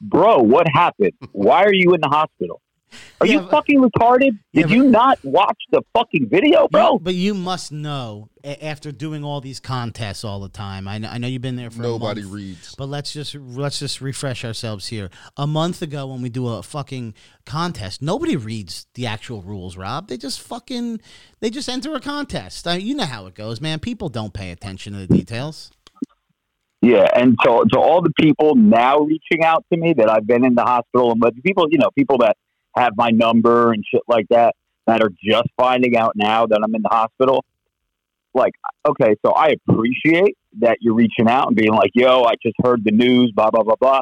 Bro, 0.01 0.43
what 0.43 0.67
happened? 0.73 1.11
Why 1.31 1.63
are 1.63 1.73
you 1.73 1.93
in 1.93 2.01
the 2.01 2.07
hospital? 2.09 2.61
Are 3.21 3.27
Yeah, 3.27 3.33
you 3.33 3.39
but- 3.41 3.51
fucking 3.51 3.81
retarded? 3.81 4.39
Yeah, 4.51 4.61
Did 4.63 4.69
but- 4.69 4.75
you 4.77 4.83
not 4.85 5.19
watch 5.23 5.61
the 5.71 5.81
fucking 5.93 6.27
video, 6.29 6.67
bro? 6.71 6.97
But 6.97 7.13
you 7.13 7.35
must 7.35 7.71
know 7.71 8.29
after 8.43 8.91
doing 8.91 9.23
all 9.23 9.41
these 9.41 9.59
contests 9.59 10.23
all 10.23 10.39
the 10.39 10.49
time. 10.49 10.87
I 10.87 10.97
know, 10.97 11.09
I 11.09 11.19
know 11.19 11.27
you've 11.27 11.41
been 11.43 11.55
there 11.57 11.69
for 11.69 11.83
Nobody 11.83 12.21
a 12.21 12.23
month, 12.23 12.33
reads. 12.33 12.73
But 12.75 12.87
let's 12.89 13.13
just 13.13 13.35
let's 13.35 13.77
just 13.77 14.01
refresh 14.01 14.43
ourselves 14.43 14.87
here. 14.87 15.11
A 15.37 15.45
month 15.45 15.83
ago, 15.83 16.07
when 16.07 16.23
we 16.23 16.29
do 16.29 16.47
a 16.47 16.63
fucking 16.63 17.13
contest, 17.45 18.01
nobody 18.01 18.35
reads 18.35 18.87
the 18.95 19.05
actual 19.05 19.43
rules. 19.43 19.77
Rob, 19.77 20.07
they 20.07 20.17
just 20.17 20.41
fucking 20.41 20.99
they 21.41 21.51
just 21.51 21.69
enter 21.69 21.93
a 21.93 21.99
contest. 21.99 22.65
I, 22.67 22.77
you 22.77 22.95
know 22.95 23.05
how 23.05 23.27
it 23.27 23.35
goes, 23.35 23.61
man. 23.61 23.79
People 23.79 24.09
don't 24.09 24.33
pay 24.33 24.49
attention 24.49 24.93
to 24.93 24.99
the 25.05 25.07
details. 25.15 25.69
Yeah, 26.81 27.07
and 27.13 27.37
so 27.43 27.63
to 27.73 27.79
all 27.79 28.01
the 28.01 28.13
people 28.17 28.55
now 28.55 28.99
reaching 28.99 29.43
out 29.43 29.65
to 29.71 29.77
me 29.77 29.93
that 29.97 30.09
I've 30.09 30.25
been 30.25 30.45
in 30.45 30.55
the 30.55 30.63
hospital, 30.63 31.11
and 31.11 31.19
but 31.19 31.33
people, 31.43 31.67
you 31.69 31.77
know, 31.77 31.89
people 31.91 32.19
that 32.19 32.37
have 32.75 32.93
my 32.95 33.09
number 33.09 33.73
and 33.73 33.83
shit 33.89 34.01
like 34.07 34.27
that, 34.29 34.55
that 34.87 35.01
are 35.01 35.11
just 35.21 35.47
finding 35.57 35.97
out 35.97 36.13
now 36.15 36.45
that 36.45 36.59
I'm 36.63 36.73
in 36.73 36.81
the 36.81 36.89
hospital. 36.89 37.43
Like, 38.33 38.53
okay, 38.87 39.15
so 39.25 39.33
I 39.33 39.55
appreciate 39.67 40.37
that 40.59 40.77
you're 40.79 40.93
reaching 40.93 41.27
out 41.27 41.47
and 41.47 41.55
being 41.55 41.73
like, 41.73 41.91
"Yo, 41.95 42.23
I 42.23 42.35
just 42.41 42.55
heard 42.63 42.83
the 42.85 42.91
news," 42.91 43.31
blah 43.35 43.49
blah 43.49 43.63
blah 43.63 43.75
blah. 43.75 44.01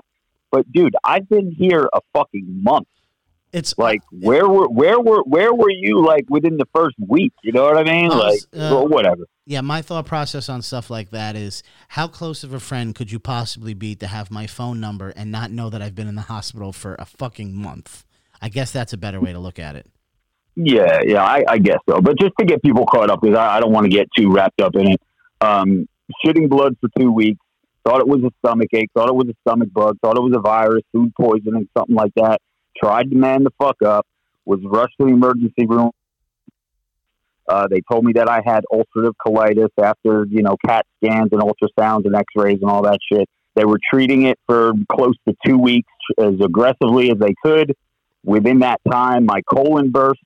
But 0.51 0.71
dude, 0.71 0.95
I've 1.03 1.27
been 1.27 1.51
here 1.51 1.89
a 1.91 2.01
fucking 2.13 2.61
month. 2.63 2.87
It's 3.53 3.77
Like, 3.77 4.01
where 4.11 4.47
were 4.47 4.67
where 4.67 4.99
were 4.99 5.23
where 5.23 5.53
were 5.53 5.69
you 5.69 6.05
like 6.05 6.25
within 6.29 6.57
the 6.57 6.67
first 6.75 6.95
week? 6.99 7.33
You 7.43 7.53
know 7.53 7.63
what 7.63 7.77
I 7.77 7.83
mean? 7.83 8.11
I 8.11 8.15
Like, 8.15 8.39
uh, 8.53 8.69
well, 8.71 8.87
whatever. 8.87 9.25
Yeah, 9.45 9.61
my 9.61 9.81
thought 9.81 10.05
process 10.05 10.49
on 10.49 10.61
stuff 10.61 10.89
like 10.89 11.11
that 11.11 11.37
is 11.37 11.63
how 11.89 12.07
close 12.07 12.43
of 12.43 12.53
a 12.53 12.59
friend 12.59 12.93
could 12.93 13.11
you 13.11 13.19
possibly 13.19 13.73
be 13.73 13.95
to 13.95 14.07
have 14.07 14.29
my 14.29 14.47
phone 14.47 14.81
number 14.81 15.09
and 15.09 15.31
not 15.31 15.51
know 15.51 15.69
that 15.69 15.81
I've 15.81 15.95
been 15.95 16.09
in 16.09 16.15
the 16.15 16.23
hospital 16.23 16.73
for 16.73 16.95
a 16.99 17.05
fucking 17.05 17.55
month? 17.55 18.05
I 18.41 18.49
guess 18.49 18.71
that's 18.71 18.91
a 18.91 18.97
better 18.97 19.21
way 19.21 19.31
to 19.31 19.39
look 19.39 19.59
at 19.59 19.75
it. 19.75 19.87
Yeah, 20.55 21.01
yeah, 21.05 21.23
I, 21.23 21.45
I 21.47 21.57
guess 21.59 21.77
so. 21.87 22.01
But 22.01 22.19
just 22.19 22.33
to 22.39 22.45
get 22.45 22.61
people 22.61 22.85
caught 22.85 23.09
up, 23.09 23.21
because 23.21 23.37
I, 23.37 23.57
I 23.57 23.59
don't 23.59 23.71
want 23.71 23.85
to 23.85 23.89
get 23.89 24.09
too 24.17 24.31
wrapped 24.31 24.59
up 24.59 24.75
in 24.75 24.91
it. 24.91 25.01
Um, 25.39 25.87
shitting 26.25 26.49
blood 26.49 26.75
for 26.81 26.89
two 26.99 27.11
weeks. 27.11 27.39
Thought 27.85 28.01
it 28.01 28.07
was 28.07 28.21
a 28.23 28.31
stomach 28.39 28.69
ache. 28.73 28.89
Thought 28.93 29.09
it 29.09 29.15
was 29.15 29.29
a 29.29 29.35
stomach 29.47 29.71
bug. 29.71 29.97
Thought 30.01 30.17
it 30.17 30.21
was 30.21 30.33
a 30.35 30.41
virus, 30.41 30.83
food 30.91 31.13
poisoning, 31.15 31.69
something 31.77 31.95
like 31.95 32.11
that. 32.15 32.41
Tried 32.81 33.09
to 33.11 33.15
man 33.15 33.43
the 33.43 33.51
fuck 33.59 33.81
up. 33.81 34.05
Was 34.45 34.59
rushed 34.63 34.93
to 34.99 35.07
the 35.07 35.13
emergency 35.13 35.65
room. 35.65 35.91
Uh, 37.47 37.67
they 37.67 37.81
told 37.89 38.03
me 38.03 38.13
that 38.13 38.29
I 38.29 38.41
had 38.45 38.63
ulcerative 38.71 39.13
colitis 39.25 39.69
after 39.81 40.25
you 40.29 40.41
know 40.41 40.57
CAT 40.65 40.85
scans 40.97 41.29
and 41.31 41.41
ultrasounds 41.41 42.05
and 42.05 42.15
X-rays 42.15 42.59
and 42.61 42.69
all 42.69 42.83
that 42.83 42.99
shit. 43.11 43.27
They 43.55 43.65
were 43.65 43.79
treating 43.91 44.23
it 44.23 44.37
for 44.45 44.73
close 44.91 45.15
to 45.27 45.35
two 45.45 45.57
weeks 45.57 45.91
as 46.17 46.35
aggressively 46.41 47.09
as 47.11 47.17
they 47.17 47.33
could. 47.43 47.73
Within 48.23 48.59
that 48.59 48.79
time, 48.89 49.25
my 49.25 49.41
colon 49.49 49.89
burst. 49.91 50.21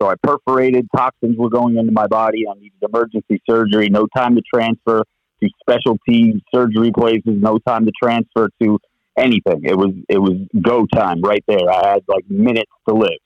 So 0.00 0.08
I 0.08 0.14
perforated, 0.22 0.86
toxins 0.94 1.36
were 1.36 1.48
going 1.48 1.76
into 1.76 1.92
my 1.92 2.06
body. 2.06 2.44
I 2.48 2.54
needed 2.54 2.78
emergency 2.82 3.40
surgery, 3.48 3.88
no 3.88 4.06
time 4.14 4.36
to 4.36 4.42
transfer 4.42 5.04
to 5.40 5.48
specialty 5.60 6.42
surgery 6.54 6.92
places, 6.92 7.22
no 7.36 7.58
time 7.58 7.86
to 7.86 7.92
transfer 8.00 8.48
to 8.62 8.78
anything. 9.18 9.62
It 9.64 9.76
was 9.76 9.92
it 10.08 10.18
was 10.18 10.36
go 10.60 10.86
time 10.86 11.20
right 11.22 11.44
there. 11.46 11.70
I 11.70 11.90
had 11.90 12.04
like 12.08 12.24
minutes 12.28 12.70
to 12.88 12.94
live. 12.94 13.18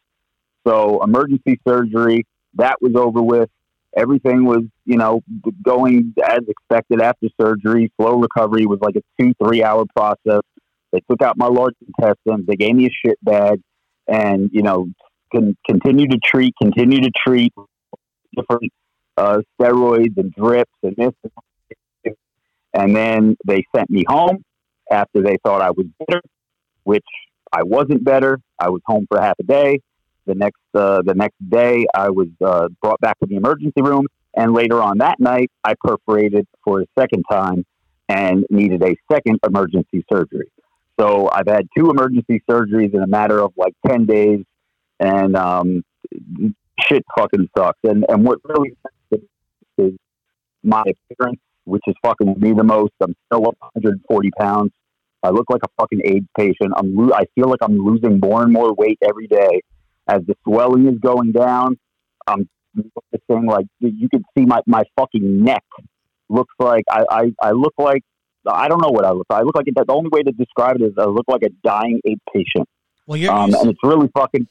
So 0.66 1.02
emergency 1.02 1.60
surgery, 1.66 2.26
that 2.54 2.76
was 2.80 2.94
over 2.96 3.22
with. 3.22 3.50
Everything 3.96 4.44
was, 4.44 4.62
you 4.86 4.96
know, 4.96 5.20
going 5.62 6.14
as 6.24 6.40
expected 6.48 7.00
after 7.00 7.28
surgery. 7.40 7.92
Slow 8.00 8.18
recovery 8.18 8.64
was 8.64 8.78
like 8.80 8.96
a 8.96 9.02
two, 9.20 9.34
three 9.42 9.62
hour 9.62 9.84
process. 9.94 10.42
They 10.92 11.00
took 11.10 11.22
out 11.22 11.36
my 11.36 11.46
large 11.46 11.74
intestine. 11.86 12.44
They 12.46 12.56
gave 12.56 12.74
me 12.74 12.86
a 12.86 12.90
shit 12.90 13.18
bag 13.22 13.60
and, 14.06 14.50
you 14.52 14.62
know, 14.62 14.88
can 15.30 15.56
continue 15.68 16.06
to 16.08 16.18
treat, 16.24 16.54
continue 16.60 17.00
to 17.00 17.10
treat 17.26 17.52
different 18.36 18.72
uh, 19.16 19.38
steroids 19.60 20.16
and 20.16 20.32
drips 20.32 20.72
and 20.82 20.96
this. 20.96 22.14
And 22.74 22.96
then 22.96 23.36
they 23.46 23.64
sent 23.74 23.90
me 23.90 24.04
home 24.08 24.42
after 24.90 25.22
they 25.22 25.36
thought 25.44 25.62
I 25.62 25.70
was 25.70 25.86
better, 26.06 26.20
which 26.84 27.04
I 27.52 27.62
wasn't 27.62 28.04
better. 28.04 28.40
I 28.58 28.70
was 28.70 28.80
home 28.86 29.06
for 29.08 29.20
half 29.20 29.38
a 29.38 29.44
day. 29.44 29.80
The 30.26 30.34
next 30.34 30.60
uh, 30.74 31.02
the 31.02 31.14
next 31.14 31.36
day, 31.48 31.86
I 31.94 32.10
was 32.10 32.28
uh, 32.44 32.68
brought 32.80 33.00
back 33.00 33.18
to 33.20 33.26
the 33.26 33.36
emergency 33.36 33.82
room, 33.82 34.06
and 34.36 34.52
later 34.52 34.80
on 34.80 34.98
that 34.98 35.18
night, 35.18 35.50
I 35.64 35.74
perforated 35.82 36.46
for 36.64 36.80
a 36.80 36.86
second 36.98 37.24
time 37.30 37.64
and 38.08 38.44
needed 38.50 38.82
a 38.82 38.94
second 39.10 39.40
emergency 39.46 40.04
surgery. 40.12 40.50
So 41.00 41.28
I've 41.32 41.48
had 41.48 41.66
two 41.76 41.90
emergency 41.90 42.42
surgeries 42.48 42.94
in 42.94 43.02
a 43.02 43.06
matter 43.06 43.40
of 43.40 43.52
like 43.56 43.74
ten 43.86 44.06
days, 44.06 44.44
and 45.00 45.36
um, 45.36 45.82
shit 46.80 47.04
fucking 47.16 47.48
sucks. 47.56 47.80
And 47.82 48.04
and 48.08 48.24
what 48.24 48.38
really 48.44 48.76
is 49.78 49.92
my 50.62 50.82
appearance, 50.82 51.40
which 51.64 51.82
is 51.86 51.94
fucking 52.04 52.34
me 52.38 52.52
the 52.52 52.64
most. 52.64 52.92
I'm 53.00 53.14
still 53.26 53.48
up 53.48 53.56
140 53.60 54.30
pounds. 54.38 54.70
I 55.22 55.30
look 55.30 55.46
like 55.50 55.62
a 55.64 55.68
fucking 55.80 56.00
AIDS 56.04 56.26
patient. 56.36 56.72
I'm 56.76 56.94
lo- 56.96 57.14
I 57.14 57.24
feel 57.34 57.48
like 57.48 57.60
I'm 57.62 57.78
losing 57.78 58.18
more 58.20 58.42
and 58.42 58.52
more 58.52 58.74
weight 58.74 58.98
every 59.06 59.28
day 59.28 59.62
as 60.08 60.22
the 60.26 60.34
swelling 60.44 60.88
is 60.88 60.98
going 60.98 61.32
down. 61.32 61.78
I'm 62.26 62.48
noticing 62.74 63.46
like 63.46 63.66
you 63.78 64.08
can 64.08 64.24
see 64.36 64.44
my, 64.44 64.60
my 64.66 64.82
fucking 64.98 65.44
neck 65.44 65.64
looks 66.28 66.54
like 66.58 66.84
I, 66.90 67.04
I, 67.10 67.32
I 67.40 67.50
look 67.52 67.74
like 67.78 68.02
I 68.50 68.66
don't 68.66 68.82
know 68.82 68.90
what 68.90 69.04
I 69.04 69.12
look 69.12 69.26
like. 69.30 69.40
I 69.40 69.42
look 69.44 69.54
like 69.54 69.66
the 69.66 69.84
only 69.92 70.10
way 70.10 70.22
to 70.22 70.32
describe 70.32 70.76
it 70.76 70.82
is 70.82 70.92
I 70.98 71.04
look 71.04 71.26
like 71.28 71.42
a 71.42 71.50
dying 71.62 72.00
AIDS 72.04 72.20
patient. 72.34 72.68
Well, 73.06 73.16
you're 73.16 73.32
Um, 73.32 73.54
and 73.54 73.70
it's 73.70 73.78
really 73.82 74.08
fucking 74.16 74.48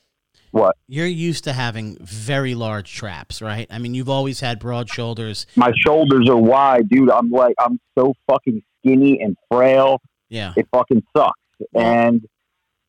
what 0.52 0.76
you're 0.88 1.06
used 1.08 1.44
to 1.46 1.54
having 1.54 1.98
very 2.02 2.56
large 2.56 2.94
traps, 2.94 3.42
right? 3.42 3.68
I 3.70 3.78
mean, 3.80 3.94
you've 3.94 4.10
always 4.10 4.40
had 4.40 4.60
broad 4.60 4.90
shoulders. 4.90 5.48
my 5.56 5.72
shoulders 5.76 6.30
are 6.30 6.38
wide, 6.38 6.90
dude. 6.90 7.10
I'm 7.10 7.32
like 7.32 7.56
I'm 7.60 7.80
so 7.98 8.14
fucking 8.30 8.62
skinny 8.80 9.22
and 9.22 9.36
frail. 9.52 10.02
Yeah. 10.30 10.54
It 10.56 10.68
fucking 10.74 11.04
sucks. 11.16 11.40
And 11.76 12.26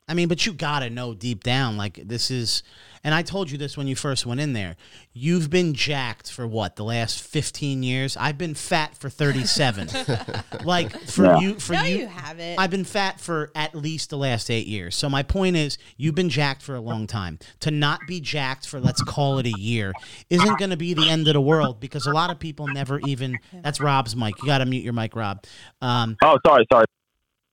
I 0.09 0.15
mean, 0.15 0.29
but 0.29 0.45
you 0.45 0.53
gotta 0.53 0.91
know 0.91 1.15
deep 1.15 1.45
down, 1.45 1.77
like 1.77 1.95
this 2.05 2.31
is, 2.31 2.65
and 3.05 3.15
I 3.15 3.23
told 3.23 3.51
you 3.51 3.57
this 3.57 3.77
when 3.77 3.87
you 3.87 3.95
first 3.95 4.27
went 4.27 4.41
in 4.41 4.53
there. 4.53 4.77
You've 5.13 5.49
been 5.49 5.75
jacked 5.75 6.31
for 6.31 6.47
what 6.47 6.75
the 6.77 6.83
last 6.83 7.23
fifteen 7.23 7.83
years. 7.85 8.17
I've 8.17 8.37
been 8.37 8.55
fat 8.55 8.97
for 8.97 9.09
thirty-seven. 9.09 9.89
like 10.65 10.91
for 11.03 11.25
Yeah. 11.25 11.39
you, 11.39 11.55
for 11.61 11.75
no, 11.75 11.85
you, 11.85 11.97
you, 11.99 12.07
haven't. 12.09 12.59
I've 12.59 12.71
been 12.71 12.85
fat 12.85 13.21
for 13.21 13.53
at 13.55 13.77
least 13.77 14.11
the 14.11 14.19
last 14.19 14.51
eight 14.51 14.67
years. 14.67 14.97
So 14.97 15.09
my 15.09 15.23
point 15.23 15.57
is, 15.57 15.79
you've 15.97 16.17
been 16.17 16.29
jacked 16.29 16.63
for 16.63 16.75
a 16.75 16.81
long 16.81 17.07
time. 17.07 17.39
To 17.61 17.71
not 17.71 18.01
be 18.09 18.21
jacked 18.21 18.67
for 18.67 18.81
let's 18.81 19.03
call 19.03 19.39
it 19.39 19.47
a 19.47 19.55
year 19.57 19.93
isn't 20.31 20.59
going 20.59 20.71
to 20.73 20.77
be 20.77 20.95
the 20.95 21.09
end 21.09 21.29
of 21.29 21.35
the 21.35 21.41
world 21.41 21.79
because 21.79 22.07
a 22.07 22.13
lot 22.13 22.31
of 22.31 22.41
people 22.41 22.67
never 22.67 22.99
even. 23.07 23.39
That's 23.63 23.81
Rob's 23.81 24.17
mic. 24.17 24.35
You 24.43 24.47
got 24.47 24.59
to 24.59 24.67
mute 24.67 24.83
your 24.83 24.95
mic, 24.95 25.15
Rob. 25.15 25.45
Um, 25.81 26.17
oh, 26.25 26.39
sorry, 26.45 26.67
sorry. 26.73 26.87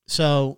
so, 0.08 0.58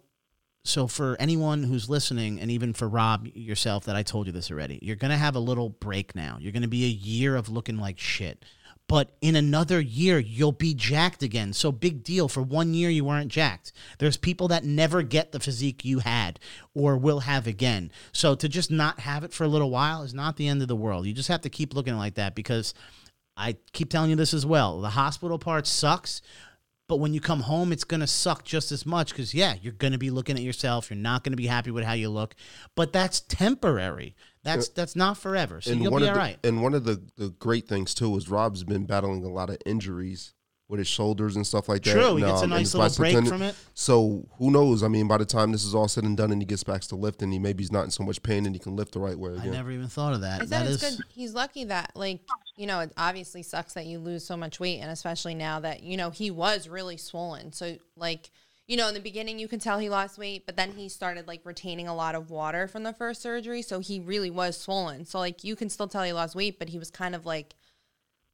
so 0.64 0.88
for 0.88 1.18
anyone 1.20 1.64
who's 1.64 1.90
listening, 1.90 2.40
and 2.40 2.52
even 2.52 2.74
for 2.74 2.88
Rob 2.88 3.28
yourself, 3.34 3.86
that 3.86 3.96
I 3.96 4.04
told 4.04 4.28
you 4.28 4.34
this 4.34 4.52
already, 4.52 4.78
you're 4.82 4.96
gonna 4.96 5.18
have 5.18 5.36
a 5.36 5.40
little 5.40 5.70
break 5.70 6.16
now. 6.16 6.38
You're 6.40 6.52
gonna 6.52 6.68
be 6.68 6.86
a 6.86 6.90
year 6.90 7.36
of 7.36 7.50
looking 7.50 7.78
like 7.78 7.98
shit, 8.00 8.46
but 8.88 9.16
in 9.22 9.36
another 9.36 9.80
year 9.80 10.20
you'll 10.20 10.52
be 10.52 10.74
jacked 10.74 11.24
again. 11.24 11.54
So 11.54 11.72
big 11.72 12.04
deal. 12.04 12.28
For 12.28 12.42
one 12.44 12.74
year 12.74 12.90
you 12.90 13.06
weren't 13.06 13.32
jacked. 13.32 13.72
There's 13.98 14.18
people 14.18 14.50
that 14.50 14.64
never 14.64 15.02
get 15.02 15.32
the 15.32 15.40
physique 15.40 15.84
you 15.84 16.00
had 16.00 16.40
or 16.76 16.96
will 16.98 17.22
have 17.22 17.48
again. 17.48 17.92
So 18.12 18.36
to 18.36 18.48
just 18.48 18.70
not 18.70 19.00
have 19.00 19.24
it 19.24 19.34
for 19.34 19.46
a 19.46 19.48
little 19.48 19.72
while 19.72 20.04
is 20.04 20.14
not 20.14 20.38
the 20.38 20.48
end 20.48 20.62
of 20.62 20.68
the 20.68 20.76
world. 20.76 21.08
You 21.08 21.14
just 21.14 21.30
have 21.30 21.42
to 21.42 21.50
keep 21.50 21.74
looking 21.74 21.98
like 21.98 22.16
that 22.16 22.36
because. 22.36 22.74
I 23.38 23.56
keep 23.72 23.90
telling 23.90 24.10
you 24.10 24.18
this 24.18 24.34
as 24.34 24.46
well. 24.46 24.82
The 24.82 24.90
hospital 24.90 25.40
part 25.40 25.66
sucks, 25.66 26.22
but 26.92 26.98
when 26.98 27.14
you 27.14 27.22
come 27.22 27.40
home, 27.40 27.72
it's 27.72 27.86
going 27.86 28.02
to 28.02 28.06
suck 28.06 28.44
just 28.44 28.70
as 28.74 28.86
much 28.86 29.12
because, 29.12 29.34
yeah, 29.34 29.56
you're 29.62 29.72
going 29.72 29.94
to 29.94 29.98
be 29.98 30.10
looking 30.10 30.36
at 30.36 30.42
yourself. 30.42 30.90
You're 30.90 30.98
not 30.98 31.24
going 31.24 31.32
to 31.32 31.38
be 31.38 31.48
happy 31.48 31.72
with 31.72 31.86
how 31.86 31.94
you 31.94 32.10
look, 32.10 32.36
but 32.76 32.92
that's 32.92 33.22
temporary. 33.22 34.14
That's 34.44 34.68
that's 34.68 34.94
not 34.94 35.18
forever. 35.18 35.62
So 35.62 35.72
you'll 35.72 35.90
one 35.90 36.02
be 36.02 36.10
of 36.10 36.10
all 36.10 36.16
the, 36.16 36.20
right. 36.20 36.38
And 36.44 36.62
one 36.62 36.74
of 36.74 36.84
the, 36.84 37.02
the 37.16 37.30
great 37.30 37.66
things 37.66 37.94
too 37.94 38.14
is 38.18 38.28
Rob's 38.28 38.66
been 38.66 38.86
battling 38.86 39.24
a 39.24 39.30
lot 39.30 39.50
of 39.50 39.56
injuries 39.66 40.34
with 40.68 40.80
his 40.80 40.88
shoulders 40.90 41.38
and 41.38 41.48
stuff 41.48 41.70
like 41.70 41.84
that. 41.84 41.94
True. 41.94 42.18
He 42.18 42.24
gets 42.24 42.34
a 42.34 42.36
um, 42.36 42.44
and 42.44 42.50
nice 42.52 42.60
his 42.60 42.76
little 42.76 42.98
break 42.98 43.14
tendon. 43.14 43.32
from 43.32 43.42
it. 43.42 43.56
So 43.74 44.28
who 44.38 44.52
knows? 44.52 44.84
I 44.84 44.90
mean, 44.90 45.08
by 45.08 45.18
the 45.18 45.26
time 45.26 45.54
this 45.54 45.64
is 45.64 45.74
all 45.74 45.88
said 45.88 46.04
and 46.04 46.18
done, 46.18 46.34
and 46.34 46.42
he 46.42 46.46
gets 46.46 46.64
back 46.64 46.82
to 46.82 46.96
lifting, 46.98 47.32
he 47.32 47.40
maybe 47.40 47.64
he's 47.64 47.72
not 47.72 47.86
in 47.86 47.92
so 47.92 48.04
much 48.04 48.22
pain 48.22 48.46
and 48.46 48.54
he 48.54 48.60
can 48.60 48.76
lift 48.76 48.92
the 48.92 49.00
right 49.00 49.18
way 49.18 49.38
I 49.40 49.48
never 49.48 49.72
even 49.72 49.88
thought 49.88 50.14
of 50.14 50.22
that. 50.22 50.42
I 50.42 50.46
said 50.46 50.50
That 50.50 50.68
it's 50.68 50.84
is 50.84 50.96
good. 50.98 51.06
He's 51.10 51.34
lucky 51.34 51.64
that, 51.66 51.92
like, 51.96 52.20
you 52.62 52.68
know, 52.68 52.82
it 52.82 52.94
obviously 52.96 53.42
sucks 53.42 53.74
that 53.74 53.88
you 53.88 53.98
lose 53.98 54.24
so 54.24 54.38
much 54.38 54.60
weight, 54.60 54.82
and 54.82 54.92
especially 54.92 55.34
now 55.34 55.60
that 55.62 55.82
you 55.82 55.98
know 55.98 56.12
he 56.12 56.30
was 56.30 56.68
really 56.68 56.96
swollen. 56.96 57.52
So, 57.52 57.78
like, 57.96 58.30
you 58.68 58.78
know, 58.78 58.88
in 58.88 58.94
the 58.94 59.00
beginning 59.00 59.40
you 59.40 59.48
can 59.48 59.60
tell 59.60 59.80
he 59.80 59.90
lost 59.90 60.20
weight, 60.20 60.46
but 60.46 60.58
then 60.58 60.74
he 60.74 60.88
started 60.88 61.28
like 61.28 61.42
retaining 61.44 61.88
a 61.88 61.96
lot 61.96 62.14
of 62.14 62.30
water 62.30 62.68
from 62.68 62.84
the 62.84 62.94
first 62.94 63.24
surgery, 63.24 63.64
so 63.64 63.80
he 63.80 64.00
really 64.00 64.30
was 64.30 64.56
swollen. 64.56 65.06
So, 65.06 65.18
like, 65.18 65.44
you 65.44 65.56
can 65.56 65.70
still 65.70 65.88
tell 65.88 66.04
he 66.04 66.14
lost 66.14 66.36
weight, 66.36 66.60
but 66.60 66.70
he 66.70 66.78
was 66.78 66.92
kind 66.92 67.16
of 67.16 67.26
like, 67.26 67.56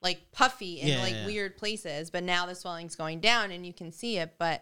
like 0.01 0.30
puffy 0.34 0.82
in 0.82 0.89
Yeah, 0.89 1.01
like 1.01 1.13
yeah. 1.13 1.25
weird 1.25 1.55
places, 1.55 2.09
but 2.09 2.25
now 2.25 2.45
the 2.45 2.53
swelling's 2.53 2.97
going 2.97 3.21
down 3.21 3.51
and 3.51 3.65
you 3.65 3.71
can 3.71 3.93
see 3.93 4.17
it. 4.17 4.34
But 4.38 4.61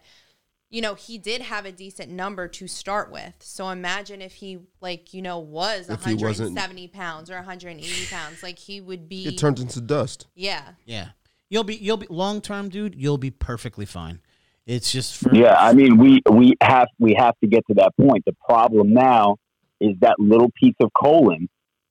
you 0.68 0.82
know, 0.82 0.94
he 0.94 1.16
did 1.18 1.42
have 1.42 1.64
a 1.64 1.72
decent 1.72 2.10
number 2.10 2.48
to 2.48 2.66
start 2.66 3.10
with. 3.10 3.34
So 3.40 3.68
imagine 3.68 4.20
if 4.20 4.34
he 4.34 4.58
like, 4.80 5.14
you 5.14 5.22
know, 5.22 5.38
was 5.38 5.88
If 5.88 6.04
he 6.04 6.14
170 6.14 6.88
pounds 6.88 7.30
or 7.30 7.36
180 7.36 8.06
pounds, 8.06 8.42
like 8.42 8.58
he 8.58 8.80
would 8.80 9.08
be 9.08 9.26
It 9.26 9.38
turns 9.38 9.60
into 9.60 9.80
dust. 9.80 10.26
Yeah. 10.34 10.62
Yeah. 10.84 11.08
You'll 11.48 11.64
be 11.64 11.76
you'll 11.76 11.96
be 11.96 12.08
long 12.10 12.40
term, 12.40 12.68
dude. 12.68 12.96
You'll 12.96 13.18
be 13.18 13.30
perfectly 13.30 13.86
fine. 13.86 14.20
It's 14.66 14.90
just 14.90 15.16
for 15.16 15.32
Yeah, 15.32 15.54
I 15.56 15.74
mean, 15.74 15.96
we 15.96 16.20
we 16.28 16.54
have 16.60 16.88
we 16.98 17.14
have 17.14 17.38
to 17.38 17.46
get 17.46 17.62
to 17.68 17.74
that 17.74 17.92
point. 18.00 18.24
The 18.26 18.34
problem 18.44 18.92
now 18.92 19.36
is 19.80 19.94
that 20.00 20.16
little 20.18 20.50
piece 20.60 20.74
of 20.80 20.90
colon 21.00 21.48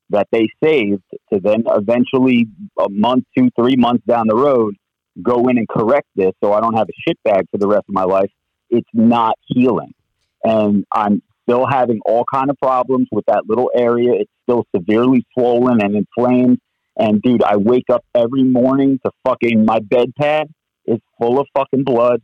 that 0.10 0.28
they 0.32 0.50
saved 0.62 1.02
to 1.32 1.40
then 1.40 1.64
eventually 1.68 2.48
a 2.78 2.90
month, 2.90 3.24
two, 3.38 3.50
three 3.58 3.78
months 3.78 4.04
down 4.06 4.28
the 4.28 4.36
road, 4.36 4.76
go 5.24 5.48
in 5.48 5.58
and 5.58 5.68
correct 5.70 6.08
this, 6.16 6.32
so 6.44 6.52
I 6.52 6.60
don't 6.60 6.76
have 6.76 6.90
a 6.90 6.94
shit 7.08 7.18
bag 7.24 7.46
for 7.50 7.58
the 7.58 7.68
rest 7.68 7.86
of 7.88 7.96
my 7.96 8.04
life. 8.04 8.30
It's 8.70 8.90
not 8.94 9.36
healing, 9.46 9.94
and 10.44 10.86
I'm 10.92 11.22
still 11.44 11.66
having 11.66 12.00
all 12.06 12.26
kind 12.34 12.50
of 12.50 12.58
problems 12.58 13.08
with 13.12 13.26
that 13.28 13.44
little 13.48 13.70
area. 13.76 14.14
It's 14.14 14.32
still 14.44 14.66
severely 14.76 15.26
swollen 15.34 15.82
and 15.82 15.96
inflamed. 15.96 16.60
And 16.98 17.22
dude, 17.22 17.44
I 17.44 17.58
wake 17.58 17.90
up 17.92 18.04
every 18.16 18.44
morning 18.44 19.00
to 19.06 19.12
fucking 19.26 19.66
my 19.66 19.80
bed 19.80 20.14
pad 20.18 20.48
is 20.86 21.00
full 21.20 21.40
of 21.40 21.48
fucking 21.56 21.84
blood. 21.84 22.22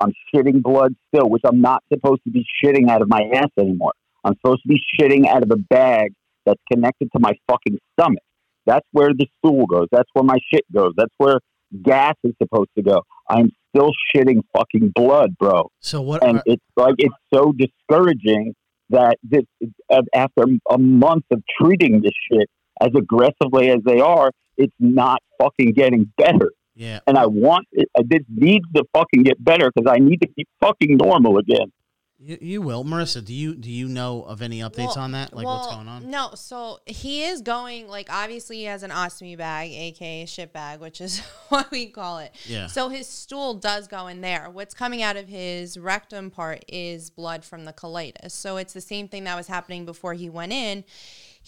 I'm 0.00 0.12
shitting 0.34 0.62
blood 0.62 0.94
still, 1.08 1.28
which 1.28 1.42
I'm 1.44 1.60
not 1.60 1.82
supposed 1.92 2.22
to 2.24 2.30
be 2.30 2.44
shitting 2.62 2.88
out 2.90 3.02
of 3.02 3.08
my 3.08 3.22
ass 3.34 3.50
anymore. 3.58 3.92
I'm 4.24 4.34
supposed 4.34 4.62
to 4.62 4.68
be 4.68 4.80
shitting 4.98 5.26
out 5.26 5.42
of 5.42 5.50
a 5.50 5.56
bag 5.56 6.12
that's 6.44 6.60
connected 6.70 7.10
to 7.12 7.20
my 7.20 7.34
fucking 7.48 7.78
stomach. 7.98 8.22
That's 8.66 8.86
where 8.92 9.10
the 9.14 9.26
stool 9.38 9.66
goes. 9.66 9.86
That's 9.92 10.08
where 10.12 10.24
my 10.24 10.38
shit 10.52 10.64
goes. 10.72 10.92
That's 10.96 11.12
where 11.18 11.40
gas 11.82 12.14
is 12.24 12.34
supposed 12.42 12.70
to 12.76 12.82
go. 12.82 13.02
I'm 13.28 13.52
still 13.76 13.92
shitting 14.14 14.40
fucking 14.56 14.92
blood, 14.94 15.36
bro. 15.38 15.70
so 15.80 16.00
what 16.00 16.22
And 16.22 16.38
are- 16.38 16.42
it's 16.46 16.64
like 16.76 16.94
it's 16.98 17.14
so 17.32 17.52
discouraging 17.52 18.54
that 18.90 19.16
this 19.22 19.42
uh, 19.90 20.02
after 20.14 20.44
a 20.70 20.78
month 20.78 21.24
of 21.30 21.42
treating 21.60 22.00
this 22.02 22.12
shit 22.30 22.48
as 22.80 22.90
aggressively 22.96 23.70
as 23.70 23.78
they 23.84 24.00
are, 24.00 24.30
it's 24.56 24.74
not 24.78 25.20
fucking 25.40 25.72
getting 25.72 26.12
better 26.16 26.52
yeah. 26.74 27.00
and 27.06 27.18
I 27.18 27.26
want 27.26 27.66
it. 27.72 27.88
This 28.04 28.20
needs 28.28 28.64
to 28.74 28.84
fucking 28.94 29.22
get 29.24 29.42
better 29.42 29.70
because 29.74 29.90
I 29.90 29.98
need 29.98 30.20
to 30.22 30.28
be 30.36 30.46
fucking 30.60 30.96
normal 30.96 31.38
again. 31.38 31.72
You, 32.18 32.38
you 32.40 32.62
will, 32.62 32.82
Marissa. 32.82 33.22
Do 33.22 33.34
you 33.34 33.54
do 33.54 33.70
you 33.70 33.88
know 33.88 34.22
of 34.22 34.40
any 34.40 34.60
updates 34.60 34.96
Well- 34.96 35.00
on 35.00 35.12
that? 35.12 35.34
Like 35.34 35.44
what's 35.44 35.66
going 35.66 35.86
on? 35.86 36.10
No, 36.10 36.30
so 36.34 36.78
he 36.86 37.24
is 37.24 37.42
going 37.42 37.88
like 37.88 38.08
obviously 38.10 38.56
he 38.58 38.64
has 38.64 38.82
an 38.82 38.90
ostomy 38.90 39.36
bag, 39.36 39.70
aka 39.70 40.24
shit 40.24 40.52
bag, 40.52 40.80
which 40.80 41.00
is 41.02 41.20
what 41.50 41.70
we 41.70 41.86
call 41.86 42.18
it. 42.18 42.34
Yeah. 42.46 42.68
So 42.68 42.88
his 42.88 43.06
stool 43.06 43.54
does 43.54 43.86
go 43.86 44.06
in 44.06 44.22
there. 44.22 44.48
What's 44.50 44.72
coming 44.74 45.02
out 45.02 45.16
of 45.16 45.28
his 45.28 45.76
rectum 45.78 46.30
part 46.30 46.64
is 46.68 47.10
blood 47.10 47.44
from 47.44 47.66
the 47.66 47.72
colitis. 47.74 48.30
So 48.30 48.56
it's 48.56 48.72
the 48.72 48.80
same 48.80 49.08
thing 49.08 49.24
that 49.24 49.36
was 49.36 49.46
happening 49.46 49.84
before 49.84 50.14
he 50.14 50.30
went 50.30 50.52
in. 50.52 50.84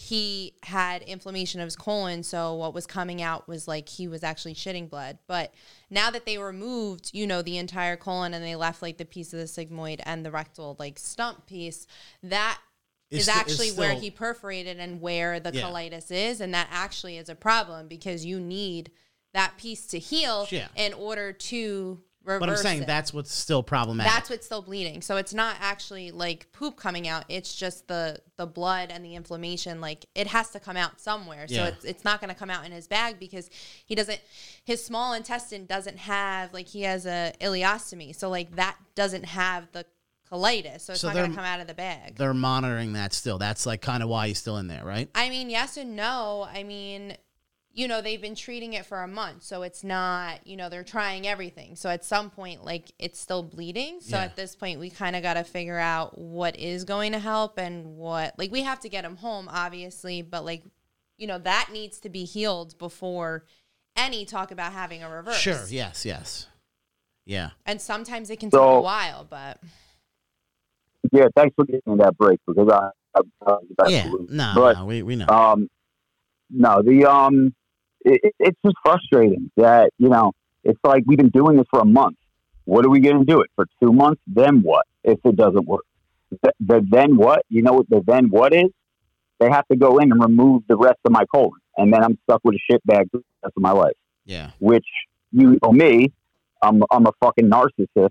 He 0.00 0.54
had 0.62 1.02
inflammation 1.02 1.60
of 1.60 1.64
his 1.64 1.74
colon, 1.74 2.22
so 2.22 2.54
what 2.54 2.72
was 2.72 2.86
coming 2.86 3.20
out 3.20 3.48
was 3.48 3.66
like 3.66 3.88
he 3.88 4.06
was 4.06 4.22
actually 4.22 4.54
shitting 4.54 4.88
blood. 4.88 5.18
But 5.26 5.52
now 5.90 6.08
that 6.12 6.24
they 6.24 6.38
removed, 6.38 7.10
you 7.12 7.26
know, 7.26 7.42
the 7.42 7.58
entire 7.58 7.96
colon 7.96 8.32
and 8.32 8.44
they 8.44 8.54
left 8.54 8.80
like 8.80 8.98
the 8.98 9.04
piece 9.04 9.32
of 9.32 9.40
the 9.40 9.46
sigmoid 9.46 9.98
and 10.04 10.24
the 10.24 10.30
rectal 10.30 10.76
like 10.78 11.00
stump 11.00 11.46
piece, 11.46 11.88
that 12.22 12.60
It's 13.10 13.22
is 13.22 13.28
actually 13.28 13.72
where 13.72 13.94
he 13.94 14.08
perforated 14.08 14.78
and 14.78 15.00
where 15.00 15.40
the 15.40 15.50
Yeah. 15.52 15.62
colitis 15.62 16.12
is, 16.12 16.40
and 16.40 16.54
that 16.54 16.68
actually 16.70 17.16
is 17.16 17.28
a 17.28 17.34
problem 17.34 17.88
because 17.88 18.24
you 18.24 18.38
need 18.38 18.92
that 19.34 19.56
piece 19.56 19.84
to 19.88 19.98
heal 19.98 20.46
Yeah. 20.48 20.68
in 20.76 20.92
order 20.92 21.32
to 21.32 22.00
reverse. 22.28 22.40
But 22.40 22.48
I'm 22.50 22.56
saying 22.56 22.82
it. 22.82 22.86
that's 22.86 23.12
what's 23.12 23.32
still 23.32 23.62
problematic. 23.62 24.12
that's 24.12 24.30
what's 24.30 24.46
still 24.46 24.62
bleeding. 24.62 25.02
So 25.02 25.16
it's 25.16 25.34
not 25.34 25.56
actually 25.60 26.10
like 26.10 26.52
poop 26.52 26.76
coming 26.76 27.08
out. 27.08 27.24
It's 27.28 27.54
just 27.54 27.88
the 27.88 28.20
the 28.36 28.46
blood 28.46 28.90
and 28.92 29.04
the 29.04 29.14
inflammation. 29.14 29.80
Like 29.80 30.06
it 30.14 30.28
has 30.28 30.50
to 30.50 30.60
come 30.60 30.76
out 30.76 31.00
somewhere. 31.00 31.48
So 31.48 31.54
Yeah. 31.54 31.66
it's 31.68 31.84
it's 31.84 32.04
not 32.04 32.20
going 32.20 32.32
to 32.32 32.38
come 32.38 32.50
out 32.50 32.64
in 32.64 32.72
his 32.72 32.86
bag 32.86 33.18
because 33.18 33.50
he 33.86 33.94
doesn't. 33.94 34.20
His 34.64 34.84
small 34.84 35.12
intestine 35.14 35.66
doesn't 35.66 35.98
have 35.98 36.52
like 36.52 36.68
he 36.68 36.82
has 36.82 37.06
a 37.06 37.32
ileostomy. 37.40 38.14
So 38.14 38.28
like 38.28 38.54
that 38.56 38.76
doesn't 38.94 39.24
have 39.24 39.68
the 39.72 39.84
colitis. 40.30 40.82
So 40.82 40.92
it's 40.92 41.00
So 41.00 41.08
not 41.08 41.16
going 41.16 41.30
to 41.30 41.36
come 41.36 41.44
out 41.46 41.60
of 41.60 41.66
the 41.66 41.74
bag. 41.74 42.16
They're 42.16 42.34
monitoring 42.34 42.92
that 42.92 43.12
still. 43.14 43.38
That's 43.38 43.64
like 43.64 43.80
kind 43.80 44.02
of 44.02 44.08
why 44.10 44.28
he's 44.28 44.38
still 44.38 44.58
in 44.58 44.68
there, 44.68 44.84
right? 44.84 45.08
I 45.14 45.30
mean, 45.30 45.48
yes 45.48 45.76
and 45.78 45.96
no. 45.96 46.46
I 46.52 46.64
mean, 46.64 47.16
you 47.78 47.86
know, 47.86 48.00
they've 48.02 48.20
been 48.20 48.34
treating 48.34 48.72
it 48.72 48.84
for 48.84 49.02
a 49.04 49.06
month, 49.06 49.44
so 49.44 49.62
it's 49.62 49.84
not, 49.84 50.44
you 50.44 50.56
know, 50.56 50.68
they're 50.68 50.82
trying 50.82 51.28
everything. 51.28 51.76
So 51.76 51.88
at 51.88 52.04
some 52.04 52.28
point, 52.28 52.64
like, 52.64 52.90
it's 52.98 53.20
still 53.20 53.44
bleeding. 53.44 54.00
So 54.00 54.16
Yeah. 54.16 54.24
at 54.24 54.34
this 54.34 54.56
point, 54.56 54.80
we 54.80 54.90
kind 54.90 55.14
of 55.14 55.22
got 55.22 55.34
to 55.34 55.44
figure 55.44 55.78
out 55.78 56.18
what 56.18 56.58
is 56.58 56.82
going 56.84 57.12
to 57.12 57.20
help 57.20 57.56
and 57.56 57.96
what, 57.96 58.36
like, 58.36 58.50
we 58.50 58.62
have 58.62 58.80
to 58.80 58.88
get 58.88 59.04
him 59.04 59.14
home, 59.18 59.48
obviously, 59.48 60.22
but 60.22 60.44
like, 60.44 60.64
you 61.18 61.28
know, 61.28 61.38
that 61.38 61.68
needs 61.72 62.00
to 62.00 62.08
be 62.08 62.24
healed 62.24 62.76
before 62.78 63.44
any 63.96 64.24
talk 64.24 64.50
about 64.50 64.72
having 64.72 65.04
a 65.04 65.08
reverse. 65.08 65.38
Sure. 65.38 65.64
Yes. 65.68 66.04
Yes. 66.04 66.48
Yeah. 67.26 67.50
And 67.64 67.80
sometimes 67.80 68.28
it 68.28 68.40
can 68.40 68.50
take 68.50 68.58
a 68.60 68.80
while, 68.80 69.24
but 69.28 69.60
Yeah, 71.12 71.28
thanks 71.36 71.54
for 71.54 71.64
giving 71.64 71.80
me 71.86 71.94
that 71.98 72.16
break 72.18 72.40
because 72.44 72.68
I, 72.72 72.88
I, 73.16 73.20
I 73.46 73.52
was 73.52 73.66
about 73.70 73.90
Yeah. 73.92 74.02
to. 74.10 74.26
No. 74.30 74.52
But 74.56 74.78
no, 74.78 74.84
we 74.86 75.02
we 75.04 75.14
know. 75.14 75.26
um, 75.28 75.68
no, 76.50 76.82
the 76.82 77.04
um, 77.08 77.54
it, 78.04 78.20
it- 78.22 78.34
it's 78.38 78.58
just 78.64 78.76
frustrating 78.84 79.50
that 79.56 79.90
you 79.98 80.08
know 80.08 80.32
it's 80.64 80.80
like 80.84 81.02
we've 81.06 81.18
been 81.18 81.30
doing 81.30 81.56
this 81.56 81.66
for 81.70 81.80
a 81.80 81.84
month. 81.84 82.16
What 82.64 82.84
are 82.84 82.90
we 82.90 83.00
going 83.00 83.18
to 83.18 83.24
do 83.24 83.40
it 83.40 83.50
for 83.56 83.64
two 83.82 83.92
months? 83.92 84.20
Then 84.26 84.60
what 84.62 84.84
if 85.04 85.18
it 85.24 85.36
doesn't 85.36 85.66
work? 85.66 85.84
The, 86.42 86.52
the 86.60 86.86
then 86.90 87.16
what? 87.16 87.42
You 87.48 87.62
know 87.62 87.72
what 87.72 87.88
the 87.88 88.02
then 88.06 88.28
what 88.28 88.52
is? 88.54 88.70
They 89.40 89.48
have 89.50 89.66
to 89.68 89.76
go 89.76 89.98
in 89.98 90.10
and 90.12 90.22
remove 90.22 90.64
the 90.68 90.76
rest 90.76 90.98
of 91.04 91.12
my 91.12 91.24
colon, 91.32 91.60
and 91.76 91.92
then 91.92 92.02
I'm 92.04 92.18
stuck 92.24 92.40
with 92.44 92.56
a 92.56 92.58
shit 92.70 92.84
bag 92.84 93.06
for 93.10 93.18
the 93.18 93.24
rest 93.44 93.54
of 93.56 93.62
my 93.62 93.70
life. 93.72 93.94
yeah. 94.26 94.50
Which 94.58 94.86
you 95.32 95.58
know 95.62 95.72
me, 95.72 96.12
I'm 96.62 96.82
I'm 96.90 97.06
a 97.06 97.12
fucking 97.22 97.48
narcissist. 97.48 98.10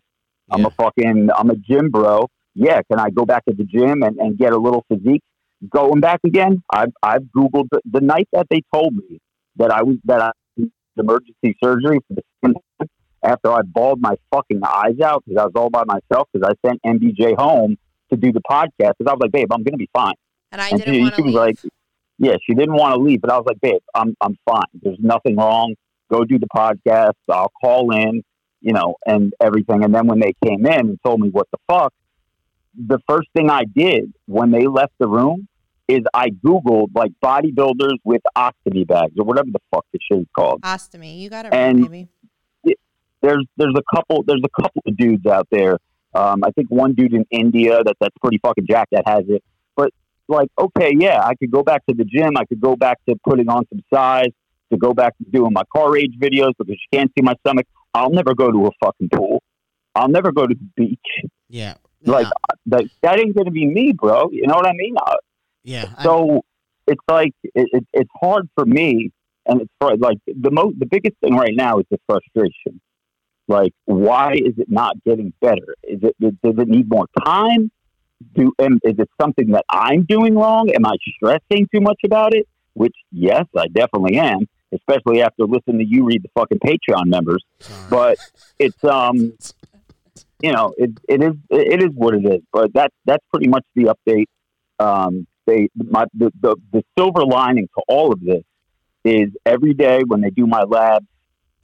I'm 0.50 0.62
Yeah. 0.62 0.68
a 0.68 0.70
fucking 0.72 1.30
I'm 1.38 1.50
a 1.50 1.56
gym 1.56 1.90
bro. 1.90 2.28
Yeah, 2.56 2.82
can 2.90 3.00
I 3.00 3.10
go 3.12 3.26
back 3.26 3.46
to 3.46 3.54
the 3.54 3.64
gym 3.66 4.02
and, 4.02 4.18
and 4.18 4.38
get 4.38 4.54
a 4.54 4.58
little 4.58 4.84
physique? 4.88 5.22
Going 5.70 6.00
back 6.00 6.22
again, 6.26 6.64
I've 6.72 6.94
I've 7.04 7.24
googled 7.36 7.68
the, 7.72 7.82
the 7.86 8.02
night 8.02 8.28
that 8.34 8.48
they 8.50 8.62
told 8.74 8.96
me 8.96 9.20
that 9.58 9.72
I 9.72 9.84
was 9.84 9.98
that 10.06 10.22
I 10.22 10.32
emergency 10.98 11.56
surgery 11.64 12.00
for 12.08 12.16
the 12.16 12.24
second 12.44 12.58
after 13.24 13.52
I 13.52 13.62
bawled 13.64 14.02
my 14.02 14.16
fucking 14.34 14.62
eyes 14.64 15.00
out 15.04 15.24
because 15.26 15.42
I 15.42 15.46
was 15.46 15.54
all 15.56 15.70
by 15.70 15.84
myself 15.86 16.28
because 16.32 16.50
I 16.50 16.68
sent 16.68 16.82
MBJ 16.84 17.36
home 17.38 17.78
to 18.10 18.18
do 18.18 18.32
the 18.32 18.42
podcast 18.42 18.94
because 18.98 19.08
I 19.10 19.14
was 19.14 19.20
like, 19.22 19.32
babe, 19.32 19.52
I'm 19.52 19.64
gonna 19.64 19.78
be 19.78 19.90
fine. 19.94 20.14
and 20.52 20.62
I 20.62 20.70
And 20.70 20.80
didn't 20.80 20.94
she, 20.94 21.16
she 21.16 21.22
was 21.22 21.34
like, 21.34 21.58
yeah, 22.18 22.36
she 22.46 22.54
didn't 22.54 22.76
want 22.76 22.96
to 22.96 23.02
leave, 23.02 23.22
but 23.22 23.32
I 23.32 23.38
was 23.38 23.46
like, 23.46 23.60
babe, 23.62 23.82
I'm 23.94 24.16
I'm 24.22 24.38
fine. 24.50 24.64
There's 24.82 25.00
nothing 25.00 25.36
wrong. 25.36 25.76
Go 26.10 26.24
do 26.24 26.40
the 26.40 26.48
podcast. 26.48 27.14
I'll 27.30 27.52
call 27.62 27.92
in, 27.96 28.24
you 28.62 28.74
know, 28.74 28.96
and 29.06 29.34
everything. 29.42 29.84
And 29.84 29.94
then 29.94 30.08
when 30.08 30.20
they 30.20 30.34
came 30.46 30.66
in 30.66 30.80
and 30.80 31.00
told 31.06 31.20
me 31.20 31.30
what 31.30 31.48
the 31.52 31.58
fuck, 31.68 31.94
the 32.76 33.00
first 33.10 33.28
thing 33.36 33.50
I 33.50 33.64
did 33.66 34.14
when 34.26 34.52
they 34.52 34.68
left 34.68 34.94
the 35.00 35.08
room 35.08 35.48
is 35.88 36.02
I 36.14 36.30
googled 36.30 36.90
like 36.96 37.12
bodybuilders 37.24 37.98
with 38.04 38.22
ostomy 38.38 38.86
bags 38.86 39.14
or 39.18 39.26
whatever 39.26 39.48
the 39.52 39.60
fuck 39.74 39.86
the 39.94 40.00
shit 40.02 40.20
is 40.22 40.28
called. 40.38 40.62
ostomy. 40.62 41.18
You 41.20 41.30
got 41.30 41.46
it 41.46 41.50
right, 41.50 41.58
and- 41.60 41.82
baby. 41.84 42.08
There's 43.22 43.46
there's 43.58 43.74
a 43.76 43.96
couple 43.96 44.24
there's 44.28 44.44
a 44.44 44.62
couple 44.62 44.84
of 44.86 44.96
dudes 44.96 45.26
out 45.26 45.48
there. 45.50 45.80
Um, 46.14 46.44
I 46.44 46.52
think 46.52 46.70
one 46.70 46.94
dude 46.94 47.14
in 47.14 47.26
India 47.32 47.84
that 47.84 47.96
that's 48.00 48.16
pretty 48.22 48.38
fucking 48.38 48.68
jacked 48.70 48.92
that 48.92 49.08
has 49.08 49.24
it. 49.28 49.44
But 49.76 49.92
like, 50.28 50.50
okay, 50.58 50.94
yeah, 50.98 51.22
I 51.26 51.34
could 51.34 51.50
go 51.50 51.64
back 51.64 51.84
to 51.88 51.96
the 51.96 52.06
gym. 52.06 52.38
I 52.38 52.46
could 52.46 52.62
go 52.62 52.76
back 52.76 53.00
to 53.10 53.16
putting 53.28 53.50
on 53.50 53.66
some 53.70 53.82
size. 53.94 54.30
To 54.72 54.78
go 54.78 54.94
back 54.94 55.18
to 55.18 55.24
doing 55.32 55.54
my 55.54 55.64
car 55.74 55.92
rage 55.92 56.14
videos 56.20 56.52
because 56.58 56.76
you 56.92 56.98
can't 57.00 57.10
see 57.18 57.24
my 57.24 57.34
stomach. 57.40 57.66
I'll 57.94 58.10
never 58.10 58.36
go 58.36 58.52
to 58.52 58.68
a 58.68 58.72
fucking 58.84 59.10
pool. 59.16 59.42
I'll 59.96 60.10
never 60.10 60.32
go 60.34 60.46
to 60.46 60.54
the 60.54 60.70
beach. 60.76 61.32
Yeah. 61.48 61.76
Like, 62.06 62.28
Uh, 62.28 62.32
that, 62.68 62.84
that 63.02 63.18
ain't 63.20 63.34
gonna 63.36 63.50
be 63.52 63.66
me, 63.66 63.94
bro. 63.94 64.30
You 64.32 64.46
know 64.46 64.56
what 64.56 64.68
I 64.68 64.74
mean? 64.74 64.96
Uh, 64.98 65.16
yeah. 65.68 66.02
So 66.02 66.44
it's 66.88 67.04
like 67.10 67.34
it, 67.44 67.68
it, 67.74 67.88
it's 67.94 68.10
hard 68.20 68.50
for 68.56 68.66
me, 68.66 69.12
and 69.46 69.62
it's 69.62 70.02
like 70.02 70.18
the 70.26 70.50
most 70.50 70.80
the 70.80 70.86
biggest 70.86 71.18
thing 71.22 71.36
right 71.36 71.54
now 71.54 71.80
is 71.80 71.86
the 71.92 72.00
frustration. 72.08 72.80
Like, 73.50 73.74
why 73.86 74.34
is 74.34 74.58
it 74.58 74.70
not 74.70 74.96
getting 75.06 75.34
better? 75.42 75.76
Is 75.84 76.00
it 76.02 76.16
does 76.20 76.56
it 76.58 76.68
need 76.70 76.90
more 76.90 77.08
time? 77.26 77.70
Do 78.34 78.54
am, 78.60 78.80
is 78.84 78.98
it 78.98 79.10
something 79.22 79.52
that 79.52 79.66
I'm 79.70 80.04
doing 80.04 80.36
wrong? 80.36 80.70
Am 80.70 80.86
I 80.86 80.96
stressing 81.16 81.68
too 81.74 81.82
much 81.82 82.00
about 82.06 82.34
it? 82.34 82.48
Which 82.74 82.96
yes, 83.12 83.46
I 83.56 83.68
definitely 83.68 84.18
am, 84.18 84.48
especially 84.72 85.22
after 85.22 85.44
listening 85.44 85.80
to 85.80 85.86
you 85.86 86.06
read 86.06 86.24
the 86.24 86.30
fucking 86.34 86.60
Patreon 86.60 87.08
members. 87.08 87.44
But 87.90 88.18
it's 88.58 88.82
um, 88.86 89.34
you 90.42 90.54
know, 90.54 90.74
it 90.78 90.92
it 91.10 91.22
is 91.22 91.34
it 91.50 91.84
is 91.84 91.92
what 91.94 92.14
it 92.16 92.26
is. 92.26 92.42
But 92.54 92.74
that's 92.74 92.96
that's 93.06 93.24
pretty 93.34 93.50
much 93.50 93.66
the 93.76 93.96
update. 93.96 94.28
Um, 94.80 95.28
my 95.76 96.06
the, 96.14 96.32
the 96.42 96.56
the 96.72 96.84
silver 96.98 97.26
lining 97.26 97.68
to 97.78 97.84
all 97.88 98.12
of 98.12 98.22
this 98.22 98.44
is 99.04 99.30
every 99.46 99.74
day 99.74 100.02
when 100.06 100.22
they 100.22 100.30
do 100.30 100.46
my 100.46 100.64
labs, 100.64 101.06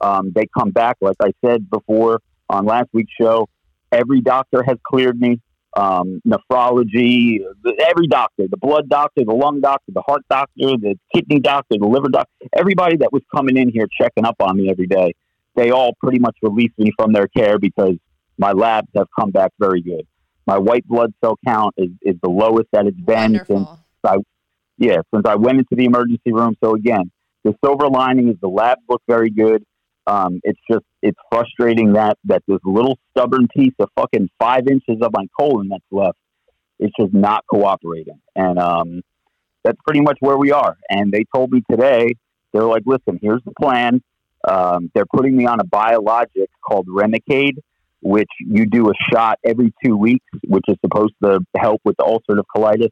um, 0.00 0.32
they 0.34 0.46
come 0.56 0.70
back. 0.70 0.96
Like 1.00 1.16
I 1.20 1.32
said 1.44 1.68
before 1.70 2.20
on 2.48 2.64
last 2.64 2.88
week's 2.92 3.12
show, 3.20 3.48
every 3.92 4.20
doctor 4.20 4.62
has 4.62 4.78
cleared 4.86 5.20
me. 5.20 5.40
Um, 5.76 6.22
nephrology, 6.24 7.40
every 7.80 8.06
doctor, 8.06 8.46
the 8.48 8.56
blood 8.56 8.88
doctor, 8.88 9.24
the 9.24 9.34
lung 9.34 9.60
doctor, 9.60 9.90
the 9.92 10.02
heart 10.02 10.22
doctor, 10.30 10.52
the 10.56 10.96
kidney 11.12 11.40
doctor, 11.40 11.74
the 11.80 11.86
liver 11.86 12.08
doctor, 12.08 12.30
everybody 12.56 12.96
that 12.98 13.12
was 13.12 13.22
coming 13.34 13.56
in 13.56 13.70
here 13.70 13.88
checking 14.00 14.24
up 14.24 14.36
on 14.38 14.56
me 14.56 14.70
every 14.70 14.86
day, 14.86 15.14
they 15.56 15.72
all 15.72 15.92
pretty 16.00 16.20
much 16.20 16.36
released 16.42 16.78
me 16.78 16.92
from 16.96 17.12
their 17.12 17.26
care 17.26 17.58
because 17.58 17.96
my 18.38 18.52
labs 18.52 18.86
have 18.94 19.08
come 19.18 19.32
back 19.32 19.50
very 19.58 19.82
good. 19.82 20.06
My 20.46 20.58
white 20.58 20.86
blood 20.86 21.12
cell 21.22 21.38
count 21.46 21.74
is, 21.76 21.90
is 22.02 22.16
the 22.22 22.28
lowest 22.28 22.68
that 22.72 22.86
it's 22.86 23.00
been 23.00 23.32
Wonderful. 23.32 23.56
since 23.56 23.68
I, 24.04 24.16
yeah, 24.78 24.98
since 25.12 25.24
I 25.26 25.36
went 25.36 25.58
into 25.58 25.74
the 25.76 25.84
emergency 25.84 26.32
room. 26.32 26.56
So 26.62 26.74
again, 26.74 27.10
the 27.44 27.54
silver 27.64 27.88
lining 27.88 28.28
is 28.28 28.36
the 28.40 28.48
labs 28.48 28.82
look 28.88 29.02
very 29.08 29.30
good. 29.30 29.64
Um, 30.06 30.40
it's 30.44 30.60
just 30.70 30.84
it's 31.00 31.18
frustrating 31.30 31.94
that 31.94 32.18
that 32.24 32.42
this 32.46 32.58
little 32.64 32.98
stubborn 33.10 33.48
piece 33.48 33.72
of 33.78 33.88
fucking 33.96 34.28
five 34.38 34.66
inches 34.68 34.98
of 35.00 35.12
my 35.12 35.26
colon 35.38 35.68
that's 35.68 35.84
left, 35.90 36.18
it's 36.78 36.92
just 37.00 37.14
not 37.14 37.44
cooperating, 37.50 38.20
and 38.36 38.58
um, 38.58 39.00
that's 39.62 39.78
pretty 39.86 40.02
much 40.02 40.18
where 40.20 40.36
we 40.36 40.52
are. 40.52 40.76
And 40.90 41.10
they 41.10 41.24
told 41.34 41.52
me 41.52 41.62
today 41.70 42.16
they're 42.52 42.64
like, 42.64 42.82
listen, 42.84 43.18
here's 43.22 43.42
the 43.44 43.52
plan. 43.58 44.02
Um, 44.46 44.90
they're 44.94 45.06
putting 45.06 45.34
me 45.36 45.46
on 45.46 45.58
a 45.58 45.64
biologic 45.64 46.50
called 46.60 46.86
Remicade, 46.86 47.56
which 48.04 48.28
you 48.38 48.66
do 48.66 48.90
a 48.90 48.92
shot 49.10 49.38
every 49.44 49.72
two 49.84 49.96
weeks, 49.96 50.26
which 50.46 50.64
is 50.68 50.76
supposed 50.84 51.14
to 51.24 51.40
help 51.56 51.80
with 51.84 51.96
the 51.96 52.04
ulcerative 52.04 52.44
colitis. 52.54 52.90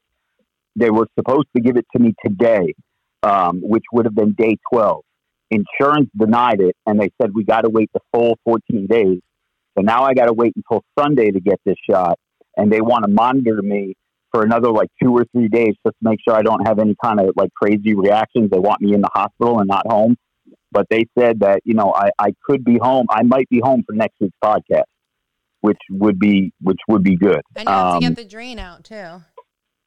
They 0.75 0.91
were 0.91 1.07
supposed 1.19 1.49
to 1.55 1.63
give 1.63 1.77
it 1.77 1.87
to 1.95 2.03
me 2.03 2.15
today, 2.25 2.75
um, 3.23 3.61
which 3.63 3.85
would 3.93 4.07
have 4.07 4.15
been 4.15 4.33
day 4.33 4.57
12. 4.73 5.05
Insurance 5.51 6.09
denied 6.17 6.63
it, 6.63 6.75
and 6.87 6.99
they 6.99 7.11
said 7.21 7.33
we 7.35 7.45
got 7.45 7.61
to 7.61 7.69
wait 7.69 7.91
the 7.93 8.01
full 8.13 8.39
14 8.45 8.87
days. 8.87 9.21
So 9.77 9.83
now 9.83 10.05
I 10.05 10.15
got 10.15 10.27
to 10.27 10.33
wait 10.33 10.55
until 10.57 10.83
Sunday 10.99 11.31
to 11.31 11.41
get 11.41 11.61
this 11.67 11.77
shot, 11.89 12.19
and 12.57 12.73
they 12.73 12.81
want 12.81 13.05
to 13.05 13.11
monitor 13.11 13.61
me 13.61 13.95
for 14.33 14.43
another 14.43 14.71
like 14.71 14.89
two 15.03 15.13
or 15.13 15.27
three 15.33 15.49
days 15.49 15.75
just 15.87 15.97
to 16.03 16.09
make 16.09 16.21
sure 16.27 16.35
I 16.35 16.41
don't 16.41 16.67
have 16.67 16.79
any 16.79 16.97
kind 17.05 17.21
of 17.21 17.33
like 17.37 17.53
crazy 17.53 17.95
reactions. 17.95 18.51
They 18.51 18.59
want 18.59 18.81
me 18.81 18.95
in 18.95 19.03
the 19.03 19.11
hospital 19.13 19.59
and 19.59 19.69
not 19.69 19.87
home. 19.87 20.17
But 20.71 20.87
they 20.89 21.05
said 21.19 21.41
that, 21.41 21.61
you 21.65 21.75
know, 21.75 21.93
I, 21.95 22.09
I 22.19 22.35
could 22.47 22.65
be 22.65 22.79
home. 22.81 23.07
I 23.11 23.23
might 23.23 23.47
be 23.51 23.61
home 23.63 23.85
for 23.87 23.93
next 23.93 24.15
week's 24.21 24.37
podcast, 24.43 24.85
which 25.63 25.79
would 25.91 26.19
be 26.19 26.53
which 26.61 26.79
would 26.89 27.03
be 27.03 27.17
good. 27.17 27.41
And 27.57 27.67
you 27.69 27.75
have 27.75 27.91
to 27.93 27.97
Um, 27.97 28.01
get 28.01 28.17
the 28.17 28.25
drain 28.29 28.59
out 28.59 28.85
too. 28.85 29.23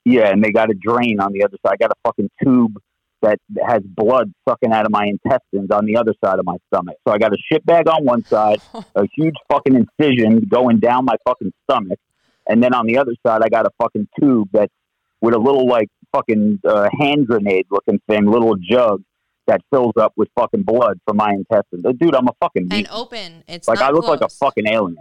yeah, 0.06 0.30
and 0.32 0.44
they 0.44 0.52
got 0.52 0.70
a 0.70 0.74
drain 0.74 1.20
on 1.20 1.32
the 1.32 1.44
other 1.44 1.58
side. 1.66 1.74
I 1.74 1.78
got 1.78 1.92
a 1.92 1.96
fucking 2.08 2.30
tube 2.44 2.74
that 3.22 3.40
has 3.66 3.82
blood 3.84 4.32
sucking 4.48 4.72
out 4.72 4.86
of 4.86 4.92
my 4.92 5.06
intestines 5.06 5.72
on 5.72 5.86
the 5.86 5.98
other 5.98 6.14
side 6.24 6.38
of 6.38 6.46
my 6.46 6.58
stomach. 6.68 6.96
So 7.08 7.14
I 7.14 7.18
got 7.18 7.34
a 7.34 7.38
shit 7.52 7.66
bag 7.66 7.88
on 7.88 8.04
one 8.06 8.24
side, 8.26 8.60
a 8.96 9.06
huge 9.16 9.36
fucking 9.52 9.76
incision 9.76 10.42
going 10.50 10.80
down 10.80 11.06
my 11.06 11.16
fucking 11.28 11.52
stomach, 11.70 12.00
and 12.48 12.62
then 12.64 12.74
on 12.74 12.86
the 12.86 12.98
other 12.98 13.14
side 13.26 13.42
I 13.44 13.50
got 13.50 13.66
a 13.66 13.72
fucking 13.82 14.08
tube 14.20 14.50
that's 14.52 14.74
with 15.22 15.34
a 15.34 15.40
little 15.40 15.68
like 15.68 15.88
fucking 16.14 16.60
uh, 16.68 16.88
hand 17.00 17.26
grenade 17.28 17.66
looking 17.72 18.00
thing, 18.08 18.26
little 18.26 18.56
jug 18.56 19.02
that 19.48 19.62
fills 19.72 19.94
up 20.00 20.12
with 20.18 20.28
fucking 20.38 20.64
blood 20.64 21.00
from 21.08 21.18
my 21.18 21.32
intestines. 21.32 21.84
Dude, 22.00 22.16
I'm 22.16 22.28
a 22.28 22.34
fucking 22.42 22.68
And 22.72 22.88
open. 22.92 23.44
It's 23.48 23.68
Like 23.68 23.80
I 23.80 23.92
look 23.92 24.08
like 24.08 24.22
a 24.22 24.30
fucking 24.30 24.68
alien. 24.68 24.98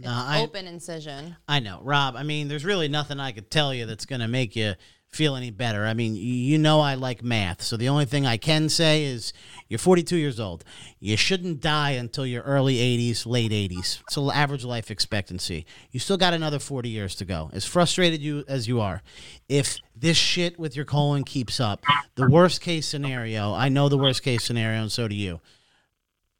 No, 0.00 0.10
I, 0.10 0.42
open 0.42 0.66
incision. 0.66 1.36
I 1.48 1.60
know, 1.60 1.80
Rob. 1.82 2.16
I 2.16 2.22
mean, 2.22 2.48
there's 2.48 2.64
really 2.64 2.88
nothing 2.88 3.18
I 3.18 3.32
could 3.32 3.50
tell 3.50 3.74
you 3.74 3.86
that's 3.86 4.06
going 4.06 4.20
to 4.20 4.28
make 4.28 4.54
you 4.54 4.74
feel 5.08 5.36
any 5.36 5.50
better. 5.50 5.86
I 5.86 5.94
mean, 5.94 6.14
you 6.14 6.58
know 6.58 6.80
I 6.80 6.94
like 6.94 7.22
math, 7.22 7.62
so 7.62 7.76
the 7.76 7.88
only 7.88 8.04
thing 8.04 8.26
I 8.26 8.36
can 8.36 8.68
say 8.68 9.04
is 9.04 9.32
you're 9.66 9.78
42 9.78 10.16
years 10.16 10.38
old. 10.38 10.64
You 11.00 11.16
shouldn't 11.16 11.60
die 11.60 11.92
until 11.92 12.26
your 12.26 12.42
early 12.42 12.76
80s, 12.76 13.26
late 13.26 13.50
80s. 13.50 14.00
It's 14.02 14.16
an 14.16 14.30
average 14.32 14.64
life 14.64 14.90
expectancy. 14.90 15.66
You 15.90 15.98
still 15.98 16.18
got 16.18 16.34
another 16.34 16.58
40 16.58 16.88
years 16.90 17.14
to 17.16 17.24
go. 17.24 17.50
As 17.52 17.64
frustrated 17.64 18.20
you 18.20 18.44
as 18.48 18.68
you 18.68 18.80
are, 18.80 19.02
if 19.48 19.78
this 19.96 20.16
shit 20.16 20.58
with 20.58 20.76
your 20.76 20.84
colon 20.84 21.24
keeps 21.24 21.58
up, 21.58 21.82
the 22.14 22.28
worst 22.28 22.60
case 22.60 22.86
scenario, 22.86 23.54
I 23.54 23.70
know 23.70 23.88
the 23.88 23.98
worst 23.98 24.22
case 24.22 24.44
scenario, 24.44 24.82
and 24.82 24.92
so 24.92 25.08
do 25.08 25.14
you. 25.14 25.40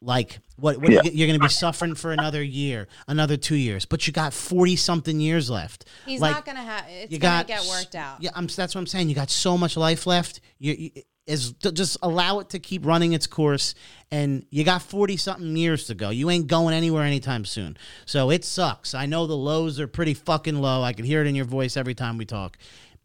Like 0.00 0.38
what? 0.56 0.78
what 0.78 0.90
Yeah. 0.90 1.02
you, 1.02 1.24
are 1.24 1.26
going 1.26 1.40
to 1.40 1.44
be 1.44 1.50
suffering 1.52 1.94
for 1.94 2.12
another 2.12 2.42
year, 2.42 2.86
another 3.08 3.36
two 3.36 3.56
years, 3.56 3.84
but 3.84 4.06
you 4.06 4.12
got 4.12 4.32
forty 4.32 4.76
something 4.76 5.18
years 5.20 5.50
left. 5.50 5.86
He's 6.06 6.20
Like, 6.20 6.34
not 6.34 6.44
gonna 6.44 6.62
have. 6.62 6.84
It's 6.88 7.12
you 7.12 7.18
gonna 7.18 7.40
got 7.40 7.46
get 7.48 7.66
worked 7.68 7.94
out. 7.96 8.22
Yeah, 8.22 8.30
I'm, 8.34 8.46
that's 8.46 8.74
what 8.74 8.80
I'm 8.80 8.86
saying. 8.86 9.08
You 9.08 9.14
got 9.16 9.30
so 9.30 9.58
much 9.58 9.76
life 9.76 10.06
left. 10.06 10.40
You, 10.58 10.74
you 10.74 10.90
is 11.26 11.52
just 11.52 11.98
allow 12.00 12.38
it 12.38 12.48
to 12.50 12.58
keep 12.58 12.86
running 12.86 13.12
its 13.12 13.26
course, 13.26 13.74
and 14.10 14.46
you 14.50 14.64
got 14.64 14.82
forty 14.82 15.16
something 15.16 15.56
years 15.56 15.84
to 15.88 15.94
go. 15.94 16.10
You 16.10 16.30
ain't 16.30 16.46
going 16.46 16.74
anywhere 16.74 17.02
anytime 17.02 17.44
soon. 17.44 17.76
So 18.06 18.30
it 18.30 18.44
sucks. 18.44 18.94
I 18.94 19.06
know 19.06 19.26
the 19.26 19.36
lows 19.36 19.78
are 19.78 19.86
pretty 19.88 20.14
fucking 20.14 20.60
low. 20.60 20.82
I 20.82 20.92
can 20.94 21.04
hear 21.04 21.20
it 21.20 21.26
in 21.26 21.34
your 21.34 21.44
voice 21.44 21.76
every 21.76 21.94
time 21.94 22.16
we 22.18 22.24
talk. 22.24 22.56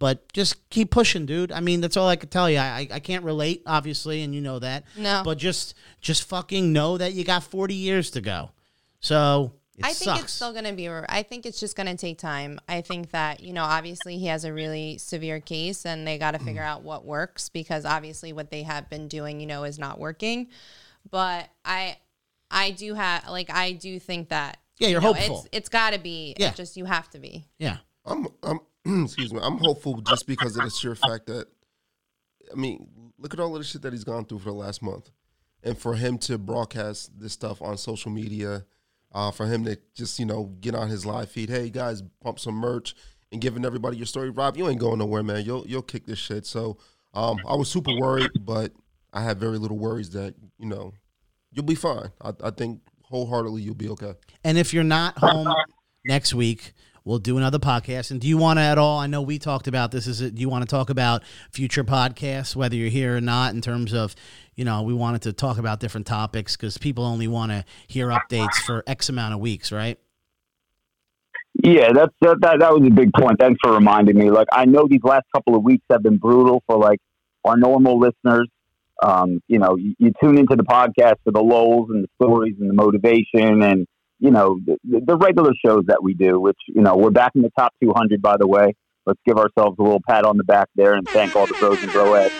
But 0.03 0.33
just 0.33 0.69
keep 0.69 0.91
pushing, 0.91 1.25
dude. 1.25 1.53
I 1.53 1.61
mean, 1.61 1.79
that's 1.79 1.95
all 1.95 2.09
I 2.09 2.17
could 2.17 2.29
tell 2.29 2.49
you. 2.49 2.57
I, 2.57 2.79
I, 2.79 2.87
I 2.95 2.99
can't 2.99 3.23
relate, 3.23 3.63
obviously, 3.65 4.21
and 4.21 4.35
you 4.35 4.41
know 4.41 4.59
that. 4.59 4.83
No. 4.97 5.21
But 5.23 5.37
just 5.37 5.75
just 6.01 6.27
fucking 6.27 6.73
know 6.73 6.97
that 6.97 7.13
you 7.13 7.23
got 7.23 7.41
40 7.41 7.73
years 7.73 8.11
to 8.11 8.19
go. 8.19 8.51
So 8.99 9.53
it 9.77 9.85
I 9.85 9.93
think 9.93 10.11
sucks. 10.11 10.23
it's 10.23 10.33
still 10.33 10.51
going 10.51 10.65
to 10.65 10.73
be. 10.73 10.89
I 10.89 11.23
think 11.23 11.45
it's 11.45 11.57
just 11.57 11.77
going 11.77 11.87
to 11.87 11.95
take 11.95 12.17
time. 12.17 12.59
I 12.67 12.81
think 12.81 13.11
that 13.11 13.39
you 13.39 13.53
know, 13.53 13.63
obviously, 13.63 14.17
he 14.17 14.25
has 14.25 14.43
a 14.43 14.51
really 14.51 14.97
severe 14.97 15.39
case, 15.39 15.85
and 15.85 16.05
they 16.05 16.17
got 16.17 16.31
to 16.31 16.37
mm. 16.37 16.43
figure 16.43 16.63
out 16.63 16.83
what 16.83 17.05
works 17.05 17.47
because 17.47 17.85
obviously, 17.85 18.33
what 18.33 18.51
they 18.51 18.63
have 18.63 18.89
been 18.89 19.07
doing, 19.07 19.39
you 19.39 19.47
know, 19.47 19.63
is 19.63 19.79
not 19.79 19.99
working. 19.99 20.49
But 21.09 21.47
I, 21.63 21.95
I 22.51 22.71
do 22.71 22.93
have 22.93 23.29
like 23.29 23.49
I 23.49 23.71
do 23.71 24.01
think 24.01 24.27
that. 24.27 24.57
Yeah, 24.79 24.89
you're 24.89 25.01
you 25.01 25.07
know, 25.07 25.13
hopeful. 25.13 25.39
It's, 25.45 25.49
it's 25.53 25.69
got 25.69 25.93
to 25.93 25.99
be. 25.99 26.35
Yeah. 26.37 26.49
It 26.49 26.55
just 26.55 26.75
you 26.75 26.83
have 26.83 27.09
to 27.11 27.19
be. 27.19 27.45
yeah. 27.57 27.77
I'm, 28.05 28.27
I'm 28.43 28.59
excuse 29.03 29.33
me. 29.33 29.39
I'm 29.41 29.57
hopeful 29.57 30.01
just 30.01 30.27
because 30.27 30.57
of 30.57 30.63
the 30.63 30.69
sheer 30.69 30.95
fact 30.95 31.27
that, 31.27 31.47
I 32.51 32.55
mean, 32.55 32.89
look 33.17 33.33
at 33.33 33.39
all 33.39 33.55
of 33.55 33.61
the 33.61 33.67
shit 33.67 33.81
that 33.83 33.93
he's 33.93 34.03
gone 34.03 34.25
through 34.25 34.39
for 34.39 34.49
the 34.49 34.53
last 34.53 34.81
month, 34.81 35.09
and 35.63 35.77
for 35.77 35.95
him 35.95 36.17
to 36.19 36.37
broadcast 36.37 37.17
this 37.19 37.33
stuff 37.33 37.61
on 37.61 37.77
social 37.77 38.11
media, 38.11 38.65
uh, 39.13 39.31
for 39.31 39.45
him 39.45 39.63
to 39.65 39.77
just 39.95 40.19
you 40.19 40.25
know 40.25 40.51
get 40.59 40.75
on 40.75 40.89
his 40.89 41.05
live 41.05 41.29
feed, 41.29 41.49
hey 41.49 41.69
guys, 41.69 42.03
pump 42.21 42.39
some 42.39 42.55
merch 42.55 42.95
and 43.31 43.41
giving 43.41 43.65
everybody 43.65 43.97
your 43.97 44.05
story. 44.05 44.29
Rob, 44.29 44.57
you 44.57 44.67
ain't 44.67 44.79
going 44.79 44.99
nowhere, 44.99 45.23
man. 45.23 45.45
You'll 45.45 45.65
you'll 45.67 45.81
kick 45.81 46.05
this 46.05 46.19
shit. 46.19 46.45
So, 46.45 46.77
um, 47.13 47.39
I 47.47 47.55
was 47.55 47.69
super 47.69 47.95
worried, 47.97 48.31
but 48.41 48.71
I 49.13 49.23
had 49.23 49.39
very 49.39 49.57
little 49.57 49.77
worries 49.77 50.09
that 50.11 50.35
you 50.59 50.67
know 50.67 50.93
you'll 51.51 51.65
be 51.65 51.75
fine. 51.75 52.11
I, 52.21 52.33
I 52.43 52.51
think 52.51 52.81
wholeheartedly 53.03 53.61
you'll 53.61 53.75
be 53.75 53.89
okay. 53.89 54.13
And 54.43 54.57
if 54.57 54.73
you're 54.73 54.83
not 54.83 55.17
home 55.17 55.53
next 56.05 56.33
week, 56.33 56.73
we'll 57.05 57.19
do 57.19 57.37
another 57.37 57.59
podcast. 57.59 58.11
And 58.11 58.19
do 58.19 58.27
you 58.27 58.37
want 58.37 58.59
to 58.59 58.63
at 58.63 58.77
all? 58.77 58.99
I 58.99 59.07
know 59.07 59.21
we 59.21 59.39
talked 59.39 59.67
about 59.67 59.91
this. 59.91 60.07
Is 60.07 60.21
it? 60.21 60.35
Do 60.35 60.41
you 60.41 60.49
want 60.49 60.63
to 60.63 60.69
talk 60.69 60.89
about 60.89 61.23
future 61.51 61.83
podcasts, 61.83 62.55
whether 62.55 62.75
you're 62.75 62.89
here 62.89 63.17
or 63.17 63.21
not, 63.21 63.53
in 63.53 63.61
terms 63.61 63.93
of, 63.93 64.15
you 64.55 64.65
know, 64.65 64.81
we 64.83 64.93
wanted 64.93 65.21
to 65.23 65.33
talk 65.33 65.57
about 65.57 65.79
different 65.79 66.07
topics 66.07 66.55
because 66.55 66.77
people 66.77 67.05
only 67.05 67.27
want 67.27 67.51
to 67.51 67.65
hear 67.87 68.07
updates 68.07 68.55
for 68.65 68.83
X 68.87 69.09
amount 69.09 69.33
of 69.33 69.39
weeks, 69.39 69.71
right? 69.71 69.97
Yeah, 71.63 71.93
that's 71.93 72.13
that, 72.21 72.41
that. 72.41 72.59
That 72.59 72.73
was 72.73 72.87
a 72.87 72.91
big 72.91 73.11
point. 73.13 73.39
Thanks 73.39 73.59
for 73.63 73.73
reminding 73.73 74.17
me. 74.17 74.31
Like, 74.31 74.47
I 74.51 74.65
know 74.65 74.87
these 74.89 75.03
last 75.03 75.25
couple 75.35 75.55
of 75.55 75.63
weeks 75.63 75.83
have 75.91 76.01
been 76.01 76.17
brutal 76.17 76.63
for 76.65 76.77
like 76.77 76.99
our 77.45 77.57
normal 77.57 77.99
listeners. 77.99 78.47
Um, 79.01 79.41
you 79.47 79.59
know, 79.59 79.75
you, 79.75 79.93
you 79.99 80.13
tune 80.21 80.37
into 80.37 80.55
the 80.55 80.63
podcast 80.63 81.15
for 81.23 81.31
the 81.31 81.41
lulls 81.41 81.89
and 81.89 82.03
the 82.03 82.07
stories 82.21 82.55
and 82.59 82.69
the 82.69 82.73
motivation 82.73 83.61
and 83.61 83.85
you 84.23 84.31
know 84.31 84.57
the, 84.65 84.77
the 85.05 85.17
regular 85.17 85.51
shows 85.63 85.83
that 85.87 86.01
we 86.01 86.13
do. 86.13 86.39
Which 86.39 86.57
you 86.67 86.81
know 86.81 86.95
we're 86.95 87.11
back 87.11 87.33
in 87.35 87.41
the 87.41 87.51
top 87.59 87.73
200. 87.83 88.21
By 88.21 88.37
the 88.37 88.47
way, 88.47 88.73
let's 89.05 89.19
give 89.25 89.37
ourselves 89.37 89.77
a 89.77 89.83
little 89.83 90.01
pat 90.07 90.25
on 90.25 90.37
the 90.37 90.45
back 90.45 90.69
there 90.75 90.93
and 90.93 91.07
thank 91.09 91.35
all 91.35 91.45
the 91.45 91.53
bros 91.55 91.83
and 91.83 91.91
broettes. 91.91 92.31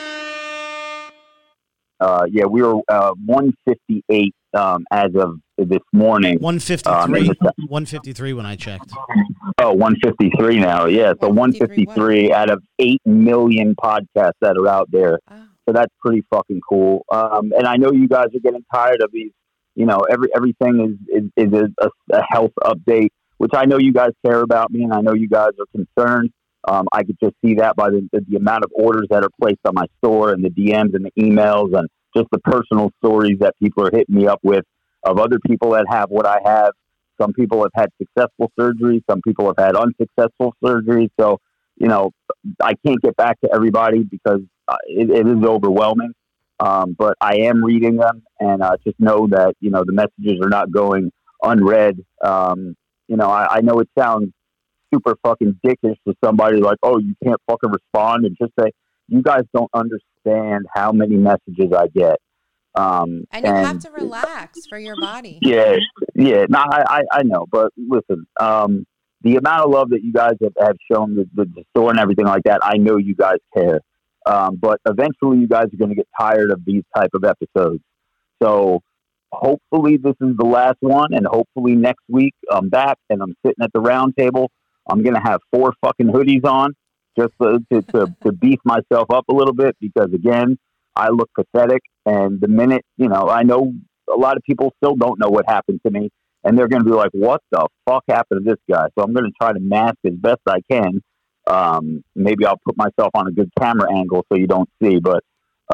Uh, 2.00 2.26
yeah, 2.30 2.46
we 2.46 2.62
were 2.62 2.82
uh, 2.88 3.14
158 3.26 4.34
um, 4.54 4.86
as 4.92 5.12
of 5.16 5.40
this 5.58 5.80
morning. 5.92 6.40
153. 6.40 6.92
Um, 6.92 7.38
153 7.68 8.34
when 8.34 8.46
I 8.46 8.56
checked. 8.56 8.92
Oh, 9.58 9.74
153 9.74 10.60
now. 10.60 10.86
Yeah. 10.86 11.14
So 11.22 11.30
153 11.30 11.86
153 11.86 12.34
out 12.34 12.50
of 12.50 12.64
8 12.80 13.02
million 13.06 13.76
podcasts 13.76 14.34
that 14.42 14.58
are 14.58 14.68
out 14.68 14.90
there. 14.92 15.20
Wow. 15.30 15.46
So 15.68 15.74
that's 15.74 15.94
pretty 16.00 16.24
fucking 16.30 16.62
cool. 16.68 17.06
Um, 17.10 17.54
and 17.58 17.68
I 17.68 17.78
know 17.78 17.92
you 17.92 18.08
guys 18.08 18.28
are 18.36 18.40
getting 18.40 18.66
tired 18.74 19.02
of 19.02 19.12
these, 19.14 19.32
you 19.76 19.86
know, 19.86 20.00
every 20.10 20.30
everything 20.36 20.98
is, 21.10 21.24
is, 21.38 21.48
is 21.48 21.72
a, 21.80 21.90
a 22.12 22.22
health 22.30 22.54
update, 22.64 23.10
which 23.38 23.52
I 23.54 23.66
know 23.66 23.78
you 23.78 23.94
guys 23.94 24.12
care 24.26 24.42
about 24.42 24.72
me 24.72 24.84
and 24.84 24.94
I 24.94 25.02
know 25.02 25.14
you 25.14 25.30
guys 25.30 25.52
are 25.60 25.66
concerned. 25.72 26.32
Um, 26.66 26.88
I 26.94 27.04
could 27.04 27.18
just 27.22 27.36
see 27.44 27.56
that 27.56 27.76
by 27.76 27.90
the, 27.90 28.08
the, 28.14 28.38
amount 28.38 28.64
of 28.64 28.72
orders 28.74 29.08
that 29.10 29.22
are 29.22 29.30
placed 29.42 29.60
on 29.66 29.74
my 29.76 29.86
store 29.98 30.32
and 30.32 30.44
the 30.44 30.50
DMs 30.50 30.96
and 30.96 31.06
the 31.06 31.12
emails 31.20 31.78
and 31.78 31.90
just 32.16 32.30
the 32.32 32.40
personal 32.40 32.90
stories 33.04 33.40
that 33.40 33.54
people 33.62 33.86
are 33.86 33.92
hitting 33.92 34.16
me 34.16 34.28
up 34.28 34.40
with 34.44 34.64
of 35.04 35.20
other 35.20 35.40
people 35.46 35.72
that 35.72 35.86
have 35.90 36.10
what 36.10 36.26
I 36.26 36.38
have. 36.46 36.72
Some 37.22 37.34
people 37.34 37.62
have 37.64 37.72
had 37.76 37.90
successful 38.02 38.52
surgery. 38.58 39.04
Some 39.10 39.22
people 39.22 39.48
have 39.48 39.58
had 39.58 39.76
unsuccessful 39.76 40.56
surgery. 40.64 41.12
So, 41.20 41.40
you 41.76 41.88
know, 41.88 42.12
I 42.62 42.76
can't 42.86 43.02
get 43.02 43.16
back 43.18 43.40
to 43.42 43.50
everybody 43.54 44.04
because 44.04 44.42
uh, 44.68 44.78
it, 44.88 45.10
it 45.10 45.28
is 45.28 45.44
overwhelming. 45.44 46.14
Um, 46.60 46.96
but 46.98 47.18
I 47.20 47.40
am 47.40 47.64
reading 47.64 47.98
them, 47.98 48.24
and 48.44 48.62
uh, 48.62 48.78
just 48.86 49.00
know 49.00 49.28
that 49.28 49.56
you 49.60 49.70
know 49.70 49.84
the 49.86 49.94
messages 49.94 50.40
are 50.44 50.50
not 50.50 50.72
going 50.72 51.12
unread. 51.42 52.00
Um, 52.24 52.76
you 53.08 53.18
know, 53.18 53.30
I, 53.30 53.58
I 53.58 53.62
know 53.62 53.80
it 53.80 53.90
sounds 53.98 54.32
super 54.94 55.16
fucking 55.26 55.60
dickish 55.66 55.98
to 56.08 56.16
somebody 56.24 56.58
like, 56.60 56.78
"Oh, 56.84 56.98
you 57.00 57.16
can't 57.24 57.40
fucking 57.50 57.72
respond," 57.72 58.26
and 58.26 58.36
just 58.40 58.54
say, 58.60 58.72
"You 59.08 59.22
guys 59.22 59.44
don't 59.54 59.72
understand 59.74 60.66
how 60.74 60.92
many 60.92 61.16
messages 61.16 61.72
I 61.76 61.88
get." 61.88 62.20
Um, 62.76 63.26
And 63.32 63.46
you 63.46 63.54
have 63.54 63.80
to 63.80 63.92
relax 63.92 64.66
for 64.68 64.80
your 64.80 64.96
body. 65.00 65.40
yeah, 65.42 65.76
yeah. 66.16 66.46
No, 66.50 66.60
I, 66.60 66.84
I, 66.88 67.02
I 67.20 67.24
know, 67.24 67.46
but 67.52 67.72
listen, 67.78 68.26
um, 68.40 68.86
the 69.22 69.36
amount 69.36 69.66
of 69.66 69.72
love 69.72 69.90
that 69.92 70.04
you 70.04 70.12
guys 70.12 70.34
have, 70.42 70.54
have 70.60 70.76
shown 70.92 71.16
the, 71.16 71.30
the, 71.36 71.46
the 71.46 71.64
store 71.70 71.92
and 71.92 72.00
everything 72.00 72.26
like 72.26 72.44
that, 72.44 72.60
I 72.64 72.78
know 72.78 72.98
you 72.98 73.16
guys 73.16 73.38
care. 73.56 73.82
Um, 74.26 74.58
but 74.60 74.80
eventually, 74.88 75.38
you 75.38 75.48
guys 75.48 75.66
are 75.66 75.78
going 75.78 75.90
to 75.90 75.96
get 75.96 76.08
tired 76.20 76.50
of 76.52 76.66
these 76.66 76.84
type 76.96 77.12
of 77.14 77.24
episodes. 77.24 77.84
So 78.42 78.82
hopefully, 79.32 79.98
this 79.98 80.16
is 80.22 80.36
the 80.38 80.46
last 80.46 80.78
one, 80.82 81.14
and 81.14 81.26
hopefully 81.26 81.76
next 81.76 82.04
week 82.10 82.34
I'm 82.52 82.70
back 82.70 82.98
and 83.10 83.22
I'm 83.22 83.36
sitting 83.46 83.64
at 83.64 83.72
the 83.74 83.80
round 83.80 84.16
table. 84.18 84.52
I'm 84.90 85.02
to 85.16 85.22
have 85.22 85.40
four 85.52 85.74
fucking 85.84 86.08
hoodies 86.08 86.46
on 86.46 86.74
just 87.18 87.34
to, 87.42 87.60
to, 87.72 87.82
to, 87.82 88.16
to 88.24 88.32
beef 88.32 88.60
myself 88.66 89.10
up 89.12 89.26
a 89.30 89.34
little 89.34 89.54
bit 89.54 89.76
because 89.80 90.14
again, 90.14 90.58
I 90.96 91.10
look 91.10 91.30
pathetic. 91.36 91.82
And 92.06 92.42
the 92.42 92.48
minute, 92.48 92.84
you 92.98 93.08
know, 93.08 93.30
I 93.30 93.44
know 93.44 93.74
a 94.14 94.18
lot 94.18 94.38
of 94.38 94.44
people 94.44 94.74
still 94.78 94.96
don't 94.96 95.20
know 95.20 95.30
what 95.30 95.46
happened 95.48 95.80
to 95.86 95.92
me, 95.92 96.10
and 96.44 96.58
they're 96.58 96.68
to 96.84 96.90
be 96.90 96.96
like, 96.96 97.12
"What 97.14 97.42
the 97.52 97.68
fuck 97.88 98.04
happened 98.10 98.46
to 98.46 98.52
this 98.52 98.60
guy?" 98.70 98.88
So 98.98 99.04
I'm 99.04 99.14
to 99.26 99.32
try 99.40 99.54
to 99.54 99.60
mask 99.60 99.96
as 100.06 100.14
best 100.14 100.42
I 100.48 100.60
can. 100.70 101.02
Um, 101.48 102.04
maybe 102.16 102.46
I'll 102.46 102.60
put 102.66 102.78
myself 102.78 103.12
on 103.14 103.28
a 103.28 103.32
good 103.32 103.50
camera 103.60 103.94
angle 103.94 104.26
so 104.32 104.38
you 104.38 104.48
don't 104.48 104.70
see, 104.82 105.00
but 105.00 105.24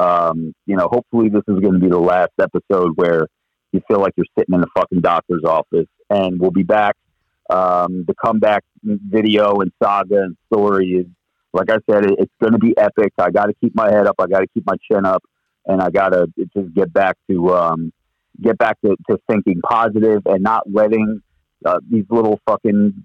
um, 0.00 0.52
you 0.66 0.76
know, 0.76 0.88
hopefully 0.90 1.28
this 1.28 1.42
is 1.48 1.60
going 1.60 1.74
to 1.74 1.78
be 1.78 1.88
the 1.88 1.98
last 1.98 2.32
episode 2.40 2.92
where 2.96 3.28
you 3.72 3.80
feel 3.88 4.00
like 4.00 4.12
you're 4.16 4.26
sitting 4.38 4.54
in 4.54 4.60
the 4.60 4.68
fucking 4.76 5.00
doctor's 5.00 5.44
office, 5.44 5.86
and 6.10 6.40
we'll 6.40 6.50
be 6.50 6.62
back. 6.62 6.96
Um, 7.48 8.04
the 8.06 8.14
comeback 8.14 8.64
video 8.82 9.56
and 9.60 9.72
saga 9.82 10.22
and 10.22 10.36
story 10.52 10.90
is, 10.90 11.06
like 11.52 11.70
I 11.70 11.78
said, 11.90 12.04
it, 12.04 12.14
it's 12.18 12.32
going 12.40 12.52
to 12.52 12.58
be 12.58 12.76
epic. 12.76 13.12
I 13.18 13.30
got 13.30 13.46
to 13.46 13.54
keep 13.60 13.74
my 13.74 13.90
head 13.90 14.06
up. 14.06 14.16
I 14.20 14.26
got 14.26 14.40
to 14.40 14.46
keep 14.54 14.64
my 14.66 14.76
chin 14.90 15.04
up 15.04 15.24
and 15.66 15.80
I 15.80 15.90
gotta 15.90 16.26
just 16.56 16.74
get 16.74 16.92
back 16.92 17.16
to 17.30 17.54
um, 17.54 17.92
get 18.40 18.58
back 18.58 18.80
to, 18.84 18.96
to 19.08 19.18
thinking 19.30 19.60
positive 19.62 20.22
and 20.26 20.42
not 20.42 20.64
letting 20.70 21.22
uh, 21.64 21.78
these 21.88 22.04
little 22.10 22.40
fucking 22.48 23.04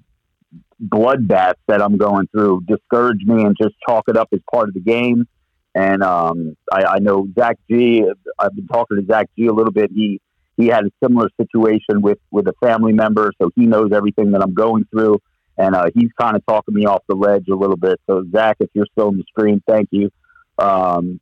bloodbaths 0.84 1.56
that 1.68 1.82
I'm 1.82 1.98
going 1.98 2.28
through 2.28 2.64
discourage 2.68 3.22
me 3.26 3.44
and 3.44 3.56
just 3.62 3.76
chalk 3.88 4.06
it 4.08 4.18
up 4.18 4.30
as 4.34 4.40
part 4.52 4.68
of 4.68 4.74
the 4.74 4.82
game. 4.82 5.28
And 5.76 6.04
um, 6.04 6.56
I, 6.72 6.84
I 6.86 7.00
know 7.00 7.28
Zach 7.38 7.58
G. 7.70 8.06
I've 8.40 8.56
been 8.56 8.68
talking 8.68 8.98
to 8.98 9.06
Zach 9.06 9.30
G. 9.38 9.48
a 9.48 9.54
little 9.54 9.74
bit. 9.74 9.92
He 9.94 10.22
he 10.56 10.68
had 10.68 10.86
a 10.86 10.92
similar 11.04 11.30
situation 11.40 12.02
with 12.02 12.18
with 12.32 12.48
a 12.48 12.54
family 12.66 12.94
member, 12.94 13.34
so 13.42 13.52
he 13.56 13.66
knows 13.66 13.92
everything 13.92 14.32
that 14.32 14.42
I'm 14.42 14.54
going 14.54 14.86
through, 14.90 15.20
and 15.58 15.76
uh, 15.76 15.88
he's 15.94 16.10
kind 16.20 16.38
of 16.38 16.46
talking 16.46 16.74
me 16.74 16.86
off 16.86 17.04
the 17.10 17.16
ledge 17.16 17.48
a 17.52 17.56
little 17.56 17.76
bit. 17.76 18.00
So 18.10 18.24
Zach, 18.32 18.56
if 18.62 18.70
you're 18.74 18.88
still 18.94 19.10
in 19.10 19.18
the 19.18 19.26
stream, 19.30 19.62
thank 19.68 19.90
you. 19.92 20.10
Um, 20.58 21.20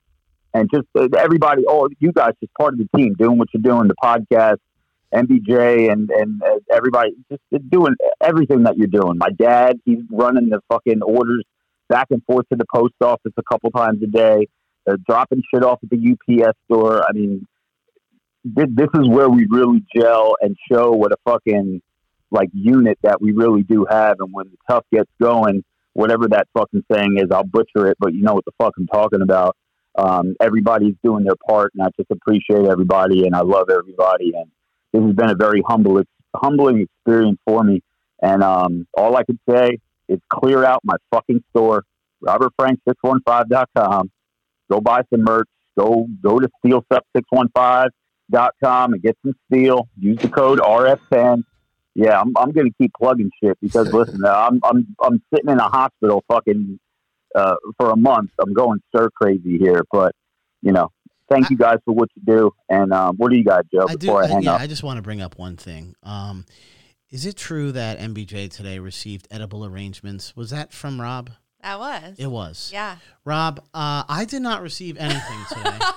and 0.54 0.70
just 0.72 0.86
uh, 0.95 1.08
everybody, 1.18 1.66
all 1.66 1.88
you 1.99 2.12
guys, 2.12 2.34
just 2.39 2.54
part 2.54 2.76
of 2.76 2.80
the 2.80 2.88
team, 2.95 3.16
doing 3.16 3.39
what 3.39 3.47
you're 3.56 3.64
doing, 3.64 3.88
the 3.88 3.95
podcast, 4.04 4.58
MBJ, 5.12 5.91
and 5.91 6.12
and 6.12 6.43
uh, 6.43 6.60
everybody, 6.72 7.16
just 7.32 7.41
doing 7.72 7.95
everything 8.22 8.64
that 8.64 8.78
you're 8.78 8.86
doing. 8.86 9.18
My 9.18 9.30
dad, 9.30 9.80
he's 9.84 10.04
running 10.12 10.49
the 10.49 10.62
fucking 10.70 11.01
orders 11.01 11.43
back 11.90 12.08
and 12.12 12.24
forth 12.24 12.48
to 12.50 12.58
the 12.58 12.66
post 12.74 12.96
office 13.02 13.34
a 13.38 13.44
couple 13.44 13.72
times 13.72 14.02
a 14.04 14.08
day, 14.08 14.48
uh, 14.90 14.98
dropping 15.08 15.42
shit 15.54 15.64
off 15.64 15.80
at 15.84 15.90
the 15.90 16.18
UPS 16.42 16.58
store. 16.66 17.04
I 17.08 17.14
mean, 17.14 17.48
this, 18.44 18.68
this 18.74 18.90
is 18.96 19.08
where 19.08 19.30
we 19.30 19.48
really 19.50 19.84
gel 19.96 20.36
and 20.42 20.56
show 20.72 20.92
what 20.92 21.12
a 21.12 21.18
fucking 21.26 21.82
like 22.32 22.50
unit 22.54 22.98
that 23.04 23.22
we 23.22 23.32
really 23.32 23.64
do 23.64 23.86
have. 23.90 24.18
And 24.20 24.34
when 24.34 24.48
the 24.48 24.58
tough 24.70 24.86
gets 24.92 25.10
going, 25.22 25.64
whatever 25.94 26.28
that 26.30 26.48
fucking 26.54 26.84
saying 26.92 27.18
is, 27.18 27.32
I'll 27.32 27.44
butcher 27.44 27.88
it, 27.88 27.98
but 28.00 28.14
you 28.14 28.24
know 28.24 28.34
what 28.34 28.46
the 28.46 28.52
fuck 28.58 28.74
I'm 28.78 28.88
talking 28.88 29.22
about 29.22 29.56
um, 29.96 30.36
everybody's 30.42 30.96
doing 31.04 31.24
their 31.24 31.36
part, 31.48 31.72
and 31.76 31.86
I 31.86 31.90
just 31.98 32.10
appreciate 32.10 32.66
everybody, 32.66 33.26
and 33.26 33.36
I 33.36 33.42
love 33.42 33.70
everybody, 33.70 34.34
and 34.36 34.50
this 34.92 35.04
has 35.04 35.16
been 35.16 35.30
a 35.30 35.36
very 35.36 35.62
humble, 35.68 36.02
humbling 36.36 36.82
experience 36.82 37.40
for 37.46 37.64
me. 37.64 37.82
And 38.22 38.42
um, 38.44 38.88
all 38.98 39.16
I 39.16 39.24
can 39.24 39.40
say 39.50 39.80
is 40.08 40.20
clear 40.30 40.66
out 40.66 40.82
my 40.84 40.95
fucking 41.12 41.43
store, 41.51 41.84
robertfrank615.com. 42.24 44.12
Go 44.72 44.82
buy 44.82 45.04
some 45.14 45.24
merch. 45.24 45.47
Go 45.78 46.08
go 46.22 46.39
to 46.39 46.49
steelsup615.com 46.64 48.93
and 48.93 49.01
get 49.01 49.18
some 49.26 49.34
steel. 49.47 49.89
Use 49.97 50.20
the 50.20 50.30
code 50.30 50.60
RF10. 50.60 51.43
Yeah, 51.95 52.20
I'm, 52.20 52.34
I'm 52.38 52.51
going 52.51 52.68
to 52.68 52.74
keep 52.80 52.91
plugging 52.99 53.32
shit 53.41 53.58
because 53.62 53.91
listen, 53.93 54.26
I'm 54.26 54.60
I'm 54.64 54.95
I'm 55.01 55.22
sitting 55.34 55.49
in 55.49 55.60
a 55.60 55.70
hospital, 55.70 56.24
fucking 56.28 56.80
uh, 57.36 57.56
for 57.78 57.89
a 57.89 57.95
month. 57.95 58.32
I'm 58.39 58.54
going 58.54 58.82
stir 58.89 59.10
crazy 59.10 59.58
here, 59.58 59.84
but 59.91 60.14
you 60.62 60.72
know, 60.72 60.91
thank 61.30 61.49
you 61.49 61.58
guys 61.58 61.78
for 61.86 61.93
what 61.93 62.10
you 62.16 62.22
do. 62.26 62.51
And 62.70 62.93
um, 62.93 63.16
what 63.18 63.32
do 63.32 63.38
you 63.38 63.43
got, 63.43 63.66
Joe? 63.72 63.86
I 63.88 63.95
do. 63.95 64.08
Before 64.08 64.24
I, 64.24 64.26
I, 64.26 64.30
hang 64.30 64.43
yeah, 64.43 64.54
up, 64.54 64.62
I 64.62 64.68
just 64.68 64.84
want 64.84 64.97
to 64.97 65.01
bring 65.01 65.22
up 65.22 65.38
one 65.38 65.58
thing. 65.58 65.95
Um, 66.04 66.45
is 67.14 67.28
it 67.28 67.38
true 67.38 67.72
that 67.72 67.99
MBJ 67.99 68.51
today 68.51 68.80
received 68.80 69.28
edible 69.30 69.64
arrangements? 69.64 70.36
Was 70.36 70.49
that 70.49 70.74
from 70.74 70.99
Rob? 70.99 71.30
That 71.61 71.78
was. 71.80 72.16
It 72.18 72.26
was. 72.26 72.72
Yeah. 72.74 72.97
Rob, 73.24 73.59
uh, 73.72 74.03
I 74.09 74.26
did 74.28 74.41
not 74.41 74.64
receive 74.64 74.97
anything 74.97 75.39
today. 75.47 75.78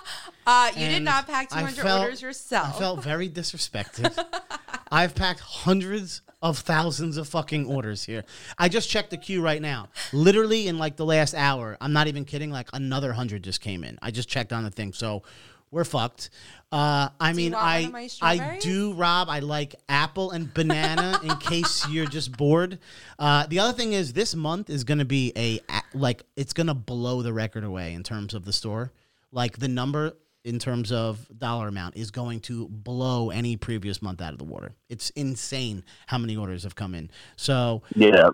Uh, 0.49 0.71
you 0.77 0.87
did 0.87 1.03
not 1.03 1.27
pack 1.27 1.49
200 1.49 1.75
felt- 1.75 2.03
orders 2.03 2.23
yourself. 2.23 2.77
I 2.77 2.79
felt 2.79 3.03
very 3.03 3.29
disrespected. 3.29 4.17
I've 4.93 5.17
packed 5.17 5.41
hundreds 5.41 6.23
of 6.41 6.59
thousands 6.59 7.17
of 7.17 7.27
fucking 7.27 7.67
orders 7.67 8.05
here. 8.05 8.23
I 8.57 8.69
just 8.69 8.89
checked 8.89 9.11
the 9.11 9.17
queue 9.17 9.43
right 9.43 9.61
now. 9.61 9.89
Literally 10.13 10.69
in 10.69 10.79
like 10.79 10.95
the 10.95 11.05
last 11.05 11.35
hour, 11.35 11.77
I'm 11.81 11.93
not 11.93 12.07
even 12.07 12.25
kidding, 12.25 12.53
like 12.53 12.69
another 12.73 13.13
hundred 13.13 13.43
just 13.43 13.61
came 13.61 13.83
in. 13.83 13.99
I 14.03 14.13
just 14.13 14.29
checked 14.29 14.53
on 14.53 14.63
the 14.63 14.71
thing. 14.71 14.93
So 14.93 15.25
we're 15.71 15.85
fucked. 15.85 16.31
Uh, 16.73 17.09
I 17.21 17.33
Do 17.33 17.37
mean, 17.37 17.55
I 17.55 18.09
I 18.23 18.59
do, 18.61 18.93
Rob. 18.95 19.29
I 19.29 19.39
like 19.41 19.75
apple 19.89 20.31
and 20.31 20.53
banana 20.53 21.21
in 21.23 21.37
case 21.39 21.89
you're 21.89 22.07
just 22.07 22.37
bored. 22.37 22.79
Uh, 23.19 23.47
the 23.47 23.61
other 23.61 23.73
thing 23.73 23.93
is, 23.93 24.13
this 24.13 24.35
month 24.35 24.71
is 24.71 24.85
going 24.85 24.99
to 24.99 25.05
be 25.05 25.33
a 25.37 25.61
a- 25.73 25.83
like 25.97 26.25
it's 26.37 26.53
going 26.53 26.67
to 26.67 26.75
blow 26.75 27.23
the 27.23 27.33
record 27.33 27.65
away 27.65 27.95
in 27.95 28.03
terms 28.03 28.35
of 28.35 28.45
the 28.45 28.53
store. 28.53 28.93
Like 29.33 29.59
the 29.59 29.69
number 29.69 30.15
in 30.45 30.61
terms 30.61 30.93
of 30.93 31.27
dollar 31.37 31.67
amount 31.67 31.97
is 31.97 32.13
going 32.13 32.39
to 32.39 32.69
blow 32.69 33.31
any 33.31 33.57
previous 33.57 34.01
month 34.01 34.23
out 34.23 34.33
of 34.33 34.39
the 34.39 34.45
water. 34.45 34.73
It's 34.89 35.11
insane 35.11 35.83
how 36.07 36.19
many 36.19 36.37
orders 36.37 36.63
have 36.63 36.77
come 36.77 36.95
in. 36.95 37.11
So 37.35 37.83
yeah. 37.97 38.29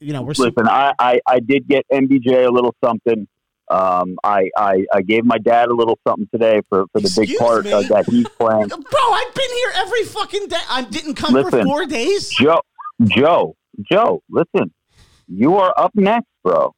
you 0.00 0.12
know 0.14 0.22
we're 0.22 0.32
su- 0.34 0.44
Listen, 0.44 0.66
I, 0.66 0.94
I, 0.98 1.20
I 1.26 1.40
did 1.40 1.68
get 1.68 1.84
MBJ 1.92 2.46
a 2.46 2.50
little 2.50 2.74
something. 2.82 3.28
Um, 3.70 4.16
I, 4.24 4.50
I, 4.56 4.84
I 4.92 5.02
gave 5.02 5.24
my 5.24 5.38
dad 5.38 5.68
a 5.68 5.74
little 5.74 5.96
something 6.06 6.28
today 6.32 6.60
for, 6.68 6.86
for 6.92 7.00
the 7.00 7.12
big 7.16 7.38
part 7.38 7.66
uh, 7.66 7.82
that 7.82 8.04
he's 8.08 8.26
playing. 8.30 8.66
bro. 8.68 9.12
I've 9.12 9.34
been 9.34 9.50
here 9.50 9.72
every 9.76 10.04
fucking 10.04 10.48
day. 10.48 10.56
I 10.68 10.82
didn't 10.82 11.14
come 11.14 11.32
for 11.32 11.62
four 11.62 11.86
days. 11.86 12.30
Joe, 12.30 12.60
Joe, 13.04 13.54
Joe, 13.80 14.22
listen, 14.28 14.72
you 15.28 15.56
are 15.56 15.72
up 15.76 15.92
next, 15.94 16.26
bro. 16.42 16.74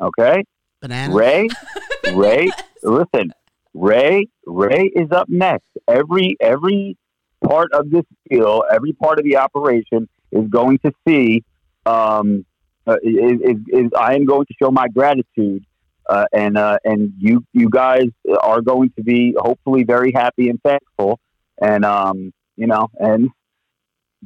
Okay, 0.00 0.42
Banana. 0.80 1.14
Ray, 1.14 1.48
Ray, 2.12 2.50
listen, 2.82 3.32
Ray, 3.72 4.26
Ray 4.44 4.90
is 4.96 5.12
up 5.12 5.28
next. 5.28 5.66
Every 5.86 6.36
every 6.40 6.96
part 7.44 7.72
of 7.72 7.90
this 7.90 8.04
deal, 8.28 8.64
every 8.70 8.92
part 8.92 9.20
of 9.20 9.24
the 9.24 9.36
operation 9.36 10.08
is 10.32 10.48
going 10.48 10.78
to 10.78 10.92
see. 11.06 11.44
Um, 11.86 12.44
uh, 12.84 12.96
is, 13.02 13.40
is, 13.40 13.56
is 13.68 13.90
I 13.96 14.14
am 14.16 14.24
going 14.24 14.44
to 14.46 14.54
show 14.60 14.72
my 14.72 14.88
gratitude, 14.88 15.64
uh, 16.08 16.24
and 16.32 16.56
uh, 16.58 16.78
and 16.84 17.12
you 17.18 17.44
you 17.52 17.68
guys 17.70 18.04
are 18.40 18.60
going 18.60 18.90
to 18.96 19.02
be 19.02 19.34
hopefully 19.38 19.84
very 19.84 20.12
happy 20.12 20.48
and 20.48 20.60
thankful, 20.62 21.18
and 21.60 21.84
um, 21.84 22.32
you 22.56 22.66
know, 22.66 22.88
and 22.98 23.28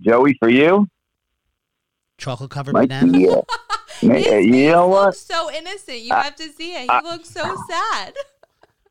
Joey 0.00 0.36
for 0.38 0.48
you, 0.48 0.88
Chocolate 2.18 2.50
covered 2.50 2.74
Mike, 2.74 2.88
banana. 2.88 3.18
yeah. 3.18 3.40
Ma- 4.02 4.14
you 4.16 4.70
know 4.70 4.88
what? 4.88 5.06
looks 5.06 5.20
so 5.20 5.50
innocent. 5.50 6.00
You 6.00 6.12
have 6.14 6.36
to 6.36 6.48
see 6.50 6.74
it. 6.74 6.82
You 6.82 6.88
I- 6.90 7.00
looks 7.02 7.30
so 7.30 7.56
sad. 7.68 8.14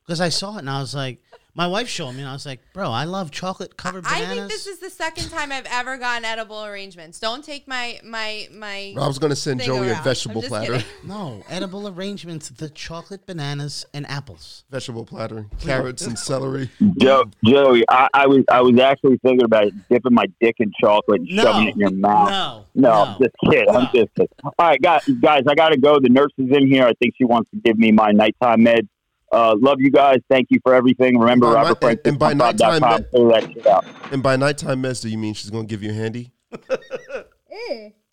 Because 0.05 0.21
I 0.21 0.29
saw 0.29 0.57
it 0.57 0.59
and 0.59 0.69
I 0.69 0.79
was 0.81 0.93
like, 0.93 1.19
my 1.56 1.68
wife 1.68 1.88
showed 1.88 2.12
me 2.12 2.20
and 2.20 2.28
I 2.30 2.34
was 2.34 2.45
like, 2.45 2.60
bro, 2.74 2.91
I 2.91 3.06
love 3.06 3.32
chocolate 3.32 3.78
covered 3.78 4.06
I 4.08 4.26
think 4.26 4.49
this 4.49 4.68
is 4.68 4.80
the 4.80 4.89
second 4.89 5.30
time 5.30 5.51
I've 5.51 5.66
ever 5.72 5.97
gotten 5.97 6.26
edible 6.26 6.66
arrangements. 6.66 7.20
Don't 7.20 7.43
take 7.43 7.68
my 7.68 7.99
my 8.03 8.47
my. 8.53 8.93
Rob's 8.95 9.20
going 9.20 9.30
to 9.30 9.36
send 9.36 9.60
thing 9.62 9.68
Joey 9.68 9.89
a 9.89 9.95
vegetable 10.03 10.38
I'm 10.38 10.41
just 10.41 10.49
platter. 10.49 10.74
kidding. 10.74 10.88
no 11.06 11.43
edible 11.49 11.88
arrangements, 11.88 12.49
the 12.49 12.70
chocolate 12.70 13.26
bananas 13.26 13.86
and 13.93 14.06
apples. 14.08 14.66
Vegetable 14.70 15.06
platter. 15.06 15.45
Carrots 15.60 16.06
and 16.06 16.20
celery. 16.20 16.70
Joe, 16.99 17.26
Joey, 17.45 17.84
I, 17.89 18.08
I 18.14 18.28
was 18.28 18.43
I 18.51 18.62
was 18.62 18.78
actually 18.80 19.18
thinking 19.24 19.45
about 19.45 19.72
dipping 19.89 20.14
my 20.14 20.26
dick 20.41 20.56
in 20.60 20.72
chocolate 20.82 21.22
and 21.22 21.30
No. 21.36 21.43
shoving 21.43 21.68
it 21.70 21.74
in 21.76 21.80
your 21.80 21.91
mouth. 21.91 22.30
No, 22.30 22.66
No, 22.76 22.89
no. 22.89 23.01
I'm 23.14 23.18
just 23.22 23.36
kidding. 23.49 23.70
I'm 23.70 23.84
No. 23.84 23.89
just 23.93 24.14
kidding. 24.16 24.28
All 24.43 24.53
right, 24.60 24.82
guys, 24.82 25.01
guys, 25.22 25.43
I 25.47 25.56
got 25.56 25.70
to 25.70 25.78
go. 25.78 25.99
The 26.01 26.10
nurse 26.10 26.32
is 26.38 26.49
in 26.56 26.68
here. 26.70 26.86
I 26.86 26.93
think 27.01 27.14
she 27.18 27.24
wants 27.24 27.49
to 27.51 27.58
give 27.64 27.78
me 27.78 27.91
my 27.91 28.12
nighttime 28.12 28.60
meds. 28.60 28.88
Uh, 29.36 29.55
love 29.59 29.77
you 29.81 29.91
guys. 29.91 30.19
Thank 30.29 30.47
you 30.49 30.59
for 30.63 30.73
everything. 30.73 31.17
Remember, 31.19 31.47
By 31.47 31.53
night- 31.53 31.61
Robert 31.63 31.81
Frank. 31.81 31.99
and- 32.05 32.07
and 32.13 32.19
by 32.19 32.33
nighttime, 32.33 32.79
com. 32.79 33.05
Fill 33.11 33.27
that 33.29 33.43
shit 33.51 33.67
out. 33.67 33.86
And 34.11 34.23
by 34.23 34.36
nighttime 34.38 34.81
mess, 34.81 35.01
do 35.01 35.09
you 35.09 35.17
mean 35.17 35.33
she's 35.33 35.49
gonna 35.49 35.65
give 35.65 35.83
you 35.83 35.91
a 35.91 35.93
handy? 35.93 36.31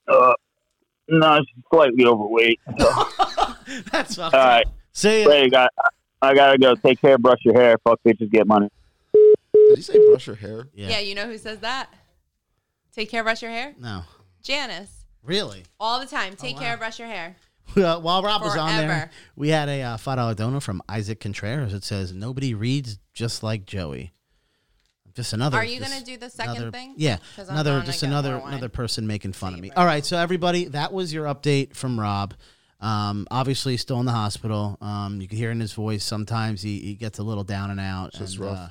Uh, 0.09 0.33
no, 1.09 1.39
she's 1.41 1.65
slightly 1.73 2.05
overweight. 2.05 2.59
So, 2.79 3.05
That's 3.93 4.19
all 4.19 4.31
right. 4.31 4.67
up. 4.67 4.73
See 4.93 5.23
ya. 5.23 5.31
Hey, 5.31 5.49
got, 5.49 5.71
I 6.21 6.35
gotta 6.35 6.59
go. 6.59 6.75
Take 6.75 7.01
care. 7.01 7.17
Brush 7.19 7.39
your 7.45 7.55
hair. 7.55 7.77
Fuck 7.85 8.01
bitches. 8.05 8.31
Get 8.31 8.47
money. 8.47 8.69
Did 9.15 9.77
he 9.77 9.83
say 9.83 9.99
brush 10.11 10.27
your 10.27 10.37
hair? 10.37 10.69
Yeah. 10.75 10.89
Yeah. 10.91 10.99
you 11.01 11.15
know 11.15 11.27
who 11.27 11.39
says 11.39 11.59
that? 11.61 11.89
Take 12.95 13.09
care, 13.11 13.23
brush 13.23 13.41
your 13.43 13.51
hair. 13.51 13.75
No. 13.79 14.03
Janice, 14.43 15.05
Really? 15.23 15.63
all 15.81 15.99
the 16.01 16.07
time. 16.07 16.35
Take 16.37 16.57
wow. 16.57 16.63
care, 16.63 16.77
brush 16.77 16.99
your 16.99 17.09
hair. 17.09 17.37
Well, 17.77 18.03
while 18.03 18.23
Rob 18.23 18.43
was 18.43 18.57
on 18.57 18.77
there, 18.77 19.11
we 19.37 19.49
had 19.49 19.69
a 19.69 19.83
uh, 19.83 19.97
five 19.97 20.17
dollar 20.17 20.35
donor 20.35 20.61
from 20.61 20.83
Isaac 20.89 21.21
Contreras. 21.21 21.73
It 21.73 21.85
says 21.85 22.13
nobody 22.13 22.55
reads 22.55 22.99
just 23.15 23.43
like 23.43 23.65
Joey. 23.67 24.13
Just 25.15 25.33
another. 25.33 25.59
Are 25.59 25.65
you 25.65 25.79
just 25.79 25.91
gonna 25.91 26.05
do 26.05 26.17
the 26.17 26.31
second 26.31 26.57
another- 26.57 26.71
thing? 26.71 26.95
Yeah, 26.97 27.19
another 27.37 27.83
just 27.83 28.03
another 28.03 28.37
another 28.45 28.69
person 28.69 29.07
making 29.07 29.33
fun 29.33 29.55
of 29.55 29.61
me. 29.61 29.69
Save 29.69 29.79
All 29.79 29.85
right, 29.85 30.05
so 30.05 30.17
everybody, 30.17 30.67
that 30.67 30.93
was 30.93 31.13
your 31.13 31.27
update 31.27 31.75
from 31.75 32.01
Rob. 32.01 32.35
Um, 32.81 33.29
obviously, 33.31 33.77
still 33.77 34.01
in 34.01 34.07
the 34.07 34.13
hospital. 34.13 34.77
Um, 34.81 35.21
you 35.21 35.29
can 35.29 35.39
hear 35.39 35.51
in 35.51 35.61
his 35.61 35.73
voice 35.73 36.03
sometimes 36.03 36.63
he, 36.63 36.81
he 36.81 36.95
gets 36.95 37.19
a 37.19 37.23
little 37.23 37.45
down 37.45 37.71
and 37.71 37.79
out. 37.79 38.13
Just 38.13 38.37
and, 38.37 38.47
rough. 38.47 38.59
Uh, 38.59 38.69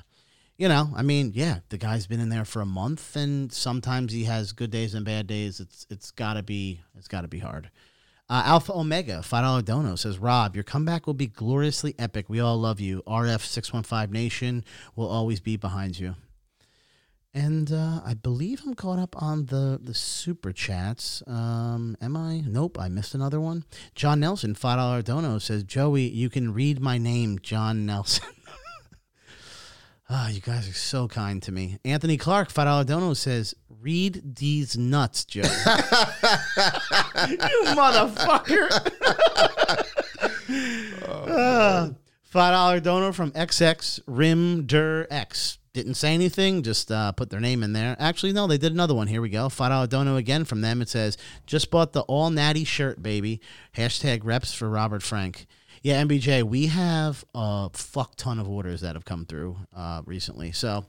you 0.58 0.68
know, 0.68 0.90
I 0.94 1.02
mean, 1.02 1.32
yeah, 1.34 1.60
the 1.70 1.78
guy's 1.78 2.06
been 2.06 2.20
in 2.20 2.28
there 2.28 2.44
for 2.44 2.60
a 2.60 2.66
month, 2.66 3.16
and 3.16 3.52
sometimes 3.52 4.12
he 4.12 4.24
has 4.24 4.52
good 4.52 4.70
days 4.70 4.94
and 4.94 5.04
bad 5.04 5.26
days. 5.26 5.60
It's 5.60 5.86
it's 5.90 6.10
got 6.10 6.34
to 6.34 6.42
be 6.42 6.80
it's 6.96 7.08
got 7.08 7.22
to 7.22 7.28
be 7.28 7.38
hard. 7.38 7.70
Uh, 8.32 8.42
Alpha 8.46 8.72
Omega 8.72 9.22
five 9.22 9.44
dollar 9.44 9.60
dono 9.60 9.94
says 9.94 10.18
Rob, 10.18 10.56
your 10.56 10.64
comeback 10.64 11.06
will 11.06 11.12
be 11.12 11.26
gloriously 11.26 11.94
epic. 11.98 12.30
We 12.30 12.40
all 12.40 12.56
love 12.56 12.80
you. 12.80 13.02
RF 13.06 13.42
six 13.42 13.74
one 13.74 13.82
five 13.82 14.10
Nation 14.10 14.64
will 14.96 15.06
always 15.06 15.38
be 15.38 15.58
behind 15.58 15.98
you. 15.98 16.14
And 17.34 17.70
uh, 17.70 18.00
I 18.02 18.14
believe 18.14 18.62
I'm 18.66 18.72
caught 18.74 18.98
up 18.98 19.20
on 19.20 19.44
the 19.46 19.78
the 19.82 19.92
super 19.92 20.50
chats. 20.50 21.22
Um, 21.26 21.94
am 22.00 22.16
I? 22.16 22.40
Nope, 22.46 22.78
I 22.80 22.88
missed 22.88 23.14
another 23.14 23.38
one. 23.38 23.64
John 23.94 24.20
Nelson 24.20 24.54
five 24.54 24.78
dollar 24.78 25.02
dono 25.02 25.36
says 25.36 25.62
Joey, 25.62 26.08
you 26.08 26.30
can 26.30 26.54
read 26.54 26.80
my 26.80 26.96
name, 26.96 27.38
John 27.38 27.84
Nelson. 27.84 28.30
Ah, 30.14 30.28
you 30.28 30.42
guys 30.42 30.68
are 30.68 30.74
so 30.74 31.08
kind 31.08 31.42
to 31.42 31.50
me. 31.50 31.78
Anthony 31.86 32.18
Clark, 32.18 32.50
five 32.50 32.66
dollar 32.66 32.84
dono 32.84 33.14
says, 33.14 33.54
"Read 33.80 34.36
these 34.36 34.76
nuts, 34.76 35.24
Joe." 35.24 35.40
you 35.42 35.48
motherfucker. 37.74 38.68
Uh, 41.02 41.90
Five 42.24 42.52
dollar 42.52 42.80
donor 42.80 43.12
from 43.12 43.30
XX 43.32 44.00
Rim 44.06 44.66
Der 44.66 45.06
X. 45.10 45.58
Didn't 45.72 45.94
say 45.94 46.12
anything, 46.14 46.62
just 46.62 46.90
uh, 46.92 47.12
put 47.12 47.30
their 47.30 47.40
name 47.40 47.62
in 47.62 47.72
there. 47.72 47.96
Actually, 47.98 48.32
no, 48.32 48.46
they 48.46 48.58
did 48.58 48.72
another 48.72 48.94
one. 48.94 49.06
Here 49.06 49.22
we 49.22 49.30
go. 49.30 49.48
Five 49.48 49.70
dollar 49.70 49.86
dono 49.86 50.16
again 50.16 50.44
from 50.44 50.60
them. 50.60 50.82
It 50.82 50.88
says, 50.88 51.16
"Just 51.46 51.70
bought 51.70 51.92
the 51.92 52.02
all 52.02 52.28
natty 52.30 52.64
shirt, 52.64 53.02
baby." 53.02 53.40
Hashtag 53.76 54.20
reps 54.24 54.52
for 54.52 54.68
Robert 54.68 55.02
Frank. 55.02 55.46
Yeah, 55.84 56.00
MBJ, 56.04 56.44
we 56.44 56.68
have 56.68 57.24
a 57.34 57.68
fuck 57.72 58.14
ton 58.14 58.38
of 58.38 58.48
orders 58.48 58.82
that 58.82 58.94
have 58.94 59.04
come 59.04 59.26
through 59.26 59.56
uh, 59.76 60.02
recently. 60.06 60.52
So, 60.52 60.84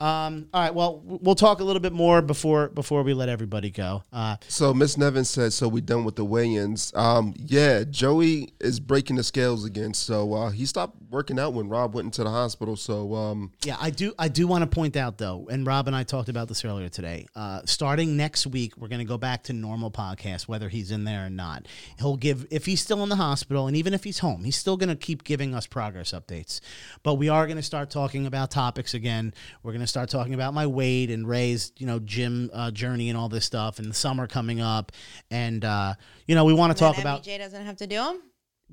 um, 0.00 0.48
all 0.54 0.62
right, 0.62 0.74
well, 0.74 1.02
we'll 1.04 1.34
talk 1.34 1.60
a 1.60 1.64
little 1.64 1.80
bit 1.80 1.92
more 1.92 2.22
before 2.22 2.68
before 2.68 3.02
we 3.02 3.12
let 3.12 3.28
everybody 3.28 3.68
go. 3.68 4.04
Uh, 4.10 4.36
So 4.48 4.72
Miss 4.72 4.96
Nevin 4.96 5.26
said, 5.26 5.52
"So 5.52 5.68
we 5.68 5.82
done 5.82 6.02
with 6.02 6.16
the 6.16 6.24
weigh-ins." 6.24 6.94
Um, 6.94 7.34
yeah, 7.36 7.84
Joey 7.84 8.54
is 8.58 8.80
breaking 8.80 9.16
the 9.16 9.22
scales 9.22 9.66
again. 9.66 9.92
So 9.92 10.32
uh, 10.32 10.48
he 10.50 10.64
stopped 10.64 10.96
working 11.10 11.38
out 11.38 11.52
when 11.52 11.68
Rob 11.68 11.94
went 11.94 12.06
into 12.06 12.24
the 12.24 12.30
hospital. 12.30 12.74
So 12.74 13.14
um, 13.14 13.52
Yeah, 13.64 13.76
I 13.78 13.90
do. 13.90 14.14
I 14.18 14.28
do 14.28 14.46
want 14.46 14.62
to 14.62 14.66
point 14.74 14.96
out 14.96 15.18
though, 15.18 15.46
and 15.50 15.66
Rob 15.66 15.88
and 15.88 15.94
I 15.96 16.04
talked 16.04 16.30
about 16.30 16.48
this 16.48 16.64
earlier 16.64 16.88
today. 16.88 17.26
Uh, 17.36 17.60
starting 17.66 18.16
next 18.16 18.46
week, 18.46 18.78
we're 18.78 18.88
going 18.88 19.00
to 19.00 19.04
go 19.04 19.18
back 19.18 19.42
to 19.44 19.52
normal 19.52 19.90
podcast, 19.90 20.48
whether 20.48 20.70
he's 20.70 20.90
in 20.90 21.04
there 21.04 21.26
or 21.26 21.30
not. 21.30 21.66
He'll 21.98 22.16
give 22.16 22.46
if 22.50 22.64
he's 22.64 22.80
still 22.80 23.02
in 23.02 23.10
the 23.10 23.16
hospital, 23.16 23.66
and 23.66 23.76
even 23.76 23.92
if 23.92 24.04
he's 24.04 24.20
home, 24.20 24.37
he's 24.44 24.56
still 24.56 24.76
going 24.76 24.88
to 24.88 24.96
keep 24.96 25.24
giving 25.24 25.54
us 25.54 25.66
progress 25.66 26.12
updates. 26.12 26.60
But 27.02 27.14
we 27.14 27.28
are 27.28 27.46
going 27.46 27.56
to 27.56 27.62
start 27.62 27.90
talking 27.90 28.26
about 28.26 28.50
topics 28.50 28.94
again. 28.94 29.34
We're 29.62 29.72
going 29.72 29.80
to 29.80 29.86
start 29.86 30.08
talking 30.10 30.34
about 30.34 30.54
my 30.54 30.66
weight 30.66 31.10
and 31.10 31.28
Ray's, 31.28 31.72
you 31.76 31.86
know, 31.86 31.98
gym 31.98 32.50
uh, 32.52 32.70
journey 32.70 33.08
and 33.08 33.18
all 33.18 33.28
this 33.28 33.44
stuff, 33.44 33.78
and 33.78 33.88
the 33.90 33.94
summer 33.94 34.26
coming 34.26 34.60
up, 34.60 34.92
and 35.30 35.64
uh, 35.64 35.94
you 36.26 36.34
know, 36.34 36.44
we 36.44 36.52
want 36.54 36.72
to 36.76 36.78
talk 36.78 36.98
about 36.98 37.22
Jay 37.22 37.38
doesn't 37.38 37.64
have 37.64 37.76
to 37.76 37.86
do 37.86 37.96
them. 37.96 38.22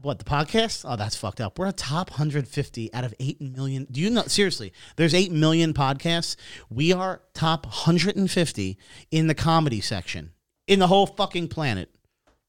what 0.02 0.20
the 0.20 0.26
podcast? 0.26 0.84
Oh, 0.88 0.96
that's 0.96 1.16
fucked 1.16 1.40
up. 1.42 1.58
We're 1.58 1.68
a 1.68 1.72
top 1.72 2.12
150 2.12 2.94
out 2.94 3.04
of 3.04 3.14
8 3.20 3.42
million. 3.42 3.88
Do 3.90 4.02
you 4.02 4.10
know 4.10 4.24
seriously? 4.24 4.74
There's 4.98 5.14
8 5.14 5.32
million 5.32 5.74
podcasts. 5.74 6.36
We 6.70 6.92
are 6.94 7.22
top 7.34 7.66
150 7.66 8.78
in 9.12 9.28
the 9.28 9.36
comedy 9.36 9.82
section 9.82 10.32
in 10.68 10.80
the 10.80 10.88
whole 10.88 11.08
fucking 11.08 11.48
planet. 11.48 11.90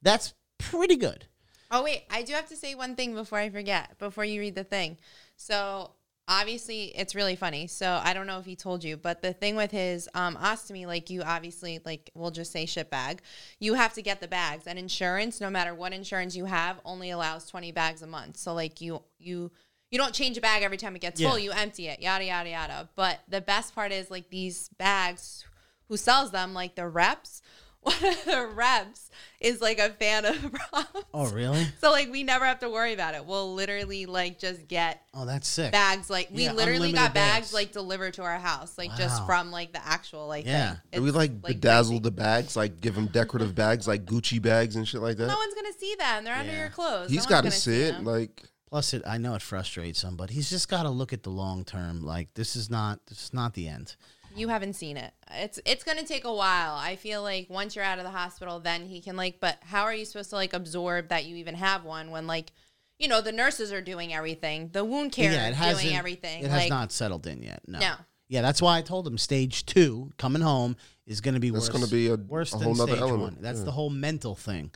That's 0.03 0.35
pretty 0.59 0.97
good. 0.97 1.27
Oh 1.71 1.83
wait, 1.83 2.05
I 2.11 2.23
do 2.23 2.33
have 2.35 2.49
to 2.49 2.57
say 2.57 2.75
one 2.75 2.95
thing 2.95 3.15
before 3.15 3.39
I 3.39 3.51
forget. 3.51 3.99
Before 3.99 4.25
you 4.25 4.41
read 4.41 4.55
the 4.55 4.65
thing, 4.65 4.99
so 5.37 5.91
obviously 6.29 6.87
it's 6.97 7.15
really 7.15 7.37
funny. 7.37 7.67
So 7.67 8.01
I 8.03 8.13
don't 8.15 8.27
know 8.27 8.39
if 8.39 8.45
he 8.47 8.57
told 8.57 8.83
you, 8.85 8.97
but 8.97 9.23
the 9.23 9.33
thing 9.33 9.57
with 9.57 9.71
his 9.71 10.09
um, 10.15 10.37
ostomy, 10.37 10.87
like 10.87 11.11
you 11.11 11.23
obviously 11.23 11.81
like 11.85 12.11
we'll 12.15 12.31
just 12.31 12.53
say 12.53 12.67
shit 12.67 12.91
bag, 12.91 13.21
you 13.59 13.75
have 13.75 13.95
to 13.95 14.03
get 14.03 14.21
the 14.21 14.29
bags, 14.29 14.67
and 14.67 14.79
insurance, 14.79 15.41
no 15.41 15.51
matter 15.51 15.75
what 15.75 15.93
insurance 15.93 16.37
you 16.37 16.45
have, 16.45 16.81
only 16.85 17.11
allows 17.11 17.47
twenty 17.49 17.73
bags 17.73 18.03
a 18.03 18.07
month. 18.07 18.37
So 18.37 18.55
like 18.55 18.81
you 18.81 19.03
you. 19.19 19.51
You 19.93 19.99
don't 20.01 20.13
change 20.13 20.37
a 20.37 20.41
bag 20.41 20.65
every 20.65 20.79
time 20.79 20.97
it 20.97 20.99
gets 21.01 21.21
Yeah. 21.21 21.29
full. 21.31 21.39
You 21.39 21.53
empty 21.53 21.87
it, 21.87 22.01
yada 22.01 22.25
yada 22.25 22.51
yada. 22.51 22.89
But 22.97 23.21
the 23.29 23.41
best 23.41 23.73
part 23.73 23.93
is 23.93 24.11
like 24.11 24.31
these 24.31 24.69
bags. 24.71 25.45
Who 25.89 25.97
sells 25.97 26.33
them? 26.33 26.55
Like 26.55 26.75
the 26.75 26.89
reps. 26.89 27.41
One 27.87 28.05
of 28.13 28.25
the 28.25 28.49
reps 28.55 29.11
is 29.41 29.61
like 29.61 29.79
a 29.79 29.91
fan 29.91 30.25
of 30.25 30.43
Rob's. 30.73 31.05
Oh, 31.15 31.29
really? 31.31 31.65
So 31.81 31.91
like 31.93 32.11
we 32.11 32.23
never 32.25 32.45
have 32.45 32.59
to 32.61 32.69
worry 32.69 32.93
about 32.93 33.15
it. 33.15 33.25
We'll 33.25 33.55
literally 33.55 34.07
like 34.07 34.39
just 34.39 34.67
get 34.67 35.03
Oh, 35.15 35.25
that's 35.25 35.47
sick. 35.47 35.71
bags 35.73 36.11
like 36.11 36.29
we 36.33 36.45
Yeah, 36.45 36.53
literally 36.53 36.89
unlimited 36.89 36.97
got 36.97 37.15
bags, 37.15 37.35
bags. 37.47 37.55
like 37.55 37.73
delivered 37.73 38.15
to 38.15 38.23
our 38.23 38.39
house 38.39 38.77
like 38.77 38.95
just 38.97 39.21
Wow. 39.21 39.27
from 39.27 39.51
like 39.53 39.73
the 39.73 39.87
actual 39.87 40.27
like 40.27 40.47
Yeah. 40.47 40.71
thing. 40.73 40.81
do 40.93 41.03
we 41.03 41.09
It's, 41.11 41.17
like, 41.17 41.41
bedazzle 41.41 42.03
the 42.03 42.11
bags, 42.11 42.57
like 42.57 42.81
give 42.81 42.95
them 42.97 43.07
decorative 43.07 43.55
bags, 43.55 43.87
like 43.87 44.05
Gucci 44.05 44.43
bags 44.43 44.75
and 44.77 44.87
shit 44.89 45.01
like 45.01 45.17
that. 45.19 45.29
No 45.29 45.37
one's 45.37 45.55
gonna 45.55 45.73
see 45.79 45.95
them. 45.97 46.25
They're 46.25 46.35
under 46.35 46.53
Yeah. 46.53 46.61
your 46.61 46.71
clothes. 46.71 47.11
He's 47.11 47.25
no 47.25 47.29
got 47.31 47.37
to 47.45 47.49
gonna 47.51 47.53
see 47.53 47.83
it. 47.83 47.93
them. 47.93 48.05
Like 48.05 48.43
Plus 48.69 48.93
it 48.95 49.03
I 49.07 49.17
know 49.19 49.35
it 49.37 49.43
frustrates 49.43 50.03
him, 50.03 50.17
but 50.17 50.31
he's 50.31 50.51
just 50.51 50.69
got 50.69 50.83
to 50.83 50.91
look 50.91 51.13
at 51.13 51.23
the 51.23 51.31
long 51.31 51.65
term. 51.65 52.03
Like 52.03 52.35
this 52.35 52.57
is 52.57 52.69
not 52.69 52.99
this 53.07 53.23
is 53.27 53.33
not 53.33 53.55
the 53.55 53.69
end. 53.69 53.95
You 54.37 54.49
haven't 54.49 54.75
seen 54.75 54.97
it. 54.97 55.13
It's 55.33 55.59
it's 55.65 55.83
gonna 55.85 56.05
take 56.05 56.25
a 56.25 56.33
while. 56.33 56.75
I 56.75 56.97
feel 56.97 57.23
like 57.23 57.49
once 57.51 57.75
you're 57.75 57.85
out 57.85 57.99
of 57.99 58.05
the 58.05 58.11
hospital, 58.11 58.61
then 58.61 58.87
he 58.87 59.01
can 59.01 59.17
like. 59.17 59.41
But 59.41 59.59
how 59.63 59.83
are 59.85 59.95
you 59.95 60.05
supposed 60.05 60.31
to 60.31 60.37
like 60.37 60.53
absorb 60.53 61.09
that 61.09 61.25
you 61.25 61.37
even 61.37 61.55
have 61.55 61.85
one 61.85 62.11
when 62.11 62.27
like, 62.27 62.53
you 62.99 63.09
know, 63.09 63.21
the 63.21 63.33
nurses 63.33 63.73
are 63.73 63.81
doing 63.81 64.13
everything, 64.15 64.71
the 64.73 64.85
wound 64.85 65.13
care 65.13 65.33
yeah, 65.33 65.49
it 65.49 65.77
is 65.77 65.83
doing 65.83 65.97
everything. 65.97 66.45
It 66.45 66.51
has 66.51 66.63
like, 66.63 66.71
not 66.71 66.93
settled 66.93 67.27
in 67.27 67.43
yet. 67.43 67.63
No. 67.67 67.79
No. 67.79 67.95
Yeah, 68.29 68.43
that's 68.43 68.61
why 68.61 68.79
I 68.79 68.83
told 68.83 69.07
him 69.07 69.19
stage 69.19 69.67
two 69.67 70.11
coming 70.19 70.43
home 70.43 70.77
is 71.07 71.21
going 71.21 71.35
to 71.35 71.41
be 71.41 71.51
That's 71.51 71.67
worse. 71.67 71.73
gonna 71.81 71.87
be 71.91 72.09
a- 72.09 72.17
worse 72.17 72.53
a 72.53 72.59
than 72.59 72.65
whole 72.75 72.75
stage 72.75 72.99
element. 72.99 73.21
one. 73.21 73.37
That's 73.41 73.61
Yeah. 73.61 73.65
the 73.67 73.71
whole 73.71 73.91
mental 73.91 74.35
thing. 74.35 74.73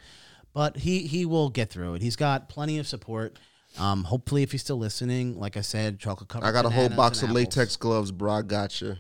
But 0.53 0.77
he 0.79 1.07
he 1.07 1.27
will 1.27 1.51
get 1.51 1.71
through 1.71 1.95
it. 1.95 2.03
He's 2.03 2.17
got 2.17 2.49
plenty 2.49 2.79
of 2.79 2.87
support. 2.87 3.39
Um, 3.79 4.03
hopefully, 4.05 4.43
if 4.43 4.51
he's 4.53 4.63
still 4.63 4.79
listening, 4.79 5.39
like 5.39 5.57
I 5.57 5.61
said, 5.61 5.99
chocolate 6.01 6.29
covered. 6.29 6.45
I 6.47 6.51
got 6.53 6.65
a 6.65 6.71
whole 6.71 6.89
box 6.89 7.19
of 7.23 7.31
apples. 7.31 7.37
latex 7.37 7.77
gloves, 7.77 8.11
bro. 8.11 8.33
I 8.33 8.43
got 8.43 8.81
you. 8.81 8.97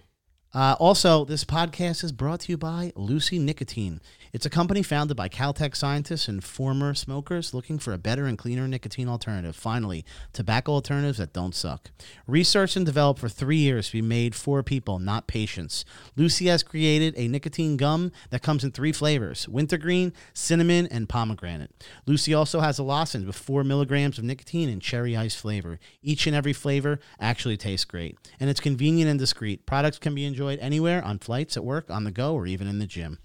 Uh, 0.52 0.74
also, 0.80 1.24
this 1.24 1.44
podcast 1.44 2.02
is 2.02 2.10
brought 2.10 2.40
to 2.40 2.52
you 2.52 2.58
by 2.58 2.92
Lucy 2.96 3.38
Nicotine. 3.38 4.00
It's 4.32 4.46
a 4.46 4.50
company 4.50 4.84
founded 4.84 5.16
by 5.16 5.28
Caltech 5.28 5.74
scientists 5.74 6.28
and 6.28 6.42
former 6.42 6.94
smokers 6.94 7.52
looking 7.52 7.80
for 7.80 7.92
a 7.92 7.98
better 7.98 8.26
and 8.26 8.38
cleaner 8.38 8.68
nicotine 8.68 9.08
alternative. 9.08 9.56
Finally, 9.56 10.04
tobacco 10.32 10.70
alternatives 10.72 11.18
that 11.18 11.32
don't 11.32 11.54
suck. 11.54 11.90
Researched 12.28 12.76
and 12.76 12.86
developed 12.86 13.18
for 13.18 13.28
three 13.28 13.56
years 13.56 13.88
to 13.88 13.94
be 13.94 14.02
made 14.02 14.36
for 14.36 14.62
people, 14.62 15.00
not 15.00 15.26
patients. 15.26 15.84
Lucy 16.14 16.46
has 16.46 16.62
created 16.62 17.12
a 17.16 17.26
nicotine 17.26 17.76
gum 17.76 18.12
that 18.30 18.40
comes 18.40 18.62
in 18.62 18.70
three 18.70 18.92
flavors 18.92 19.48
wintergreen, 19.48 20.12
cinnamon, 20.32 20.86
and 20.92 21.08
pomegranate. 21.08 21.72
Lucy 22.06 22.32
also 22.32 22.60
has 22.60 22.78
a 22.78 22.84
lozenge 22.84 23.26
with 23.26 23.34
four 23.34 23.64
milligrams 23.64 24.16
of 24.16 24.22
nicotine 24.22 24.68
and 24.68 24.80
cherry 24.80 25.16
ice 25.16 25.34
flavor. 25.34 25.80
Each 26.02 26.28
and 26.28 26.36
every 26.36 26.52
flavor 26.52 27.00
actually 27.18 27.56
tastes 27.56 27.84
great, 27.84 28.16
and 28.38 28.48
it's 28.48 28.60
convenient 28.60 29.10
and 29.10 29.18
discreet. 29.18 29.66
Products 29.66 29.98
can 29.98 30.14
be 30.14 30.24
enjoyed 30.24 30.60
anywhere 30.60 31.04
on 31.04 31.18
flights, 31.18 31.56
at 31.56 31.64
work, 31.64 31.90
on 31.90 32.04
the 32.04 32.12
go, 32.12 32.34
or 32.34 32.46
even 32.46 32.68
in 32.68 32.78
the 32.78 32.86
gym. 32.86 33.18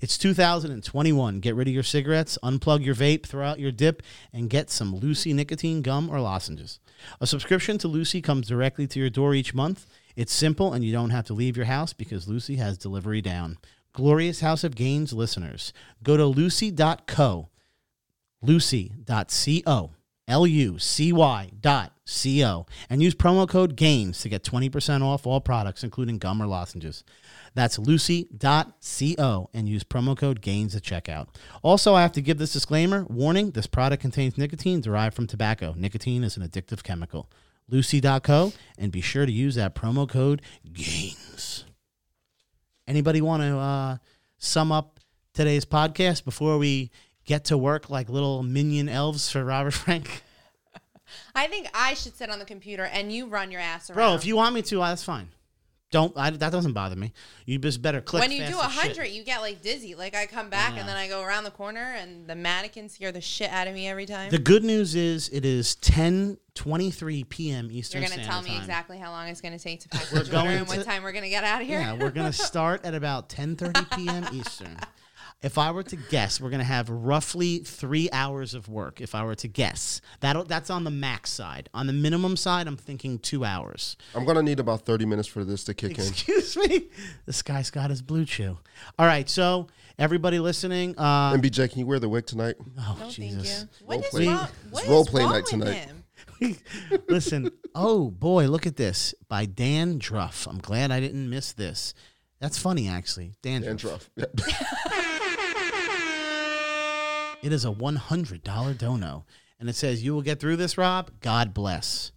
It's 0.00 0.16
2021. 0.16 1.40
Get 1.40 1.54
rid 1.54 1.68
of 1.68 1.74
your 1.74 1.82
cigarettes, 1.82 2.38
unplug 2.42 2.82
your 2.82 2.94
vape, 2.94 3.26
throw 3.26 3.44
out 3.44 3.60
your 3.60 3.70
dip, 3.70 4.02
and 4.32 4.48
get 4.48 4.70
some 4.70 4.96
Lucy 4.96 5.34
nicotine 5.34 5.82
gum 5.82 6.08
or 6.08 6.20
lozenges. 6.20 6.80
A 7.20 7.26
subscription 7.26 7.76
to 7.78 7.88
Lucy 7.88 8.22
comes 8.22 8.48
directly 8.48 8.86
to 8.86 8.98
your 8.98 9.10
door 9.10 9.34
each 9.34 9.52
month. 9.52 9.86
It's 10.16 10.32
simple, 10.32 10.72
and 10.72 10.82
you 10.82 10.90
don't 10.90 11.10
have 11.10 11.26
to 11.26 11.34
leave 11.34 11.54
your 11.54 11.66
house 11.66 11.92
because 11.92 12.26
Lucy 12.26 12.56
has 12.56 12.78
delivery 12.78 13.20
down. 13.20 13.58
Glorious 13.92 14.40
House 14.40 14.64
of 14.64 14.74
Gains 14.74 15.12
listeners, 15.12 15.74
go 16.02 16.16
to 16.16 16.24
lucy.co, 16.24 17.50
lucy.co, 18.40 19.90
L 20.28 20.46
U 20.46 20.78
C 20.78 21.12
Y 21.12 21.50
dot 21.60 21.92
co 22.06 22.66
and 22.88 23.02
use 23.02 23.14
promo 23.14 23.48
code 23.48 23.76
GAINS 23.76 24.22
to 24.22 24.28
get 24.28 24.42
20% 24.42 25.02
off 25.02 25.26
all 25.26 25.40
products, 25.40 25.84
including 25.84 26.18
gum 26.18 26.42
or 26.42 26.46
lozenges. 26.46 27.04
That's 27.54 27.78
lucy.co 27.78 29.50
and 29.52 29.68
use 29.68 29.84
promo 29.84 30.16
code 30.16 30.40
GAINS 30.40 30.76
at 30.76 30.82
checkout. 30.82 31.28
Also, 31.62 31.94
I 31.94 32.02
have 32.02 32.12
to 32.12 32.20
give 32.20 32.38
this 32.38 32.52
disclaimer 32.52 33.04
warning 33.08 33.50
this 33.50 33.66
product 33.66 34.00
contains 34.00 34.38
nicotine 34.38 34.80
derived 34.80 35.14
from 35.14 35.26
tobacco. 35.26 35.74
Nicotine 35.76 36.24
is 36.24 36.36
an 36.36 36.46
addictive 36.46 36.82
chemical. 36.82 37.28
Lucy.co 37.68 38.52
and 38.78 38.92
be 38.92 39.00
sure 39.00 39.26
to 39.26 39.32
use 39.32 39.54
that 39.54 39.74
promo 39.74 40.08
code 40.08 40.42
GAINS. 40.72 41.64
Anybody 42.86 43.20
want 43.20 43.42
to 43.42 43.56
uh, 43.56 43.96
sum 44.38 44.72
up 44.72 44.98
today's 45.32 45.64
podcast 45.64 46.24
before 46.24 46.58
we 46.58 46.90
get 47.24 47.44
to 47.46 47.56
work 47.56 47.88
like 47.90 48.08
little 48.08 48.42
minion 48.42 48.88
elves 48.88 49.30
for 49.30 49.44
Robert 49.44 49.72
Frank? 49.74 50.24
I 51.34 51.46
think 51.46 51.68
I 51.74 51.94
should 51.94 52.16
sit 52.16 52.30
on 52.30 52.38
the 52.38 52.44
computer 52.44 52.84
and 52.84 53.12
you 53.12 53.26
run 53.26 53.50
your 53.50 53.60
ass 53.60 53.90
around. 53.90 53.96
Bro, 53.96 54.14
if 54.14 54.26
you 54.26 54.36
want 54.36 54.54
me 54.54 54.62
to, 54.62 54.78
that's 54.78 55.04
fine. 55.04 55.28
Don't 55.90 56.16
I, 56.16 56.30
that 56.30 56.52
doesn't 56.52 56.72
bother 56.72 56.94
me. 56.94 57.12
You 57.46 57.58
just 57.58 57.82
better 57.82 58.00
click. 58.00 58.20
when 58.20 58.30
you 58.30 58.46
do 58.46 58.58
a 58.58 58.62
hundred, 58.62 59.08
you 59.08 59.24
get 59.24 59.40
like 59.40 59.60
dizzy. 59.60 59.96
Like 59.96 60.14
I 60.14 60.26
come 60.26 60.48
back 60.48 60.76
and 60.76 60.88
then 60.88 60.96
I 60.96 61.08
go 61.08 61.22
around 61.22 61.42
the 61.44 61.50
corner 61.50 61.80
and 61.80 62.28
the 62.28 62.36
mannequins 62.36 62.94
scare 62.94 63.10
the 63.10 63.20
shit 63.20 63.50
out 63.50 63.66
of 63.66 63.74
me 63.74 63.88
every 63.88 64.06
time. 64.06 64.30
The 64.30 64.38
good 64.38 64.62
news 64.62 64.94
is 64.94 65.28
it 65.30 65.44
is 65.44 65.74
ten 65.74 66.38
twenty 66.54 66.92
three 66.92 67.24
p.m. 67.24 67.70
Eastern 67.72 68.02
You're 68.02 68.08
gonna 68.08 68.22
Standard 68.22 68.30
tell 68.32 68.42
me 68.42 68.50
Time. 68.50 68.60
exactly 68.60 68.98
how 68.98 69.10
long 69.10 69.28
it's 69.28 69.40
gonna 69.40 69.58
take 69.58 69.80
to 69.80 69.88
pack 69.88 70.12
We're 70.12 70.24
going 70.24 70.58
and 70.58 70.68
what 70.68 70.84
time 70.84 71.02
we're 71.02 71.12
gonna 71.12 71.28
get 71.28 71.42
out 71.42 71.60
of 71.60 71.66
here. 71.66 71.80
Yeah, 71.80 71.94
we're 71.94 72.10
gonna 72.12 72.32
start 72.32 72.84
at 72.84 72.94
about 72.94 73.28
ten 73.28 73.56
thirty 73.56 73.84
p.m. 73.96 74.26
Eastern. 74.32 74.76
If 75.42 75.56
I 75.56 75.70
were 75.70 75.82
to 75.84 75.96
guess, 75.96 76.38
we're 76.38 76.50
gonna 76.50 76.64
have 76.64 76.90
roughly 76.90 77.60
three 77.60 78.10
hours 78.12 78.52
of 78.52 78.68
work. 78.68 79.00
If 79.00 79.14
I 79.14 79.24
were 79.24 79.34
to 79.36 79.48
guess, 79.48 80.02
that 80.20 80.48
that's 80.48 80.68
on 80.68 80.84
the 80.84 80.90
max 80.90 81.30
side. 81.30 81.70
On 81.72 81.86
the 81.86 81.94
minimum 81.94 82.36
side, 82.36 82.66
I'm 82.66 82.76
thinking 82.76 83.18
two 83.18 83.42
hours. 83.44 83.96
I'm 84.14 84.26
gonna 84.26 84.42
need 84.42 84.60
about 84.60 84.84
30 84.84 85.06
minutes 85.06 85.26
for 85.28 85.42
this 85.42 85.64
to 85.64 85.72
kick 85.74 85.98
in. 85.98 86.06
Excuse 86.08 86.56
me. 86.58 86.88
This 87.24 87.40
guy's 87.40 87.70
got 87.70 87.88
his 87.88 88.02
BlueChew. 88.02 88.58
All 88.98 89.06
right, 89.06 89.30
so 89.30 89.68
everybody 89.98 90.38
listening, 90.38 90.94
uh, 90.98 91.32
MBJ, 91.32 91.70
can 91.70 91.78
you 91.78 91.86
wear 91.86 91.98
the 91.98 92.08
wig 92.10 92.26
tonight? 92.26 92.56
oh 92.78 92.96
No, 93.00 93.08
Jesus. 93.08 93.48
thank 93.60 93.70
you. 93.80 93.86
What 93.86 93.96
is 93.98 94.02
Role 94.02 94.10
play. 94.10 94.26
wrong? 94.28 94.48
What 94.70 94.82
It's 94.82 94.90
role 94.90 95.04
play 95.06 95.22
wrong 95.22 95.32
night 95.32 95.42
with 95.44 95.50
tonight. 95.50 95.72
him? 95.74 95.96
Listen, 97.08 97.50
oh 97.74 98.10
boy, 98.10 98.46
look 98.48 98.66
at 98.66 98.76
this 98.76 99.14
by 99.28 99.46
Dan 99.46 99.96
Druff. 99.98 100.46
I'm 100.46 100.58
glad 100.58 100.90
I 100.90 101.00
didn't 101.00 101.30
miss 101.30 101.52
this. 101.52 101.94
That's 102.40 102.58
funny, 102.58 102.88
actually. 102.88 103.32
Dan, 103.42 103.64
And 103.64 103.78
Druff. 103.78 104.08
Druff. 104.18 104.30
It 107.42 107.52
is 107.52 107.64
a 107.64 107.70
$100 107.70 108.78
dono. 108.78 109.24
And 109.58 109.68
it 109.68 109.74
says, 109.76 110.02
You 110.02 110.14
will 110.14 110.22
get 110.22 110.40
through 110.40 110.56
this, 110.56 110.76
Rob. 110.78 111.10
God 111.20 111.52
bless. 111.54 112.12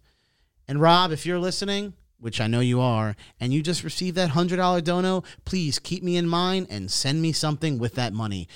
And 0.68 0.80
Rob, 0.80 1.12
if 1.12 1.26
you're 1.26 1.38
listening, 1.38 1.94
which 2.18 2.40
I 2.40 2.46
know 2.46 2.60
you 2.60 2.80
are, 2.80 3.16
and 3.38 3.52
you 3.52 3.62
just 3.62 3.84
received 3.84 4.16
that 4.16 4.30
$100 4.30 4.82
dono, 4.82 5.22
please 5.44 5.78
keep 5.78 6.02
me 6.02 6.16
in 6.16 6.26
mind 6.26 6.68
and 6.70 6.90
send 6.90 7.20
me 7.20 7.32
something 7.32 7.78
with 7.78 7.94
that 7.94 8.12
money 8.12 8.48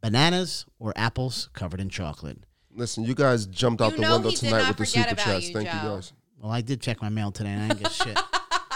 bananas 0.00 0.66
or 0.80 0.92
apples 0.96 1.48
covered 1.52 1.80
in 1.80 1.88
chocolate. 1.88 2.38
Listen, 2.74 3.04
you 3.04 3.14
guys 3.14 3.46
jumped 3.46 3.80
out 3.80 3.92
You 3.92 3.96
the 3.98 4.02
know 4.02 4.12
window 4.14 4.28
he 4.30 4.34
did 4.36 4.40
tonight 4.46 4.58
not 4.62 4.68
with 4.68 4.76
the 4.78 4.86
forget 4.86 5.08
super 5.10 5.12
about 5.22 5.24
chats. 5.32 5.48
you, 5.48 5.54
Thank 5.54 5.66
you 5.72 5.80
Joe. 5.80 5.94
guys. 5.96 6.12
Well, 6.40 6.50
I 6.50 6.60
did 6.60 6.80
check 6.80 7.00
my 7.00 7.08
mail 7.08 7.30
today 7.30 7.50
and 7.50 7.62
I 7.62 7.68
didn't 7.68 7.82
get 7.82 7.92
shit. 7.92 8.18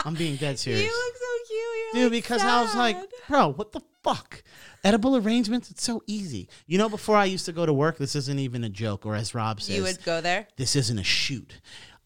I'm 0.06 0.14
being 0.14 0.36
dead 0.36 0.58
serious. 0.58 0.82
You 0.82 0.88
look 0.88 1.16
so 1.16 1.46
cute. 1.48 1.58
You're 1.58 2.04
Dude, 2.04 2.12
like 2.12 2.22
because 2.22 2.42
I 2.42 2.62
was 2.62 2.74
like, 2.74 2.96
bro, 3.28 3.52
what 3.52 3.72
the 3.72 3.80
fuck? 4.02 4.42
Edible 4.84 5.16
arrangements, 5.16 5.70
it's 5.70 5.82
so 5.82 6.02
easy. 6.06 6.48
You 6.66 6.78
know, 6.78 6.88
before 6.88 7.16
I 7.16 7.24
used 7.24 7.44
to 7.46 7.52
go 7.52 7.66
to 7.66 7.72
work, 7.72 7.98
this 7.98 8.14
isn't 8.14 8.38
even 8.38 8.62
a 8.64 8.68
joke, 8.68 9.04
or 9.04 9.16
as 9.16 9.34
Rob 9.34 9.60
says, 9.60 9.76
you 9.76 9.82
would 9.82 10.02
go 10.04 10.20
there. 10.20 10.46
this 10.56 10.76
isn't 10.76 10.98
a 10.98 11.04
shoot. 11.04 11.60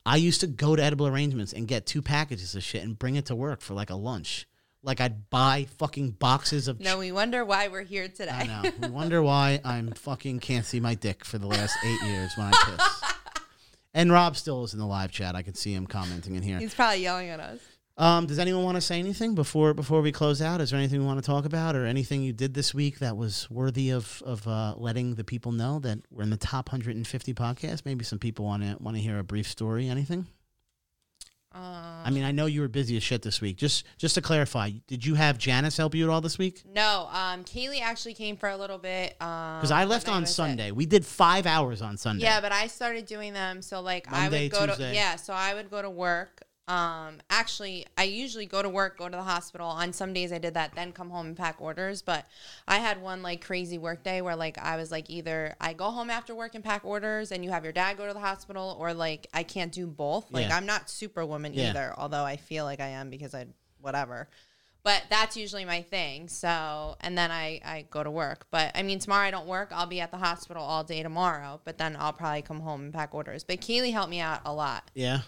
I 0.07 0.16
used 0.16 0.40
to 0.40 0.46
go 0.46 0.74
to 0.76 0.82
edible 0.82 1.07
arrangements 1.07 1.53
and 1.53 1.68
get 1.68 1.84
two 1.84 2.01
packages 2.01 2.55
of 2.55 2.62
shit 2.62 2.82
and 2.82 2.98
bring 2.98 3.16
it 3.16 3.26
to 3.26 3.36
work 3.36 3.61
for 3.61 3.74
like 3.74 3.90
a 3.90 3.94
lunch. 3.94 4.46
Like 4.82 4.98
I'd 4.98 5.28
buy 5.28 5.66
fucking 5.76 6.12
boxes 6.12 6.66
of 6.66 6.80
No, 6.80 6.98
we 6.98 7.12
wonder 7.12 7.44
why 7.44 7.68
we're 7.68 7.84
here 7.84 8.09
today. 8.09 8.30
I 8.30 8.46
know. 8.46 8.70
We 8.80 8.88
wonder 8.88 9.22
why 9.30 9.61
I'm 9.62 9.92
fucking 9.92 10.40
can't 10.40 10.64
see 10.64 10.80
my 10.80 10.94
dick 10.94 11.22
for 11.22 11.36
the 11.36 11.46
last 11.46 11.76
eight 11.84 12.03
years 12.03 12.32
when 12.36 12.46
I 12.51 12.64
piss. 12.64 13.12
And 13.92 14.12
Rob 14.12 14.36
still 14.36 14.62
is 14.62 14.72
in 14.72 14.78
the 14.78 14.86
live 14.86 15.11
chat. 15.11 15.34
I 15.34 15.42
can 15.42 15.55
see 15.55 15.74
him 15.74 15.84
commenting 15.86 16.36
in 16.36 16.44
here. 16.44 16.61
He's 16.61 16.72
probably 16.72 17.03
yelling 17.03 17.28
at 17.28 17.40
us. 17.40 17.59
Um, 18.01 18.24
does 18.24 18.38
anyone 18.38 18.64
want 18.64 18.76
to 18.76 18.80
say 18.80 18.98
anything 18.98 19.34
before 19.34 19.74
before 19.74 20.01
we 20.01 20.11
close 20.11 20.40
out? 20.40 20.62
Is 20.62 20.70
there 20.70 20.78
anything 20.78 21.01
we 21.01 21.07
want 21.07 21.20
to 21.22 21.26
talk 21.26 21.44
about, 21.44 21.76
or 21.76 21.84
anything 21.84 22.22
you 22.22 22.32
did 22.32 22.55
this 22.55 22.72
week 22.72 22.98
that 23.01 23.14
was 23.14 23.46
worthy 23.51 23.90
of 23.90 24.22
of 24.24 24.48
uh, 24.48 24.74
letting 24.78 25.16
the 25.16 25.24
people 25.24 25.53
know 25.53 25.78
that 25.80 25.98
we're 26.11 26.22
in 26.22 26.30
the 26.30 26.38
top 26.38 26.70
150 26.70 27.34
podcast? 27.34 27.82
Maybe 27.84 28.03
some 28.05 28.18
people 28.18 28.46
want 28.46 28.62
to 28.62 28.76
want 28.82 28.96
to 28.96 29.03
hear 29.03 29.18
a 29.18 29.22
brief 29.22 29.46
story. 29.46 29.86
Anything? 29.86 30.26
Um, 31.53 31.62
I 31.62 32.11
mean, 32.11 32.22
I 32.22 32.30
know 32.30 32.46
you 32.46 32.61
were 32.61 32.68
busy 32.68 32.96
as 32.96 33.03
shit 33.03 33.20
this 33.20 33.42
week. 33.42 33.59
Just 33.59 33.84
just 33.98 34.14
to 34.14 34.22
clarify, 34.22 34.70
did 34.86 35.05
you 35.05 35.16
have 35.16 35.36
Janice 35.36 35.76
help 35.76 35.94
you 35.94 36.05
at 36.05 36.11
all 36.11 36.22
this 36.22 36.38
week? 36.38 36.62
no, 36.72 37.07
um, 37.12 37.44
Kaylee 37.44 37.82
actually 37.82 38.14
came 38.14 38.36
for 38.38 38.48
a 38.48 38.57
little 38.57 38.78
bit. 38.78 39.14
Um, 39.20 39.59
Because 39.59 39.72
I 39.72 39.84
left 39.84 40.09
on 40.09 40.22
was 40.22 40.30
it? 40.30 40.34
Sunday. 40.34 40.70
We 40.70 40.86
did 40.86 41.05
five 41.05 41.44
hours 41.46 41.82
on 41.82 41.98
Sunday. 41.98 42.22
Yeah, 42.22 42.40
but 42.40 42.53
I 42.53 42.68
started 42.68 43.05
doing 43.05 43.34
them. 43.34 43.61
So 43.61 43.82
like 43.82 44.11
I 44.11 44.30
would 44.30 44.51
go 44.53 44.66
Tuesday. 44.68 44.90
to 44.90 44.94
yeah, 44.94 45.16
so 45.16 45.34
I 45.34 45.53
would 45.53 45.70
go 45.70 45.82
to 45.82 45.90
work. 45.90 46.46
Um, 46.70 47.18
actually, 47.30 47.84
I 47.98 48.04
usually 48.04 48.46
go 48.46 48.62
to 48.62 48.68
work, 48.68 48.96
go 48.98 49.08
to 49.08 49.16
the 49.16 49.22
hospital. 49.24 49.66
On 49.66 49.92
some 49.92 50.12
days 50.12 50.32
I 50.32 50.38
did 50.38 50.54
that, 50.54 50.74
then 50.76 50.92
come 50.92 51.10
home 51.10 51.26
and 51.26 51.36
pack 51.36 51.60
orders. 51.60 52.00
But 52.00 52.26
I 52.68 52.76
had 52.76 53.02
one 53.02 53.22
like 53.22 53.44
crazy 53.44 53.76
work 53.76 54.04
day 54.04 54.22
where 54.22 54.36
like 54.36 54.56
I 54.56 54.76
was 54.76 54.90
like 54.92 55.10
either 55.10 55.56
I 55.60 55.72
go 55.72 55.90
home 55.90 56.10
after 56.10 56.34
work 56.34 56.54
and 56.54 56.62
pack 56.62 56.84
orders, 56.84 57.32
and 57.32 57.44
you 57.44 57.50
have 57.50 57.64
your 57.64 57.72
dad 57.72 57.96
go 57.96 58.06
to 58.06 58.12
the 58.12 58.20
hospital, 58.20 58.76
or 58.78 58.94
like 58.94 59.26
I 59.34 59.42
can't 59.42 59.72
do 59.72 59.86
both. 59.88 60.30
Like 60.30 60.48
Yeah. 60.48 60.56
I'm 60.56 60.66
not 60.66 60.88
superwoman 60.88 61.54
Yeah. 61.54 61.70
either, 61.70 61.94
although 61.98 62.24
I 62.24 62.36
feel 62.36 62.64
like 62.64 62.80
I 62.80 62.88
am 62.88 63.10
because 63.10 63.34
I 63.34 63.46
whatever. 63.80 64.28
But 64.82 65.02
that's 65.10 65.36
usually 65.36 65.66
my 65.66 65.82
thing. 65.82 66.28
So, 66.28 66.96
and 67.02 67.18
then 67.18 67.30
I, 67.30 67.60
I 67.62 67.84
go 67.90 68.02
to 68.02 68.10
work. 68.10 68.46
But 68.50 68.70
I 68.74 68.82
mean, 68.82 68.98
tomorrow 68.98 69.26
I 69.26 69.30
don't 69.30 69.46
work. 69.46 69.68
I'll 69.74 69.84
be 69.86 70.00
at 70.00 70.10
the 70.10 70.16
hospital 70.16 70.62
all 70.62 70.84
day 70.84 71.02
tomorrow. 71.02 71.60
But 71.64 71.76
then 71.76 71.96
I'll 71.98 72.14
probably 72.14 72.40
come 72.40 72.60
home 72.60 72.80
and 72.84 72.94
pack 72.94 73.12
orders. 73.14 73.44
But 73.44 73.60
Keely 73.60 73.90
helped 73.90 74.08
me 74.10 74.20
out 74.20 74.40
a 74.46 74.54
lot. 74.54 74.90
yeah. 74.94 75.20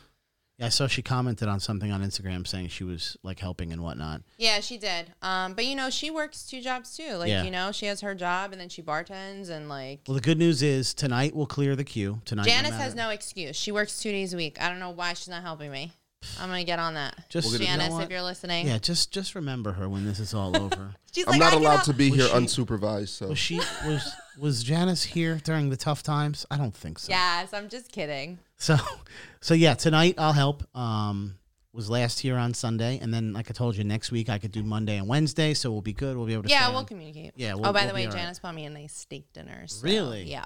Yeah, 0.62 0.66
I 0.66 0.68
saw 0.70 0.86
she 0.86 1.02
commented 1.02 1.48
on 1.48 1.58
something 1.60 1.90
on 1.90 2.02
Instagram 2.02 2.46
saying 2.46 2.68
she 2.68 2.84
was 2.84 3.16
like 3.24 3.40
helping 3.40 3.72
and 3.72 3.82
whatnot. 3.82 4.22
Yeah, 4.38 4.60
she 4.60 4.78
did. 4.78 5.12
Um, 5.20 5.54
but 5.54 5.66
you 5.66 5.74
know, 5.74 5.90
she 5.90 6.10
works 6.10 6.44
two 6.46 6.60
jobs 6.60 6.96
too. 6.96 7.14
Like, 7.16 7.28
Yeah. 7.28 7.42
you 7.42 7.50
know, 7.50 7.72
she 7.72 7.86
has 7.86 8.00
her 8.00 8.14
job 8.14 8.52
and 8.52 8.60
then 8.60 8.68
she 8.68 8.80
bartends 8.82 9.50
and 9.50 9.68
like. 9.68 10.00
Well, 10.06 10.14
the 10.14 10.20
good 10.20 10.38
news 10.38 10.62
is 10.62 10.94
tonight 10.94 11.34
we'll 11.34 11.46
clear 11.46 11.74
the 11.74 11.84
queue. 11.84 12.20
Tonight, 12.24 12.46
Janice 12.46 12.70
no 12.72 12.76
has 12.78 12.94
no 12.94 13.10
excuse. 13.10 13.56
She 13.56 13.72
works 13.72 14.00
two 14.00 14.12
days 14.12 14.32
a 14.32 14.36
week. 14.36 14.60
I 14.62 14.68
don't 14.68 14.78
know 14.78 14.90
why 14.90 15.14
she's 15.14 15.28
not 15.28 15.42
helping 15.42 15.70
me. 15.72 15.92
I'm 16.38 16.48
gonna 16.48 16.62
get 16.62 16.78
on 16.78 16.94
that. 16.94 17.28
Just- 17.28 17.48
We'll 17.50 17.58
get 17.58 17.64
it- 17.64 17.66
Janice, 17.66 17.84
You 17.86 17.90
know 17.90 17.94
what? 17.96 18.04
if 18.04 18.10
you're 18.10 18.22
listening. 18.22 18.68
Yeah, 18.68 18.78
just 18.78 19.10
just 19.10 19.34
remember 19.34 19.72
her 19.72 19.88
when 19.88 20.04
this 20.06 20.20
is 20.20 20.32
all 20.32 20.56
over. 20.56 20.94
She's 21.12 21.26
I'm 21.26 21.32
like, 21.32 21.40
not 21.40 21.52
allowed 21.52 21.82
to 21.84 21.92
be 21.92 22.10
Was 22.10 22.20
here 22.20 22.28
she- 22.28 22.34
unsupervised, 22.34 23.08
so 23.08 23.28
Was 23.30 23.38
she 23.40 23.56
was 23.84 24.08
was 24.38 24.62
Janice 24.62 25.02
here 25.02 25.40
during 25.42 25.68
the 25.70 25.76
tough 25.76 26.04
times? 26.04 26.46
I 26.50 26.56
don't 26.56 26.74
think 26.74 27.00
so. 27.00 27.10
Yes, 27.10 27.52
I'm 27.52 27.68
just 27.68 27.90
kidding. 27.90 28.38
So 28.62 28.76
so 29.40 29.54
yeah, 29.54 29.74
tonight 29.74 30.14
I'll 30.18 30.32
help. 30.32 30.64
Um 30.76 31.36
was 31.74 31.88
last 31.88 32.20
here 32.20 32.36
on 32.36 32.52
Sunday 32.52 32.98
and 33.00 33.12
then 33.14 33.32
like 33.32 33.48
I 33.50 33.54
told 33.54 33.76
you 33.76 33.82
next 33.84 34.12
week 34.12 34.28
I 34.28 34.38
could 34.38 34.52
do 34.52 34.62
Monday 34.62 34.98
and 34.98 35.08
Wednesday, 35.08 35.54
so 35.54 35.72
we'll 35.72 35.80
be 35.80 35.94
good. 35.94 36.16
We'll 36.18 36.26
be 36.26 36.34
able 36.34 36.42
to 36.44 36.48
Yeah, 36.50 36.68
we'll 36.68 36.78
on. 36.78 36.84
communicate. 36.86 37.32
Yeah, 37.34 37.54
we'll- 37.54 37.66
oh, 37.66 37.72
by 37.72 37.80
we'll 37.80 37.88
the 37.88 37.94
way, 37.94 38.04
all 38.04 38.12
right. 38.12 38.18
Janice 38.20 38.38
bought 38.40 38.54
me 38.54 38.66
a 38.66 38.70
nice 38.70 38.94
steak 38.94 39.32
dinner. 39.32 39.66
so, 39.66 39.82
Really? 39.82 40.24
Yeah. 40.24 40.44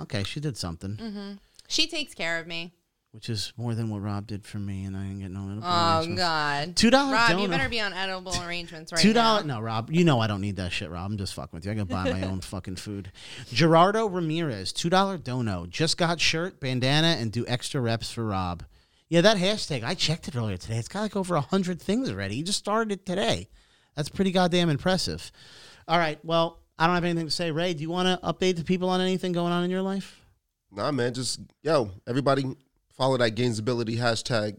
Okay, 0.00 0.24
she 0.24 0.40
did 0.40 0.56
something, 0.56 0.96
Mm-hmm. 0.96 1.32
She 1.68 1.86
takes 1.86 2.14
care 2.14 2.38
of 2.40 2.46
me. 2.48 2.74
Which 3.12 3.30
is 3.30 3.52
more 3.56 3.74
than 3.74 3.88
what 3.88 4.02
Rob 4.02 4.26
did 4.26 4.44
for 4.44 4.58
me 4.58 4.84
and 4.84 4.96
I 4.96 5.02
didn't 5.04 5.20
get 5.20 5.30
no 5.30 5.40
little 5.44 5.62
Oh 5.64 6.14
God. 6.14 6.76
Two 6.76 6.90
dollar 6.90 7.12
Rob, 7.14 7.30
donut. 7.30 7.42
you 7.42 7.48
better 7.48 7.68
be 7.68 7.80
on 7.80 7.92
edible 7.94 8.34
arrangements 8.42 8.92
right 8.92 9.00
Two 9.00 9.14
now. 9.14 9.36
dollar 9.36 9.44
no, 9.46 9.60
Rob. 9.60 9.90
You 9.90 10.04
know 10.04 10.20
I 10.20 10.26
don't 10.26 10.40
need 10.42 10.56
that 10.56 10.72
shit, 10.72 10.90
Rob. 10.90 11.10
I'm 11.10 11.16
just 11.16 11.34
fucking 11.34 11.50
with 11.56 11.64
you. 11.64 11.72
I 11.72 11.74
gotta 11.74 11.86
buy 11.86 12.10
my 12.12 12.22
own 12.26 12.40
fucking 12.40 12.76
food. 12.76 13.10
Gerardo 13.52 14.06
Ramirez, 14.06 14.72
two 14.72 14.90
dollar 14.90 15.16
dono. 15.16 15.66
Just 15.66 15.96
got 15.96 16.20
shirt, 16.20 16.60
bandana, 16.60 17.16
and 17.18 17.32
do 17.32 17.44
extra 17.48 17.80
reps 17.80 18.10
for 18.12 18.24
Rob. 18.24 18.64
Yeah, 19.08 19.20
that 19.22 19.36
hashtag. 19.36 19.84
I 19.84 19.94
checked 19.94 20.28
it 20.28 20.36
earlier 20.36 20.56
today. 20.56 20.76
It's 20.78 20.88
got 20.88 21.00
like 21.00 21.16
over 21.16 21.36
a 21.36 21.40
hundred 21.40 21.80
things 21.80 22.10
already. 22.10 22.34
He 22.36 22.42
just 22.42 22.58
started 22.58 22.92
it 22.92 23.06
today. 23.06 23.48
That's 23.94 24.08
pretty 24.08 24.32
goddamn 24.32 24.68
impressive. 24.68 25.30
All 25.88 25.96
right. 25.98 26.18
Well, 26.24 26.58
I 26.78 26.86
don't 26.86 26.96
have 26.96 27.04
anything 27.04 27.24
to 27.26 27.30
say. 27.30 27.50
Ray, 27.50 27.72
do 27.72 27.80
you 27.82 27.88
want 27.88 28.08
to 28.20 28.26
update 28.26 28.56
the 28.56 28.64
people 28.64 28.90
on 28.90 29.00
anything 29.00 29.32
going 29.32 29.52
on 29.52 29.64
in 29.64 29.70
your 29.70 29.80
life? 29.80 30.20
Nah, 30.72 30.90
man, 30.90 31.14
just 31.14 31.40
yo, 31.62 31.92
everybody 32.06 32.44
follow 32.96 33.16
that 33.18 33.34
Gainsability 33.34 33.98
hashtag. 33.98 34.56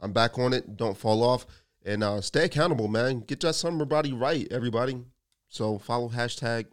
I'm 0.00 0.12
back 0.12 0.38
on 0.38 0.52
it. 0.52 0.76
Don't 0.76 0.96
fall 0.96 1.22
off 1.22 1.46
and 1.84 2.04
uh, 2.04 2.20
stay 2.20 2.44
accountable, 2.44 2.88
man. 2.88 3.20
Get 3.20 3.42
your 3.42 3.52
summer 3.52 3.84
body 3.84 4.12
right, 4.12 4.46
everybody. 4.50 5.04
So 5.48 5.78
follow 5.78 6.08
hashtag 6.08 6.66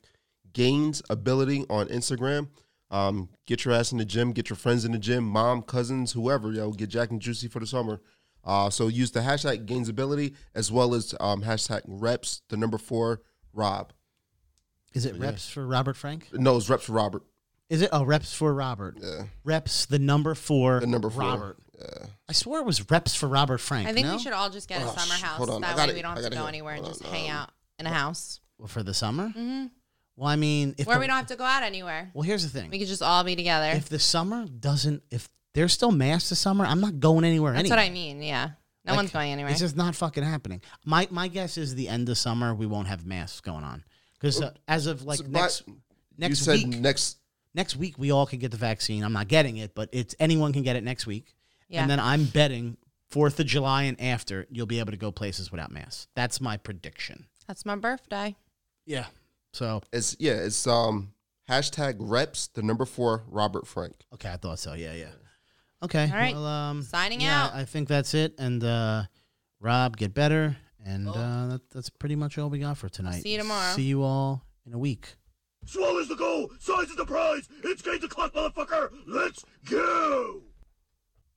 Gainsability 0.54 1.66
on 1.70 1.88
Instagram. 1.88 2.50
Um, 2.92 3.30
get 3.46 3.66
your 3.66 3.74
ass 3.74 3.92
in 3.92 3.98
the 3.98 4.06
gym. 4.06 4.32
Get 4.32 4.50
your 4.50 4.58
friends 4.58 4.86
in 4.86 4.92
the 4.92 5.00
gym. 5.00 5.24
Mom, 5.24 5.62
cousins, 5.62 6.12
whoever. 6.12 6.52
Yo, 6.52 6.72
get 6.72 6.90
Jack 6.90 7.12
and 7.12 7.22
Juicy 7.22 7.48
for 7.48 7.60
the 7.60 7.66
summer. 7.66 8.02
Uh, 8.44 8.70
so 8.70 8.88
use 8.88 9.12
the 9.12 9.22
hashtag 9.22 9.66
Gainsability 9.66 10.36
as 10.54 10.72
well 10.72 10.94
as 10.94 11.16
um, 11.20 11.42
hashtag 11.44 11.82
Reps. 11.88 12.42
The 12.50 12.58
number 12.58 12.78
four 12.78 13.22
Rob. 13.54 13.92
Is 14.94 15.06
it 15.06 15.16
reps 15.18 15.50
for 15.50 15.68
Robert 15.68 15.98
Frank? 15.98 16.30
No, 16.32 16.56
it's 16.56 16.70
Reps 16.70 16.86
for 16.86 16.94
Robert. 16.94 17.24
Is 17.70 17.82
it? 17.82 17.90
Oh, 17.92 18.04
reps 18.04 18.34
for 18.34 18.54
Robert. 18.54 18.98
Yeah, 19.02 19.24
Reps 19.44 19.86
the 19.88 20.00
number 20.00 20.36
for 20.36 20.80
the 20.80 20.88
number 20.88 21.10
four. 21.10 21.22
Robert. 21.24 21.58
Yeah. 21.80 22.06
I 22.30 22.34
swore 22.34 22.60
it 22.60 22.66
was 22.66 22.90
reps 22.90 23.16
for 23.16 23.28
Robert 23.28 23.58
Frank. 23.60 23.88
I 23.90 23.94
think 23.94 24.08
no? 24.08 24.14
we 24.14 24.20
should 24.22 24.34
all 24.34 24.50
just 24.50 24.70
get 24.70 24.82
a 24.82 24.86
Oh, 24.86 24.96
summer 24.96 25.14
house. 25.16 25.38
hold 25.38 25.50
on, 25.50 25.62
That 25.62 25.76
got 25.76 25.88
way 25.88 25.94
it. 25.94 25.96
we 25.98 26.02
don't 26.02 26.16
have 26.16 26.24
to 26.24 26.30
go 26.30 26.38
here. 26.42 26.48
anywhere 26.48 26.76
and 26.76 26.84
Hold 26.86 26.94
just 26.98 27.06
on, 27.06 27.12
hang 27.14 27.30
um, 27.30 27.38
out 27.38 27.50
in 27.80 27.86
a 27.86 27.90
house 27.90 28.40
Well, 28.58 28.68
for 28.68 28.82
the 28.84 28.94
summer. 28.94 29.28
hmm 29.30 29.66
Well, 30.16 30.30
I 30.30 30.36
mean, 30.38 30.76
if 30.78 30.88
where 30.88 30.96
the- 30.96 31.02
we 31.02 31.08
don't 31.08 31.18
have 31.18 31.28
to 31.28 31.36
go 31.36 31.44
out 31.44 31.64
anywhere. 31.64 32.12
well, 32.14 32.22
here's 32.24 32.44
the 32.44 32.50
thing. 32.60 32.70
We 32.70 32.80
could 32.80 32.88
just 32.88 33.02
all 33.02 33.24
be 33.24 33.36
together. 33.36 33.72
If 33.72 33.90
the 33.90 34.00
summer 34.00 34.46
doesn't, 34.46 35.04
if 35.12 35.28
there's 35.54 35.74
still 35.74 35.92
masks 35.92 36.30
this 36.30 36.40
summer, 36.40 36.66
I'm 36.66 36.80
not 36.80 37.00
going 37.00 37.26
anywhere. 37.26 37.52
That's 37.54 37.62
anyway. 37.70 37.76
what 37.78 37.84
I 37.86 37.90
mean. 37.90 38.22
Yeah. 38.22 38.52
No 38.86 38.92
Like, 38.94 38.98
one's 38.98 39.12
going 39.12 39.32
anywhere. 39.32 39.52
It's 39.52 39.60
just 39.60 39.76
not 39.76 39.96
fucking 39.96 40.24
happening. 40.24 40.62
My 40.86 41.08
my 41.12 41.28
guess 41.28 41.58
is 41.58 41.74
the 41.76 41.90
end 41.90 42.08
of 42.08 42.18
summer 42.18 42.54
we 42.54 42.68
won't 42.68 42.88
have 42.88 43.06
masks 43.06 43.42
going 43.42 43.64
on 43.64 43.84
because 44.14 44.40
uh, 44.42 44.52
as 44.68 44.86
of 44.86 45.04
like 45.04 45.18
So, 45.18 45.24
but 45.24 45.32
next 45.32 45.64
you 45.68 45.76
next 46.20 46.40
said 46.40 46.54
week 46.54 46.68
next. 46.80 47.18
Next 47.56 47.76
week 47.76 47.96
we 47.98 48.12
all 48.12 48.26
can 48.28 48.38
get 48.40 48.52
the 48.52 48.58
vaccine. 48.58 49.04
I'm 49.04 49.14
not 49.14 49.28
getting 49.28 49.58
it, 49.58 49.74
but 49.74 49.90
it's 49.92 50.14
anyone 50.20 50.54
can 50.54 50.62
get 50.62 50.76
it 50.76 50.84
next 50.84 51.08
week. 51.08 51.34
Yeah. 51.70 51.82
And 51.82 51.90
then 51.90 52.00
I'm 52.00 52.26
betting 52.26 52.78
Fourth 53.10 53.40
of 53.40 53.46
July 53.46 53.84
and 53.84 54.00
after 54.02 54.46
you'll 54.52 54.66
be 54.66 54.80
able 54.80 54.92
to 54.92 54.98
go 54.98 55.12
places 55.12 55.52
without 55.52 55.72
masks. 55.72 56.08
That's 56.16 56.42
my 56.42 56.58
prediction. 56.58 57.28
That's 57.48 57.66
my 57.66 57.76
birthday. 57.76 58.36
Yeah. 58.86 59.06
So 59.54 59.82
It's 59.94 60.16
yeah. 60.20 60.34
It's 60.34 60.68
um 60.68 61.14
hashtag 61.50 61.96
reps 62.00 62.48
the 62.48 62.62
number 62.62 62.86
four 62.86 63.24
Robert 63.28 63.66
Frank. 63.68 63.96
okay, 64.14 64.30
I 64.30 64.38
thought 64.38 64.60
so. 64.60 64.74
Yeah, 64.74 64.94
yeah. 64.94 65.12
Okay. 65.84 66.10
All 66.12 66.18
right. 66.18 66.34
Well, 66.34 66.46
um, 66.46 66.82
Signing 66.82 67.22
yeah, 67.22 67.46
out. 67.46 67.54
I 67.54 67.64
think 67.66 67.88
that's 67.88 68.14
it. 68.14 68.34
And 68.40 68.64
uh, 68.64 69.04
Rob, 69.60 69.98
get 69.98 70.14
better. 70.14 70.58
And 70.84 71.08
uh, 71.08 71.48
that, 71.48 71.62
that's 71.72 71.90
pretty 71.90 72.16
much 72.16 72.38
all 72.38 72.50
we 72.50 72.60
got 72.60 72.78
for 72.78 72.90
tonight. 72.90 73.22
see 73.22 73.34
you 73.34 73.38
tomorrow. 73.40 73.74
See 73.76 73.84
you 73.84 74.04
all 74.04 74.44
in 74.66 74.74
a 74.74 74.78
week. 74.78 75.16
Swallows 75.66 76.08
the 76.08 76.16
goal, 76.16 76.52
size 76.60 76.90
is 76.90 76.96
the 76.96 77.06
prize. 77.06 77.50
It's 77.64 77.82
game 77.82 78.00
to 78.00 78.08
clock, 78.08 78.34
motherfucker. 78.34 78.92
Let's 79.08 79.44
go. 79.66 80.42